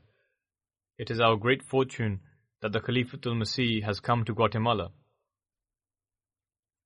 It 0.98 1.10
is 1.10 1.20
our 1.20 1.36
great 1.36 1.62
fortune 1.64 2.20
that 2.62 2.72
the 2.72 2.80
Khalifatul 2.80 3.36
Masih 3.36 3.82
has 3.84 3.98
come 3.98 4.24
to 4.24 4.34
Guatemala. 4.34 4.90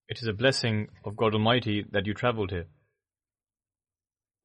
It 0.09 0.19
is 0.23 0.29
a 0.29 0.33
blessing 0.33 0.89
of 1.05 1.17
God 1.17 1.35
Almighty 1.35 1.85
that 1.91 2.07
you 2.07 2.15
travelled 2.15 2.51
here. 2.51 2.67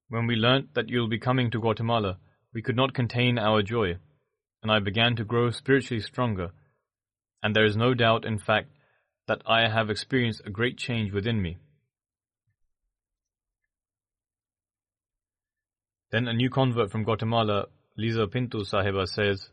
When 0.09 0.27
we 0.27 0.35
learnt 0.35 0.73
that 0.75 0.89
you 0.89 0.99
will 0.99 1.09
be 1.09 1.19
coming 1.19 1.51
to 1.51 1.59
Guatemala, 1.59 2.17
we 2.53 2.61
could 2.61 2.75
not 2.75 2.93
contain 2.93 3.37
our 3.37 3.61
joy, 3.61 3.97
and 4.61 4.71
I 4.71 4.79
began 4.79 5.15
to 5.15 5.23
grow 5.23 5.51
spiritually 5.51 6.01
stronger, 6.01 6.51
and 7.43 7.55
there 7.55 7.65
is 7.65 7.77
no 7.77 7.93
doubt, 7.93 8.25
in 8.25 8.39
fact, 8.39 8.69
that 9.27 9.41
I 9.45 9.69
have 9.69 9.89
experienced 9.89 10.41
a 10.45 10.49
great 10.49 10.77
change 10.77 11.13
within 11.13 11.41
me. 11.41 11.57
Then 16.11 16.27
a 16.27 16.33
new 16.33 16.49
convert 16.49 16.91
from 16.91 17.03
Guatemala, 17.03 17.67
Liza 17.95 18.25
Pinto 18.27 18.61
Sahiba, 18.63 19.07
says, 19.07 19.49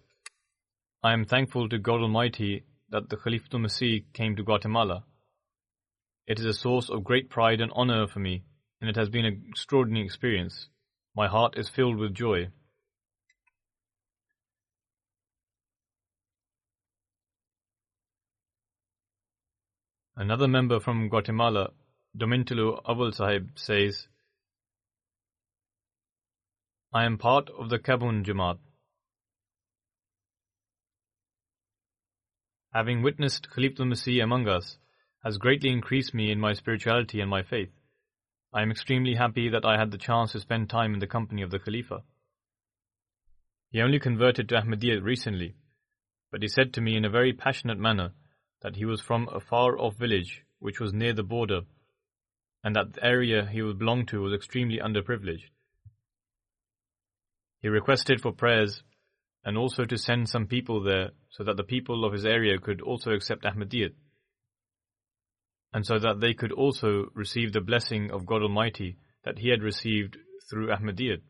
I 1.02 1.12
am 1.12 1.26
thankful 1.26 1.68
to 1.68 1.78
God 1.78 2.00
Almighty 2.00 2.64
that 2.88 3.10
the 3.10 3.16
Khalifatul 3.16 3.60
Masih 3.60 4.04
came 4.14 4.34
to 4.36 4.42
Guatemala. 4.42 5.04
It 6.26 6.38
is 6.38 6.46
a 6.46 6.54
source 6.54 6.88
of 6.88 7.04
great 7.04 7.28
pride 7.28 7.60
and 7.60 7.70
honor 7.74 8.06
for 8.06 8.20
me, 8.20 8.44
and 8.80 8.88
it 8.88 8.96
has 8.96 9.10
been 9.10 9.26
an 9.26 9.44
extraordinary 9.48 10.06
experience. 10.06 10.68
My 11.14 11.28
heart 11.28 11.58
is 11.58 11.68
filled 11.68 11.98
with 11.98 12.14
joy. 12.14 12.48
Another 20.18 20.48
member 20.48 20.80
from 20.80 21.10
Guatemala, 21.10 21.72
Domintulu 22.16 22.80
Abul 22.86 23.12
Sahib, 23.12 23.50
says, 23.54 24.08
I 26.90 27.04
am 27.04 27.18
part 27.18 27.50
of 27.50 27.68
the 27.68 27.78
Kabun 27.78 28.24
Jamaat. 28.24 28.56
Having 32.72 33.02
witnessed 33.02 33.48
Khalifatul 33.54 33.92
Masih 33.92 34.22
among 34.22 34.48
us 34.48 34.78
has 35.22 35.36
greatly 35.36 35.68
increased 35.68 36.14
me 36.14 36.32
in 36.32 36.40
my 36.40 36.54
spirituality 36.54 37.20
and 37.20 37.28
my 37.28 37.42
faith. 37.42 37.72
I 38.54 38.62
am 38.62 38.70
extremely 38.70 39.16
happy 39.16 39.50
that 39.50 39.66
I 39.66 39.78
had 39.78 39.90
the 39.90 39.98
chance 39.98 40.32
to 40.32 40.40
spend 40.40 40.70
time 40.70 40.94
in 40.94 41.00
the 41.00 41.06
company 41.06 41.42
of 41.42 41.50
the 41.50 41.58
Khalifa. 41.58 42.04
He 43.70 43.82
only 43.82 43.98
converted 43.98 44.48
to 44.48 44.54
Ahmadiyyat 44.54 45.02
recently, 45.02 45.56
but 46.32 46.40
he 46.40 46.48
said 46.48 46.72
to 46.72 46.80
me 46.80 46.96
in 46.96 47.04
a 47.04 47.10
very 47.10 47.34
passionate 47.34 47.78
manner 47.78 48.12
that 48.62 48.76
he 48.76 48.84
was 48.84 49.00
from 49.00 49.28
a 49.32 49.40
far 49.40 49.78
off 49.78 49.96
village 49.96 50.44
which 50.58 50.80
was 50.80 50.92
near 50.92 51.12
the 51.12 51.22
border, 51.22 51.60
and 52.64 52.74
that 52.74 52.94
the 52.94 53.04
area 53.04 53.46
he 53.46 53.60
belonged 53.60 54.08
to 54.08 54.22
was 54.22 54.32
extremely 54.32 54.78
underprivileged. 54.78 55.50
He 57.60 57.68
requested 57.68 58.20
for 58.20 58.32
prayers 58.32 58.82
and 59.44 59.56
also 59.56 59.84
to 59.84 59.98
send 59.98 60.28
some 60.28 60.46
people 60.46 60.82
there 60.82 61.10
so 61.30 61.44
that 61.44 61.56
the 61.56 61.64
people 61.64 62.04
of 62.04 62.12
his 62.12 62.26
area 62.26 62.58
could 62.58 62.80
also 62.80 63.12
accept 63.12 63.44
Ahmadiyyat 63.44 63.92
and 65.72 65.84
so 65.84 65.98
that 65.98 66.20
they 66.20 66.32
could 66.32 66.52
also 66.52 67.06
receive 67.14 67.52
the 67.52 67.60
blessing 67.60 68.10
of 68.10 68.24
God 68.24 68.42
Almighty 68.42 68.96
that 69.24 69.38
he 69.38 69.50
had 69.50 69.62
received 69.62 70.16
through 70.48 70.68
Ahmadiyyat. 70.68 71.20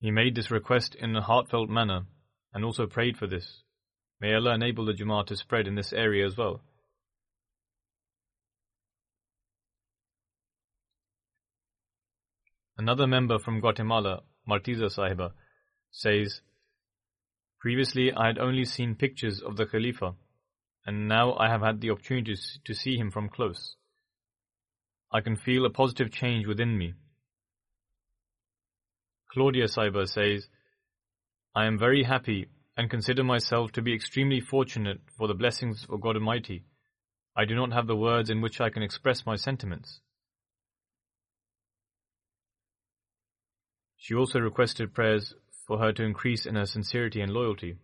He 0.00 0.10
made 0.10 0.34
this 0.34 0.50
request 0.50 0.94
in 0.94 1.14
a 1.14 1.22
heartfelt 1.22 1.68
manner 1.68 2.06
and 2.52 2.64
also 2.64 2.86
prayed 2.86 3.16
for 3.16 3.26
this. 3.26 3.62
May 4.20 4.34
Allah 4.34 4.54
enable 4.54 4.84
the 4.84 4.94
Jamaat 4.94 5.26
to 5.26 5.36
spread 5.36 5.68
in 5.68 5.76
this 5.76 5.92
area 5.92 6.26
as 6.26 6.36
well. 6.36 6.60
Another 12.76 13.06
member 13.06 13.38
from 13.38 13.60
Guatemala, 13.60 14.22
Martiza 14.48 14.86
Sahiba, 14.86 15.32
says, 15.90 16.40
Previously 17.60 18.12
I 18.12 18.28
had 18.28 18.38
only 18.38 18.64
seen 18.64 18.94
pictures 18.94 19.40
of 19.40 19.56
the 19.56 19.66
Khalifa, 19.66 20.14
and 20.86 21.08
now 21.08 21.34
I 21.34 21.48
have 21.48 21.60
had 21.60 21.80
the 21.80 21.90
opportunity 21.90 22.36
to 22.64 22.74
see 22.74 22.96
him 22.96 23.10
from 23.10 23.28
close. 23.28 23.74
I 25.12 25.20
can 25.20 25.36
feel 25.36 25.64
a 25.64 25.70
positive 25.70 26.12
change 26.12 26.46
within 26.46 26.78
me. 26.78 26.94
Claudia 29.32 29.64
Sahiba 29.64 30.08
says, 30.08 30.48
I 31.54 31.66
am 31.66 31.78
very 31.78 32.04
happy 32.04 32.46
and 32.78 32.88
consider 32.88 33.24
myself 33.24 33.72
to 33.72 33.82
be 33.82 33.92
extremely 33.92 34.40
fortunate 34.40 35.00
for 35.16 35.26
the 35.26 35.34
blessings 35.34 35.84
of 35.90 36.00
God 36.00 36.14
Almighty. 36.14 36.62
I 37.36 37.44
do 37.44 37.56
not 37.56 37.72
have 37.72 37.88
the 37.88 37.96
words 37.96 38.30
in 38.30 38.40
which 38.40 38.60
I 38.60 38.70
can 38.70 38.84
express 38.84 39.26
my 39.26 39.34
sentiments. 39.34 40.00
She 43.96 44.14
also 44.14 44.38
requested 44.38 44.94
prayers 44.94 45.34
for 45.66 45.78
her 45.78 45.92
to 45.92 46.04
increase 46.04 46.46
in 46.46 46.54
her 46.54 46.66
sincerity 46.66 47.20
and 47.20 47.32
loyalty. 47.32 47.74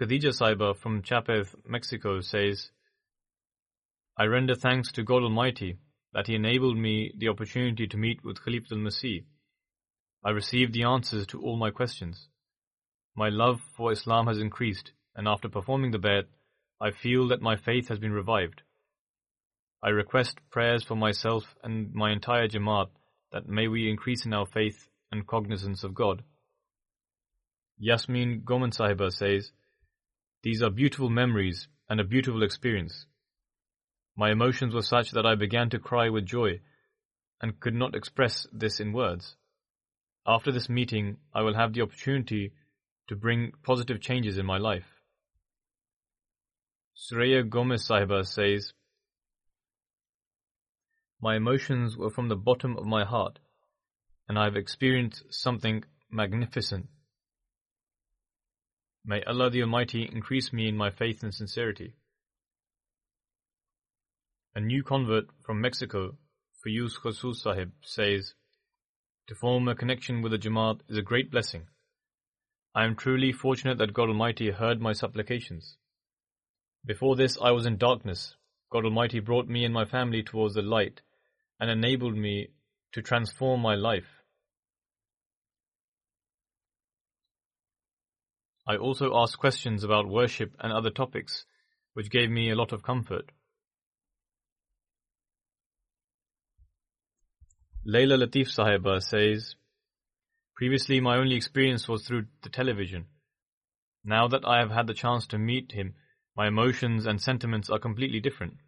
Khadija 0.00 0.32
Sahiba 0.32 0.74
from 0.74 1.02
Chiapas, 1.02 1.54
Mexico 1.66 2.20
says, 2.20 2.70
I 4.18 4.24
render 4.24 4.54
thanks 4.54 4.90
to 4.92 5.02
God 5.02 5.22
Almighty 5.22 5.76
that 6.14 6.28
He 6.28 6.34
enabled 6.34 6.78
me 6.78 7.12
the 7.18 7.28
opportunity 7.28 7.86
to 7.88 7.98
meet 7.98 8.24
with 8.24 8.38
Khalifatul 8.42 8.78
Masih. 8.78 9.24
I 10.24 10.30
received 10.30 10.72
the 10.72 10.84
answers 10.84 11.26
to 11.26 11.42
all 11.42 11.58
my 11.58 11.70
questions. 11.70 12.28
My 13.16 13.28
love 13.28 13.60
for 13.76 13.92
Islam 13.92 14.26
has 14.26 14.40
increased, 14.40 14.92
and 15.14 15.28
after 15.28 15.48
performing 15.48 15.92
the 15.92 15.98
bayat, 15.98 16.24
I 16.80 16.90
feel 16.90 17.28
that 17.28 17.40
my 17.40 17.56
faith 17.56 17.88
has 17.88 17.98
been 17.98 18.12
revived. 18.12 18.62
I 19.82 19.90
request 19.90 20.38
prayers 20.50 20.82
for 20.82 20.96
myself 20.96 21.54
and 21.62 21.92
my 21.92 22.10
entire 22.10 22.48
Jamaat 22.48 22.88
that 23.32 23.48
may 23.48 23.68
we 23.68 23.88
increase 23.88 24.24
in 24.24 24.32
our 24.32 24.46
faith 24.46 24.88
and 25.12 25.26
cognizance 25.26 25.84
of 25.84 25.94
God. 25.94 26.24
Yasmin 27.78 28.42
Goman 28.44 28.70
Sahiba 28.70 29.12
says, 29.12 29.52
These 30.42 30.62
are 30.62 30.70
beautiful 30.70 31.10
memories 31.10 31.68
and 31.88 32.00
a 32.00 32.04
beautiful 32.04 32.42
experience. 32.42 33.06
My 34.16 34.30
emotions 34.30 34.74
were 34.74 34.82
such 34.82 35.10
that 35.12 35.26
I 35.26 35.34
began 35.34 35.70
to 35.70 35.78
cry 35.78 36.08
with 36.08 36.26
joy 36.26 36.60
and 37.40 37.60
could 37.60 37.74
not 37.74 37.94
express 37.94 38.46
this 38.52 38.80
in 38.80 38.92
words. 38.92 39.36
After 40.26 40.50
this 40.50 40.68
meeting, 40.68 41.18
I 41.34 41.42
will 41.42 41.54
have 41.54 41.72
the 41.72 41.82
opportunity 41.82 42.52
to 43.08 43.16
bring 43.16 43.52
positive 43.62 44.00
changes 44.00 44.38
in 44.38 44.46
my 44.46 44.58
life. 44.58 44.86
Suraya 46.96 47.48
Gomez 47.48 47.86
Sahiba 47.88 48.26
says, 48.26 48.72
my 51.24 51.36
emotions 51.36 51.96
were 51.96 52.10
from 52.10 52.28
the 52.28 52.36
bottom 52.36 52.76
of 52.76 52.84
my 52.84 53.02
heart, 53.02 53.38
and 54.28 54.38
I 54.38 54.44
have 54.44 54.56
experienced 54.56 55.22
something 55.30 55.82
magnificent. 56.10 56.88
May 59.06 59.22
Allah 59.22 59.48
the 59.48 59.62
Almighty 59.62 60.02
increase 60.02 60.52
me 60.52 60.68
in 60.68 60.76
my 60.76 60.90
faith 60.90 61.22
and 61.22 61.32
sincerity. 61.32 61.94
A 64.54 64.60
new 64.60 64.82
convert 64.82 65.24
from 65.46 65.62
Mexico, 65.62 66.18
Fayuz 66.62 67.00
Khasus 67.02 67.36
Sahib, 67.36 67.72
says, 67.80 68.34
To 69.28 69.34
form 69.34 69.66
a 69.68 69.74
connection 69.74 70.20
with 70.20 70.32
the 70.32 70.38
Jamaat 70.38 70.80
is 70.90 70.98
a 70.98 71.08
great 71.10 71.30
blessing. 71.30 71.68
I 72.74 72.84
am 72.84 72.96
truly 72.96 73.32
fortunate 73.32 73.78
that 73.78 73.94
God 73.94 74.08
Almighty 74.08 74.50
heard 74.50 74.80
my 74.80 74.92
supplications. 74.92 75.76
Before 76.84 77.16
this, 77.16 77.38
I 77.40 77.52
was 77.52 77.66
in 77.66 77.76
darkness 77.76 78.34
God 78.74 78.86
Almighty 78.86 79.20
brought 79.20 79.46
me 79.46 79.64
and 79.64 79.72
my 79.72 79.84
family 79.84 80.24
towards 80.24 80.54
the 80.56 80.62
light 80.62 81.00
and 81.60 81.70
enabled 81.70 82.16
me 82.16 82.48
to 82.92 83.02
transform 83.02 83.60
my 83.60 83.76
life. 83.76 84.24
I 88.66 88.74
also 88.74 89.12
asked 89.14 89.38
questions 89.38 89.84
about 89.84 90.08
worship 90.08 90.56
and 90.58 90.72
other 90.72 90.90
topics, 90.90 91.44
which 91.92 92.10
gave 92.10 92.30
me 92.30 92.50
a 92.50 92.56
lot 92.56 92.72
of 92.72 92.82
comfort. 92.82 93.30
Layla 97.86 98.24
Latif 98.24 98.48
Sahiba 98.48 99.00
says, 99.00 99.54
Previously, 100.56 101.00
my 101.00 101.16
only 101.16 101.34
experience 101.34 101.88
was 101.88 102.06
through 102.06 102.26
the 102.42 102.48
television. 102.48 103.06
Now 104.04 104.28
that 104.28 104.44
I 104.46 104.60
have 104.60 104.70
had 104.70 104.86
the 104.86 104.94
chance 104.94 105.26
to 105.28 105.38
meet 105.38 105.72
him, 105.72 105.94
my 106.36 106.46
emotions 106.46 107.06
and 107.06 107.20
sentiments 107.20 107.70
are 107.70 107.78
completely 107.78 108.20
different. 108.20 108.58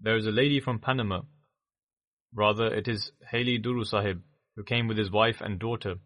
There 0.00 0.16
is 0.16 0.26
a 0.26 0.32
lady 0.32 0.60
from 0.60 0.80
Panama, 0.80 1.22
rather, 2.34 2.66
it 2.74 2.88
is 2.88 3.12
Haley 3.30 3.60
Duru 3.60 3.84
Sahib, 3.84 4.22
who 4.56 4.64
came 4.64 4.88
with 4.88 4.98
his 4.98 5.12
wife 5.12 5.40
and 5.40 5.60
daughter. 5.60 5.96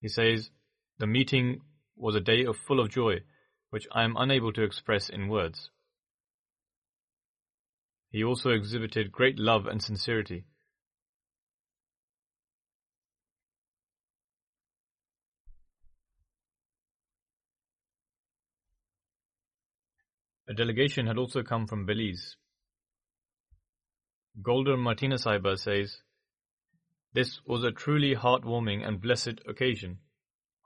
He 0.00 0.08
says, 0.08 0.50
The 0.98 1.06
meeting 1.06 1.60
was 1.94 2.14
a 2.14 2.20
day 2.20 2.44
of 2.44 2.56
full 2.56 2.80
of 2.80 2.88
joy, 2.88 3.20
which 3.70 3.86
I 3.92 4.04
am 4.04 4.16
unable 4.16 4.52
to 4.54 4.62
express 4.62 5.08
in 5.08 5.28
words. 5.28 5.70
He 8.10 8.24
also 8.24 8.50
exhibited 8.50 9.12
great 9.12 9.38
love 9.38 9.66
and 9.66 9.82
sincerity. 9.82 10.44
A 20.48 20.54
delegation 20.54 21.06
had 21.06 21.18
also 21.18 21.42
come 21.42 21.66
from 21.66 21.84
Belize. 21.84 22.36
Golden 24.40 24.80
Martina 24.80 25.16
Sahiba 25.16 25.58
says, 25.58 25.98
This 27.12 27.40
was 27.44 27.64
a 27.64 27.70
truly 27.70 28.14
heartwarming 28.14 28.86
and 28.86 28.98
blessed 28.98 29.40
occasion. 29.46 29.98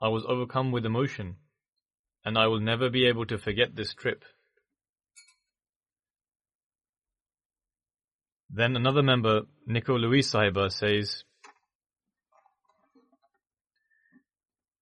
I 0.01 0.07
was 0.07 0.23
overcome 0.25 0.71
with 0.71 0.85
emotion, 0.85 1.35
and 2.25 2.37
I 2.37 2.47
will 2.47 2.59
never 2.59 2.89
be 2.89 3.07
able 3.07 3.25
to 3.27 3.37
forget 3.37 3.75
this 3.75 3.93
trip. 3.93 4.23
Then 8.49 8.75
another 8.75 9.01
member, 9.01 9.41
Nico 9.65 9.97
Luis 9.97 10.31
Sahiba, 10.31 10.71
says, 10.71 11.23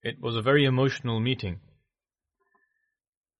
It 0.03 0.19
was 0.19 0.35
a 0.35 0.41
very 0.41 0.65
emotional 0.65 1.19
meeting. 1.19 1.59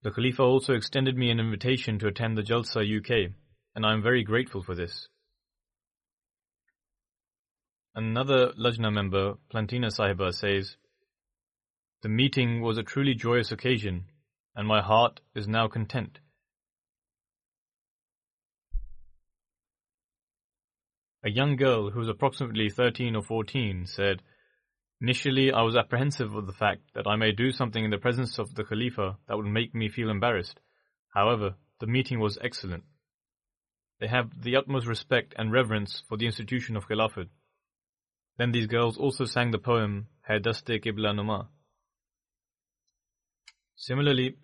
The 0.04 0.12
Khalifa 0.12 0.42
also 0.42 0.74
extended 0.74 1.18
me 1.18 1.30
an 1.30 1.40
invitation 1.40 2.00
to 2.00 2.08
attend 2.08 2.38
the 2.38 2.44
Jalsa 2.44 2.82
UK, 2.82 3.34
and 3.76 3.86
I 3.86 3.94
am 3.94 4.02
very 4.02 4.24
grateful 4.24 4.64
for 4.64 4.74
this. 4.74 5.08
Another 7.94 8.52
Lajna 8.54 8.94
member, 8.94 9.34
Plantina 9.54 9.88
Sahiba, 9.88 10.34
says, 10.34 10.78
The 12.02 12.10
meeting 12.10 12.62
was 12.62 12.80
a 12.80 12.84
truly 12.84 13.14
joyous 13.14 13.52
occasion, 13.52 14.06
and 14.56 14.68
my 14.68 14.82
heart 14.82 15.20
is 15.36 15.48
now 15.48 15.68
content. 15.68 16.20
A 21.24 21.30
young 21.30 21.56
girl 21.56 21.92
who 21.92 22.00
was 22.00 22.10
approximately 22.10 22.72
13 22.72 23.16
or 23.16 23.22
14 23.22 23.86
said, 23.86 24.24
Initially, 25.00 25.52
I 25.52 25.62
was 25.62 25.76
apprehensive 25.76 26.34
of 26.34 26.48
the 26.48 26.54
fact 26.54 26.82
that 26.96 27.06
I 27.06 27.16
may 27.16 27.32
do 27.32 27.52
something 27.52 27.84
in 27.84 27.92
the 27.92 28.00
presence 28.00 28.40
of 28.40 28.56
the 28.56 28.64
Khalifa 28.64 29.18
that 29.28 29.38
would 29.38 29.46
make 29.46 29.76
me 29.76 29.88
feel 29.88 30.10
embarrassed. 30.10 30.60
However, 31.10 31.56
the 31.80 31.86
meeting 31.86 32.20
was 32.20 32.40
excellent. 32.42 32.84
They 34.00 34.08
have 34.08 34.42
the 34.42 34.56
utmost 34.56 34.88
respect 34.88 35.36
and 35.38 35.52
reverence 35.52 36.02
for 36.10 36.18
the 36.18 36.26
institution 36.26 36.76
of 36.76 36.88
Khilafat. 36.88 37.30
Then 38.38 38.52
these 38.52 38.66
girls 38.66 38.98
also 38.98 39.26
sang 39.26 39.52
the 39.52 39.60
poem 39.60 40.08
Hai 40.28 40.40
Daste 40.40 40.84
Qibla 40.84 41.16
Numa. 41.16 41.50
Similarly, 43.82 44.38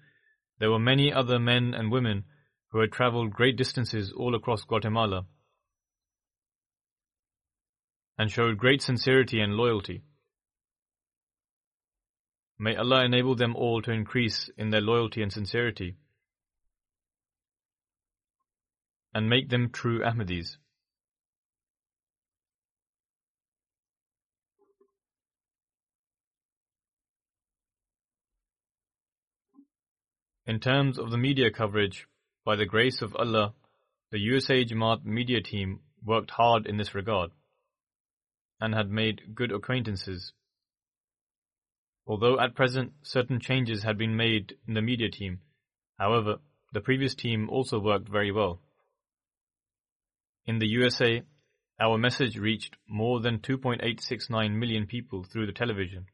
there 0.57 0.71
were 0.71 0.79
many 0.79 1.13
other 1.13 1.37
men 1.37 1.75
and 1.75 1.91
women 1.91 2.25
who 2.71 2.79
had 2.79 2.91
traveled 2.91 3.33
great 3.33 3.55
distances 3.55 4.11
all 4.11 4.33
across 4.33 4.63
Guatemala 4.63 5.27
and 8.17 8.31
showed 8.31 8.57
great 8.57 8.81
sincerity 8.81 9.39
and 9.39 9.53
loyalty. 9.53 10.01
May 12.57 12.75
Allah 12.75 13.05
enable 13.05 13.35
them 13.35 13.55
all 13.55 13.83
to 13.83 13.91
increase 13.91 14.49
in 14.57 14.71
their 14.71 14.81
loyalty 14.81 15.21
and 15.21 15.31
sincerity 15.31 15.97
and 19.13 19.29
make 19.29 19.49
them 19.49 19.69
true 19.69 20.03
Ahmadis. 20.03 20.57
In 30.47 30.61
terms 30.61 30.97
of 30.97 31.11
the 31.11 31.17
media 31.17 31.51
coverage, 31.51 32.07
by 32.45 32.55
the 32.55 32.65
grace 32.65 33.01
of 33.01 33.13
Allah, 33.17 33.53
the 34.11 34.19
USA 34.19 34.63
Jamaat 34.63 35.03
media 35.03 35.41
team 35.41 35.81
worked 36.01 36.31
hard 36.31 36.65
in 36.65 36.77
this 36.77 36.95
regard 36.95 37.31
and 38.61 38.73
had 38.73 38.89
made 38.89 39.35
good 39.35 39.51
acquaintances. 39.51 40.31
Although 42.05 42.39
at 42.39 42.55
present 42.55 42.93
certain 43.01 43.41
changes 43.41 43.83
had 43.83 43.97
been 43.97 44.15
made 44.15 44.55
in 44.65 44.73
the 44.73 44.81
media 44.81 45.11
team, 45.11 45.41
however, 45.99 46.37
the 46.71 46.79
previous 46.79 47.13
team 47.13 47.49
also 47.49 47.77
worked 47.77 48.07
very 48.07 48.31
well. 48.31 48.61
In 50.45 50.59
the 50.59 50.67
USA, 50.67 51.23
our 51.77 51.97
message 51.97 52.37
reached 52.37 52.77
more 52.87 53.19
than 53.19 53.39
2.869 53.39 54.53
million 54.53 54.87
people 54.87 55.25
through 55.25 55.47
the 55.47 55.51
television. 55.51 56.05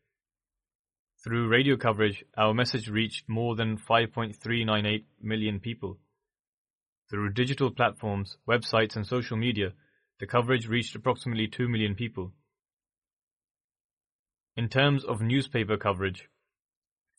Through 1.23 1.47
radio 1.47 1.77
coverage, 1.77 2.25
our 2.35 2.53
message 2.53 2.89
reached 2.89 3.29
more 3.29 3.55
than 3.55 3.77
5.398 3.77 5.05
million 5.21 5.61
people. 5.61 5.97
Through 7.09 7.31
digital 7.31 7.71
platforms, 7.71 8.35
websites, 8.45 8.97
and 8.97 9.07
social 9.07 9.37
media, 9.37 9.71
the 10.19 10.27
coverage 10.27 10.67
reached 10.67 10.95
approximately 10.95 11.47
2 11.47 11.69
million 11.69 11.95
people. 11.95 12.33
In 14.57 14.67
terms 14.67 15.05
of 15.05 15.21
newspaper 15.21 15.77
coverage, 15.77 16.27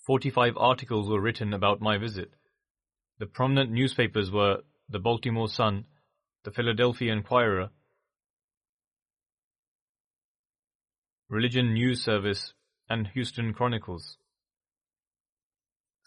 45 0.07 0.59
articles 0.59 1.09
were 1.09 1.21
written 1.21 1.55
about 1.55 1.81
my 1.81 1.97
visit. 1.97 2.35
The 3.19 3.27
prominent 3.27 3.71
newspapers 3.71 4.31
were 4.31 4.59
the 4.87 4.99
Baltimore 4.99 5.49
Sun, 5.49 5.87
the 6.45 6.51
Philadelphia 6.51 7.11
Inquirer, 7.11 7.71
Religion 11.31 11.73
News 11.73 12.03
Service, 12.03 12.53
and 12.89 13.09
Houston 13.09 13.53
Chronicles. 13.53 14.19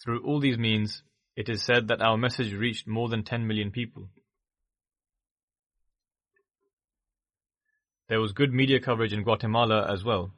Through 0.04 0.24
all 0.24 0.40
these 0.40 0.58
means, 0.58 1.04
it 1.36 1.50
is 1.50 1.64
said 1.64 1.88
that 1.88 2.02
our 2.02 2.18
message 2.18 2.54
reached 2.54 2.88
more 2.88 3.10
than 3.10 3.24
10 3.24 3.48
million 3.48 3.72
people. 3.72 4.10
There 8.10 8.22
was 8.22 8.32
good 8.32 8.54
media 8.54 8.80
coverage 8.80 9.12
in 9.12 9.24
Guatemala 9.24 9.92
as 9.92 10.04
well. 10.04 10.32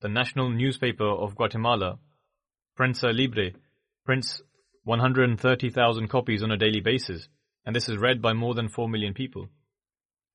The 0.00 0.08
national 0.08 0.50
newspaper 0.50 1.08
of 1.08 1.34
Guatemala, 1.34 1.98
Prensa 2.78 3.16
Libre, 3.16 3.52
prints 4.04 4.42
130,000 4.84 6.08
copies 6.08 6.42
on 6.42 6.50
a 6.50 6.56
daily 6.56 6.80
basis, 6.80 7.28
and 7.64 7.74
this 7.74 7.88
is 7.88 7.96
read 7.96 8.22
by 8.22 8.32
more 8.32 8.54
than 8.54 8.68
4 8.68 8.88
million 8.88 9.14
people. 9.14 9.48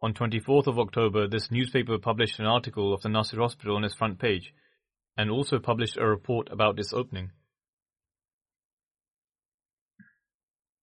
On 0.03 0.13
24th 0.13 0.67
of 0.67 0.77
October, 0.77 1.29
this 1.29 1.49
newspaper 1.49 1.97
published 1.97 2.37
an 2.37 2.45
article 2.45 2.93
of 2.93 3.01
the 3.01 3.07
Nasir 3.07 3.39
Hospital 3.39 3.77
on 3.77 3.85
its 3.85 3.95
front 3.95 4.19
page, 4.19 4.53
and 5.15 5.31
also 5.31 5.59
published 5.59 5.95
a 5.95 6.05
report 6.05 6.49
about 6.51 6.77
its 6.77 6.91
opening. 6.91 7.31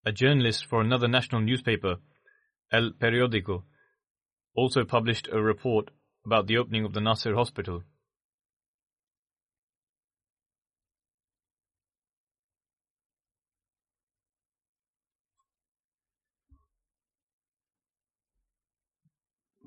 A 0.06 0.12
journalist 0.12 0.64
for 0.64 0.80
another 0.80 1.06
national 1.06 1.42
newspaper, 1.42 1.96
El 2.72 2.92
Periódico, 2.92 3.64
also 4.54 4.86
published 4.86 5.28
a 5.30 5.42
report 5.42 5.90
about 6.24 6.46
the 6.46 6.56
opening 6.56 6.86
of 6.86 6.94
the 6.94 7.02
Nasir 7.02 7.34
Hospital. 7.34 7.82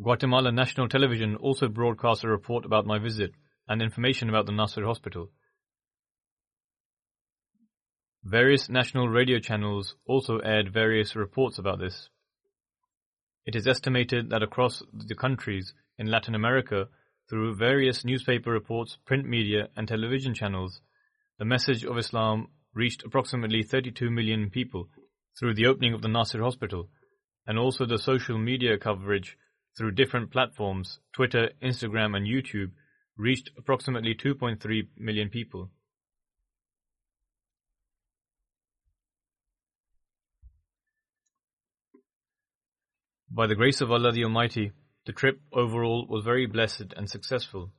Guatemala 0.03 0.51
National 0.51 0.89
Television 0.89 1.37
also 1.37 1.69
broadcast 1.69 2.25
a 2.25 2.27
report 2.27 2.65
about 2.65 2.85
my 2.85 2.99
visit 2.99 3.31
and 3.69 3.81
information 3.81 4.27
about 4.27 4.45
the 4.45 4.51
Nasir 4.51 4.85
Hospital. 4.85 5.31
Various 8.21 8.67
national 8.67 9.07
radio 9.07 9.39
channels 9.39 9.95
also 10.05 10.39
aired 10.39 10.73
various 10.73 11.15
reports 11.15 11.57
about 11.57 11.79
this. 11.79 12.09
It 13.45 13.55
is 13.55 13.65
estimated 13.65 14.29
that 14.29 14.43
across 14.43 14.83
the 14.91 15.15
countries 15.15 15.73
in 15.97 16.11
Latin 16.11 16.35
America, 16.35 16.89
through 17.29 17.55
various 17.55 18.03
newspaper 18.03 18.51
reports, 18.51 18.97
print 19.05 19.25
media, 19.25 19.69
and 19.77 19.87
television 19.87 20.33
channels, 20.33 20.81
the 21.39 21.45
message 21.45 21.85
of 21.85 21.97
Islam 21.97 22.49
reached 22.73 23.03
approximately 23.05 23.63
32 23.63 24.11
million 24.11 24.49
people 24.49 24.89
through 25.39 25.53
the 25.53 25.67
opening 25.67 25.93
of 25.93 26.01
the 26.01 26.09
Nasir 26.09 26.41
Hospital, 26.41 26.89
and 27.47 27.57
also 27.57 27.85
the 27.85 27.97
social 27.97 28.37
media 28.37 28.77
coverage 28.77 29.37
through 29.77 29.91
different 29.91 30.31
platforms, 30.31 30.99
Twitter, 31.13 31.49
Instagram, 31.61 32.15
and 32.15 32.27
YouTube, 32.27 32.71
reached 33.17 33.51
approximately 33.57 34.15
2.3 34.15 34.87
million 34.97 35.29
people. 35.29 35.69
By 43.29 43.47
the 43.47 43.55
grace 43.55 43.81
of 43.81 43.91
Allah 43.91 44.11
the 44.11 44.25
Almighty, 44.25 44.73
the 45.05 45.11
trip 45.11 45.41
overall 45.51 46.05
was 46.07 46.23
very 46.23 46.45
blessed 46.45 46.93
and 46.95 47.09
successful. 47.09 47.71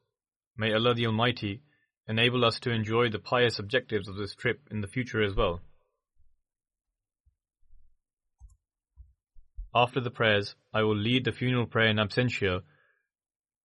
May 0.57 0.73
Allah 0.75 0.95
the 0.95 1.07
Almighty 1.07 1.63
enable 2.09 2.45
us 2.45 2.59
to 2.61 2.71
enjoy 2.71 3.09
the 3.09 3.21
pious 3.21 3.59
objectives 3.59 4.09
of 4.09 4.17
this 4.17 4.35
trip 4.35 4.61
in 4.71 4.81
the 4.81 4.89
future 4.89 5.23
as 5.23 5.35
well. 5.35 5.61
After 9.75 10.01
the 10.01 10.11
prayers, 10.11 10.55
I 10.73 10.83
will 10.83 10.97
lead 10.97 11.25
the 11.25 11.33
funeral 11.33 11.67
prayer 11.67 11.89
in 11.89 11.97
absentia 11.97 12.63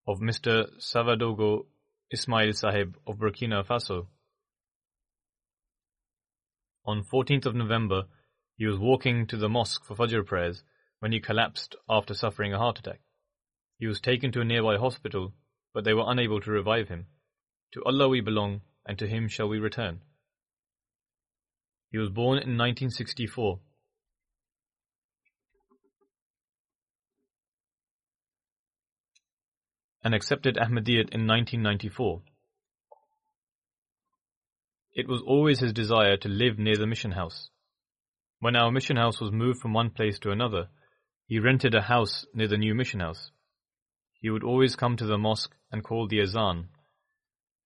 of 0.07 0.19
Mr. 0.19 0.67
Savadogo 0.79 1.67
Ismail 2.11 2.53
Sahib 2.53 2.97
of 3.05 3.17
Burkina 3.17 3.63
Faso. 3.63 4.07
On 6.85 7.03
14th 7.03 7.45
of 7.45 7.55
November, 7.55 8.05
he 8.57 8.65
was 8.65 8.79
walking 8.79 9.27
to 9.27 9.37
the 9.37 9.49
mosque 9.49 9.85
for 9.85 9.95
Fajr 9.95 10.25
prayers 10.25 10.63
when 10.99 11.11
he 11.11 11.19
collapsed 11.19 11.75
after 11.87 12.13
suffering 12.13 12.53
a 12.53 12.57
heart 12.57 12.79
attack. 12.79 13.01
He 13.77 13.85
was 13.85 14.01
taken 14.01 14.31
to 14.31 14.41
a 14.41 14.45
nearby 14.45 14.77
hospital, 14.77 15.33
but 15.73 15.83
they 15.83 15.93
were 15.93 16.05
unable 16.11 16.41
to 16.41 16.51
revive 16.51 16.87
him. 16.87 17.05
To 17.73 17.83
Allah 17.83 18.09
we 18.09 18.21
belong, 18.21 18.61
and 18.85 18.97
to 18.97 19.07
Him 19.07 19.27
shall 19.27 19.47
we 19.47 19.59
return. 19.59 20.01
He 21.91 21.99
was 21.99 22.09
born 22.09 22.39
in 22.39 22.57
1964. 22.57 23.59
And 30.03 30.13
accepted 30.15 30.55
Ahmadiyyat 30.55 31.09
in 31.13 31.27
1994. 31.27 32.21
It 34.93 35.07
was 35.07 35.21
always 35.25 35.59
his 35.59 35.73
desire 35.73 36.17
to 36.17 36.29
live 36.29 36.57
near 36.57 36.75
the 36.77 36.87
mission 36.87 37.11
house. 37.11 37.49
When 38.39 38.55
our 38.55 38.71
mission 38.71 38.97
house 38.97 39.19
was 39.19 39.31
moved 39.31 39.59
from 39.59 39.73
one 39.73 39.89
place 39.89 40.19
to 40.19 40.31
another, 40.31 40.69
he 41.27 41.39
rented 41.39 41.75
a 41.75 41.81
house 41.81 42.25
near 42.33 42.47
the 42.47 42.57
new 42.57 42.73
mission 42.73 43.01
house. 43.01 43.31
He 44.21 44.29
would 44.29 44.43
always 44.43 44.75
come 44.75 44.97
to 44.97 45.05
the 45.05 45.17
mosque 45.17 45.55
and 45.71 45.83
call 45.83 46.07
the 46.07 46.21
azan. 46.21 46.69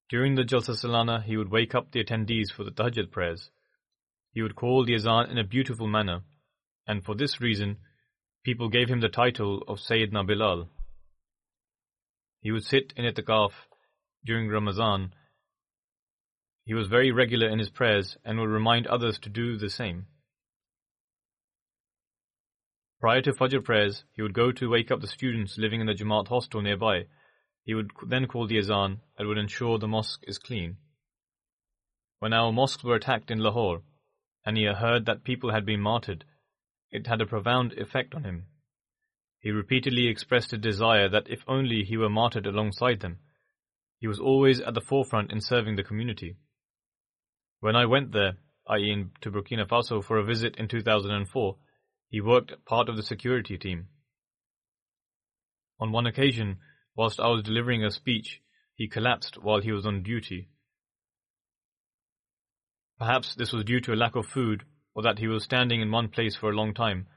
During 0.09 0.35
the 0.35 0.43
Jalsa 0.43 0.75
Salana, 0.75 1.23
he 1.23 1.37
would 1.37 1.49
wake 1.49 1.73
up 1.73 1.91
the 1.91 2.03
attendees 2.03 2.51
for 2.51 2.63
the 2.63 2.71
Tahajjud 2.71 3.11
prayers. 3.11 3.49
He 4.31 4.41
would 4.41 4.55
call 4.55 4.85
the 4.85 4.95
azan 4.95 5.29
in 5.29 5.37
a 5.37 5.43
beautiful 5.43 5.87
manner, 5.87 6.21
and 6.87 7.03
for 7.03 7.15
this 7.15 7.39
reason, 7.39 7.77
people 8.43 8.69
gave 8.69 8.89
him 8.89 8.99
the 8.99 9.09
title 9.09 9.63
of 9.67 9.79
Sayyidina 9.79 10.27
Bilal. 10.27 10.69
He 12.43 12.51
would 12.51 12.65
sit 12.65 12.93
in 12.97 13.05
itikaf 13.05 13.53
during 14.25 14.49
Ramazan. 14.49 15.13
He 16.65 16.73
was 16.73 16.87
very 16.87 17.09
regular 17.09 17.47
in 17.47 17.57
his 17.57 17.69
prayers 17.69 18.17
and 18.25 18.37
would 18.37 18.49
remind 18.49 18.85
others 18.85 19.17
to 19.19 19.29
do 19.29 19.55
the 19.55 19.69
same. 19.69 20.07
Prior 22.99 23.21
to 23.21 23.31
Fajr 23.31 23.63
prayers, 23.63 24.03
he 24.11 24.21
would 24.21 24.33
go 24.33 24.51
to 24.51 24.69
wake 24.69 24.91
up 24.91 24.99
the 24.99 25.07
students 25.07 25.57
living 25.57 25.79
in 25.79 25.87
the 25.87 25.93
Jamaat 25.93 26.27
hostel 26.27 26.61
nearby. 26.61 27.05
He 27.63 27.73
would 27.73 27.91
then 28.09 28.27
call 28.27 28.45
the 28.45 28.57
azan 28.57 28.99
and 29.17 29.27
would 29.29 29.37
ensure 29.37 29.77
the 29.77 29.87
mosque 29.87 30.23
is 30.23 30.37
clean. 30.37 30.77
When 32.19 32.33
our 32.33 32.51
mosques 32.51 32.83
were 32.83 32.95
attacked 32.95 33.31
in 33.31 33.39
Lahore, 33.39 33.83
and 34.45 34.57
he 34.57 34.65
heard 34.65 35.05
that 35.05 35.23
people 35.23 35.51
had 35.51 35.65
been 35.65 35.79
martyred, 35.79 36.25
it 36.91 37.07
had 37.07 37.21
a 37.21 37.25
profound 37.25 37.71
effect 37.73 38.13
on 38.13 38.25
him. 38.25 38.47
He 39.43 39.51
repeatedly 39.51 40.07
expressed 40.07 40.53
a 40.53 40.57
desire 40.57 41.09
that 41.09 41.29
if 41.29 41.43
only 41.49 41.83
he 41.83 41.97
were 41.97 42.09
martyred 42.09 42.47
alongside 42.47 43.01
them. 43.01 43.19
He 43.99 44.07
was 44.07 44.17
always 44.17 44.61
at 44.61 44.73
the 44.73 44.79
forefront 44.79 45.33
in 45.33 45.41
serving 45.41 45.75
the 45.75 45.83
community. 45.83 46.37
When 47.59 47.75
I 47.75 47.85
went 47.85 48.13
there, 48.13 48.37
i.e., 48.69 49.05
to 49.19 49.31
Burkina 49.31 49.67
Faso 49.67 50.01
for 50.01 50.17
a 50.17 50.23
visit 50.23 50.55
in 50.55 50.69
2004, 50.69 51.57
he 52.07 52.21
worked 52.21 52.63
part 52.65 52.87
of 52.87 52.95
the 52.95 53.03
security 53.03 53.57
team. 53.57 53.89
On 55.77 55.91
one 55.91 56.07
occasion, 56.07 56.59
whilst 56.95 57.19
I 57.19 57.27
was 57.27 57.43
delivering 57.43 57.83
a 57.83 57.91
speech, 57.91 58.39
he 58.75 58.87
collapsed 58.87 59.43
while 59.43 59.59
he 59.59 59.73
was 59.73 59.85
on 59.85 60.03
duty. 60.03 60.47
Perhaps 62.97 63.35
this 63.35 63.51
was 63.51 63.65
due 63.65 63.81
to 63.81 63.93
a 63.93 63.95
lack 63.95 64.15
of 64.15 64.25
food 64.25 64.63
or 64.93 65.03
that 65.03 65.19
he 65.19 65.27
was 65.27 65.43
standing 65.43 65.81
in 65.81 65.91
one 65.91 66.07
place 66.07 66.37
for 66.37 66.49
a 66.49 66.55
long 66.55 66.73
time. 66.73 67.07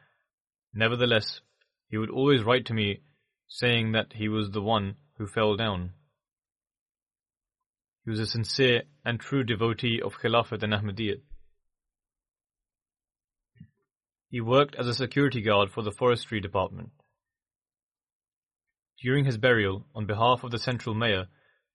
Nevertheless, 0.75 1.41
he 1.89 1.97
would 1.97 2.11
always 2.11 2.43
write 2.43 2.67
to 2.67 2.75
me 2.75 3.01
saying 3.49 3.93
that 3.93 4.13
he 4.15 4.29
was 4.29 4.51
the 4.51 4.63
one 4.63 4.97
who 5.19 5.27
fell 5.27 5.57
down. 5.57 5.93
He 8.05 8.11
was 8.11 8.21
a 8.21 8.27
sincere 8.27 8.83
and 9.05 9.19
true 9.19 9.45
devotee 9.45 10.01
of 10.03 10.19
Khilafat 10.19 10.63
and 10.63 10.73
Ahmadiyyat. 10.73 11.21
He 14.29 14.41
worked 14.41 14.75
as 14.75 14.89
a 14.89 14.95
security 14.95 15.41
guard 15.41 15.71
for 15.71 15.83
the 15.83 15.93
forestry 15.93 16.41
department. 16.41 16.91
During 19.01 19.25
his 19.25 19.39
burial, 19.39 19.87
on 19.95 20.07
behalf 20.07 20.43
of 20.43 20.51
the 20.51 20.59
central 20.59 20.95
mayor, 20.95 21.27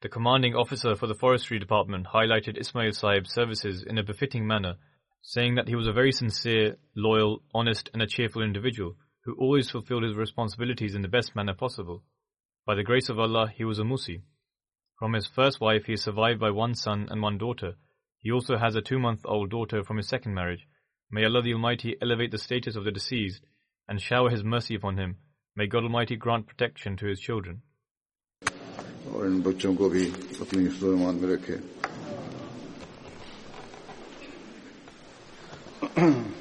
the 0.01 0.09
commanding 0.09 0.55
officer 0.55 0.95
for 0.95 1.07
the 1.07 1.15
forestry 1.15 1.59
department 1.59 2.07
highlighted 2.07 2.59
Ismail 2.59 2.91
Sahib's 2.91 3.33
services 3.33 3.83
in 3.83 3.97
a 3.97 4.03
befitting 4.03 4.45
manner, 4.45 4.75
saying 5.21 5.55
that 5.55 5.67
he 5.67 5.75
was 5.75 5.87
a 5.87 5.93
very 5.93 6.11
sincere, 6.11 6.77
loyal, 6.95 7.43
honest, 7.53 7.89
and 7.93 8.01
a 8.01 8.07
cheerful 8.07 8.41
individual 8.41 8.97
who 9.23 9.35
always 9.35 9.69
fulfilled 9.69 10.03
his 10.03 10.15
responsibilities 10.15 10.95
in 10.95 11.01
the 11.01 11.07
best 11.07 11.35
manner 11.35 11.53
possible. 11.53 12.03
By 12.65 12.75
the 12.75 12.83
grace 12.83 13.09
of 13.09 13.19
Allah, 13.19 13.51
he 13.55 13.63
was 13.63 13.79
a 13.79 13.83
Musi. 13.83 14.21
From 14.97 15.13
his 15.13 15.27
first 15.27 15.59
wife, 15.59 15.85
he 15.85 15.93
is 15.93 16.03
survived 16.03 16.39
by 16.39 16.51
one 16.51 16.75
son 16.75 17.07
and 17.09 17.21
one 17.21 17.37
daughter. 17.37 17.75
He 18.19 18.31
also 18.31 18.57
has 18.57 18.75
a 18.75 18.81
two 18.81 18.99
month 18.99 19.21
old 19.25 19.49
daughter 19.49 19.83
from 19.83 19.97
his 19.97 20.07
second 20.07 20.33
marriage. 20.33 20.67
May 21.09 21.25
Allah 21.25 21.41
the 21.41 21.53
Almighty 21.53 21.97
elevate 22.01 22.31
the 22.31 22.37
status 22.37 22.75
of 22.75 22.83
the 22.83 22.91
deceased 22.91 23.43
and 23.87 23.99
shower 24.01 24.29
His 24.29 24.43
mercy 24.43 24.75
upon 24.75 24.97
him. 24.97 25.17
May 25.55 25.67
God 25.67 25.83
Almighty 25.83 26.15
grant 26.15 26.47
protection 26.47 26.95
to 26.97 27.07
His 27.07 27.19
children. 27.19 27.61
اور 29.05 29.25
ان 35.97 36.23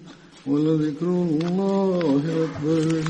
ولذكر 0.47 1.05
الله 1.05 2.21
أكبر 2.45 3.03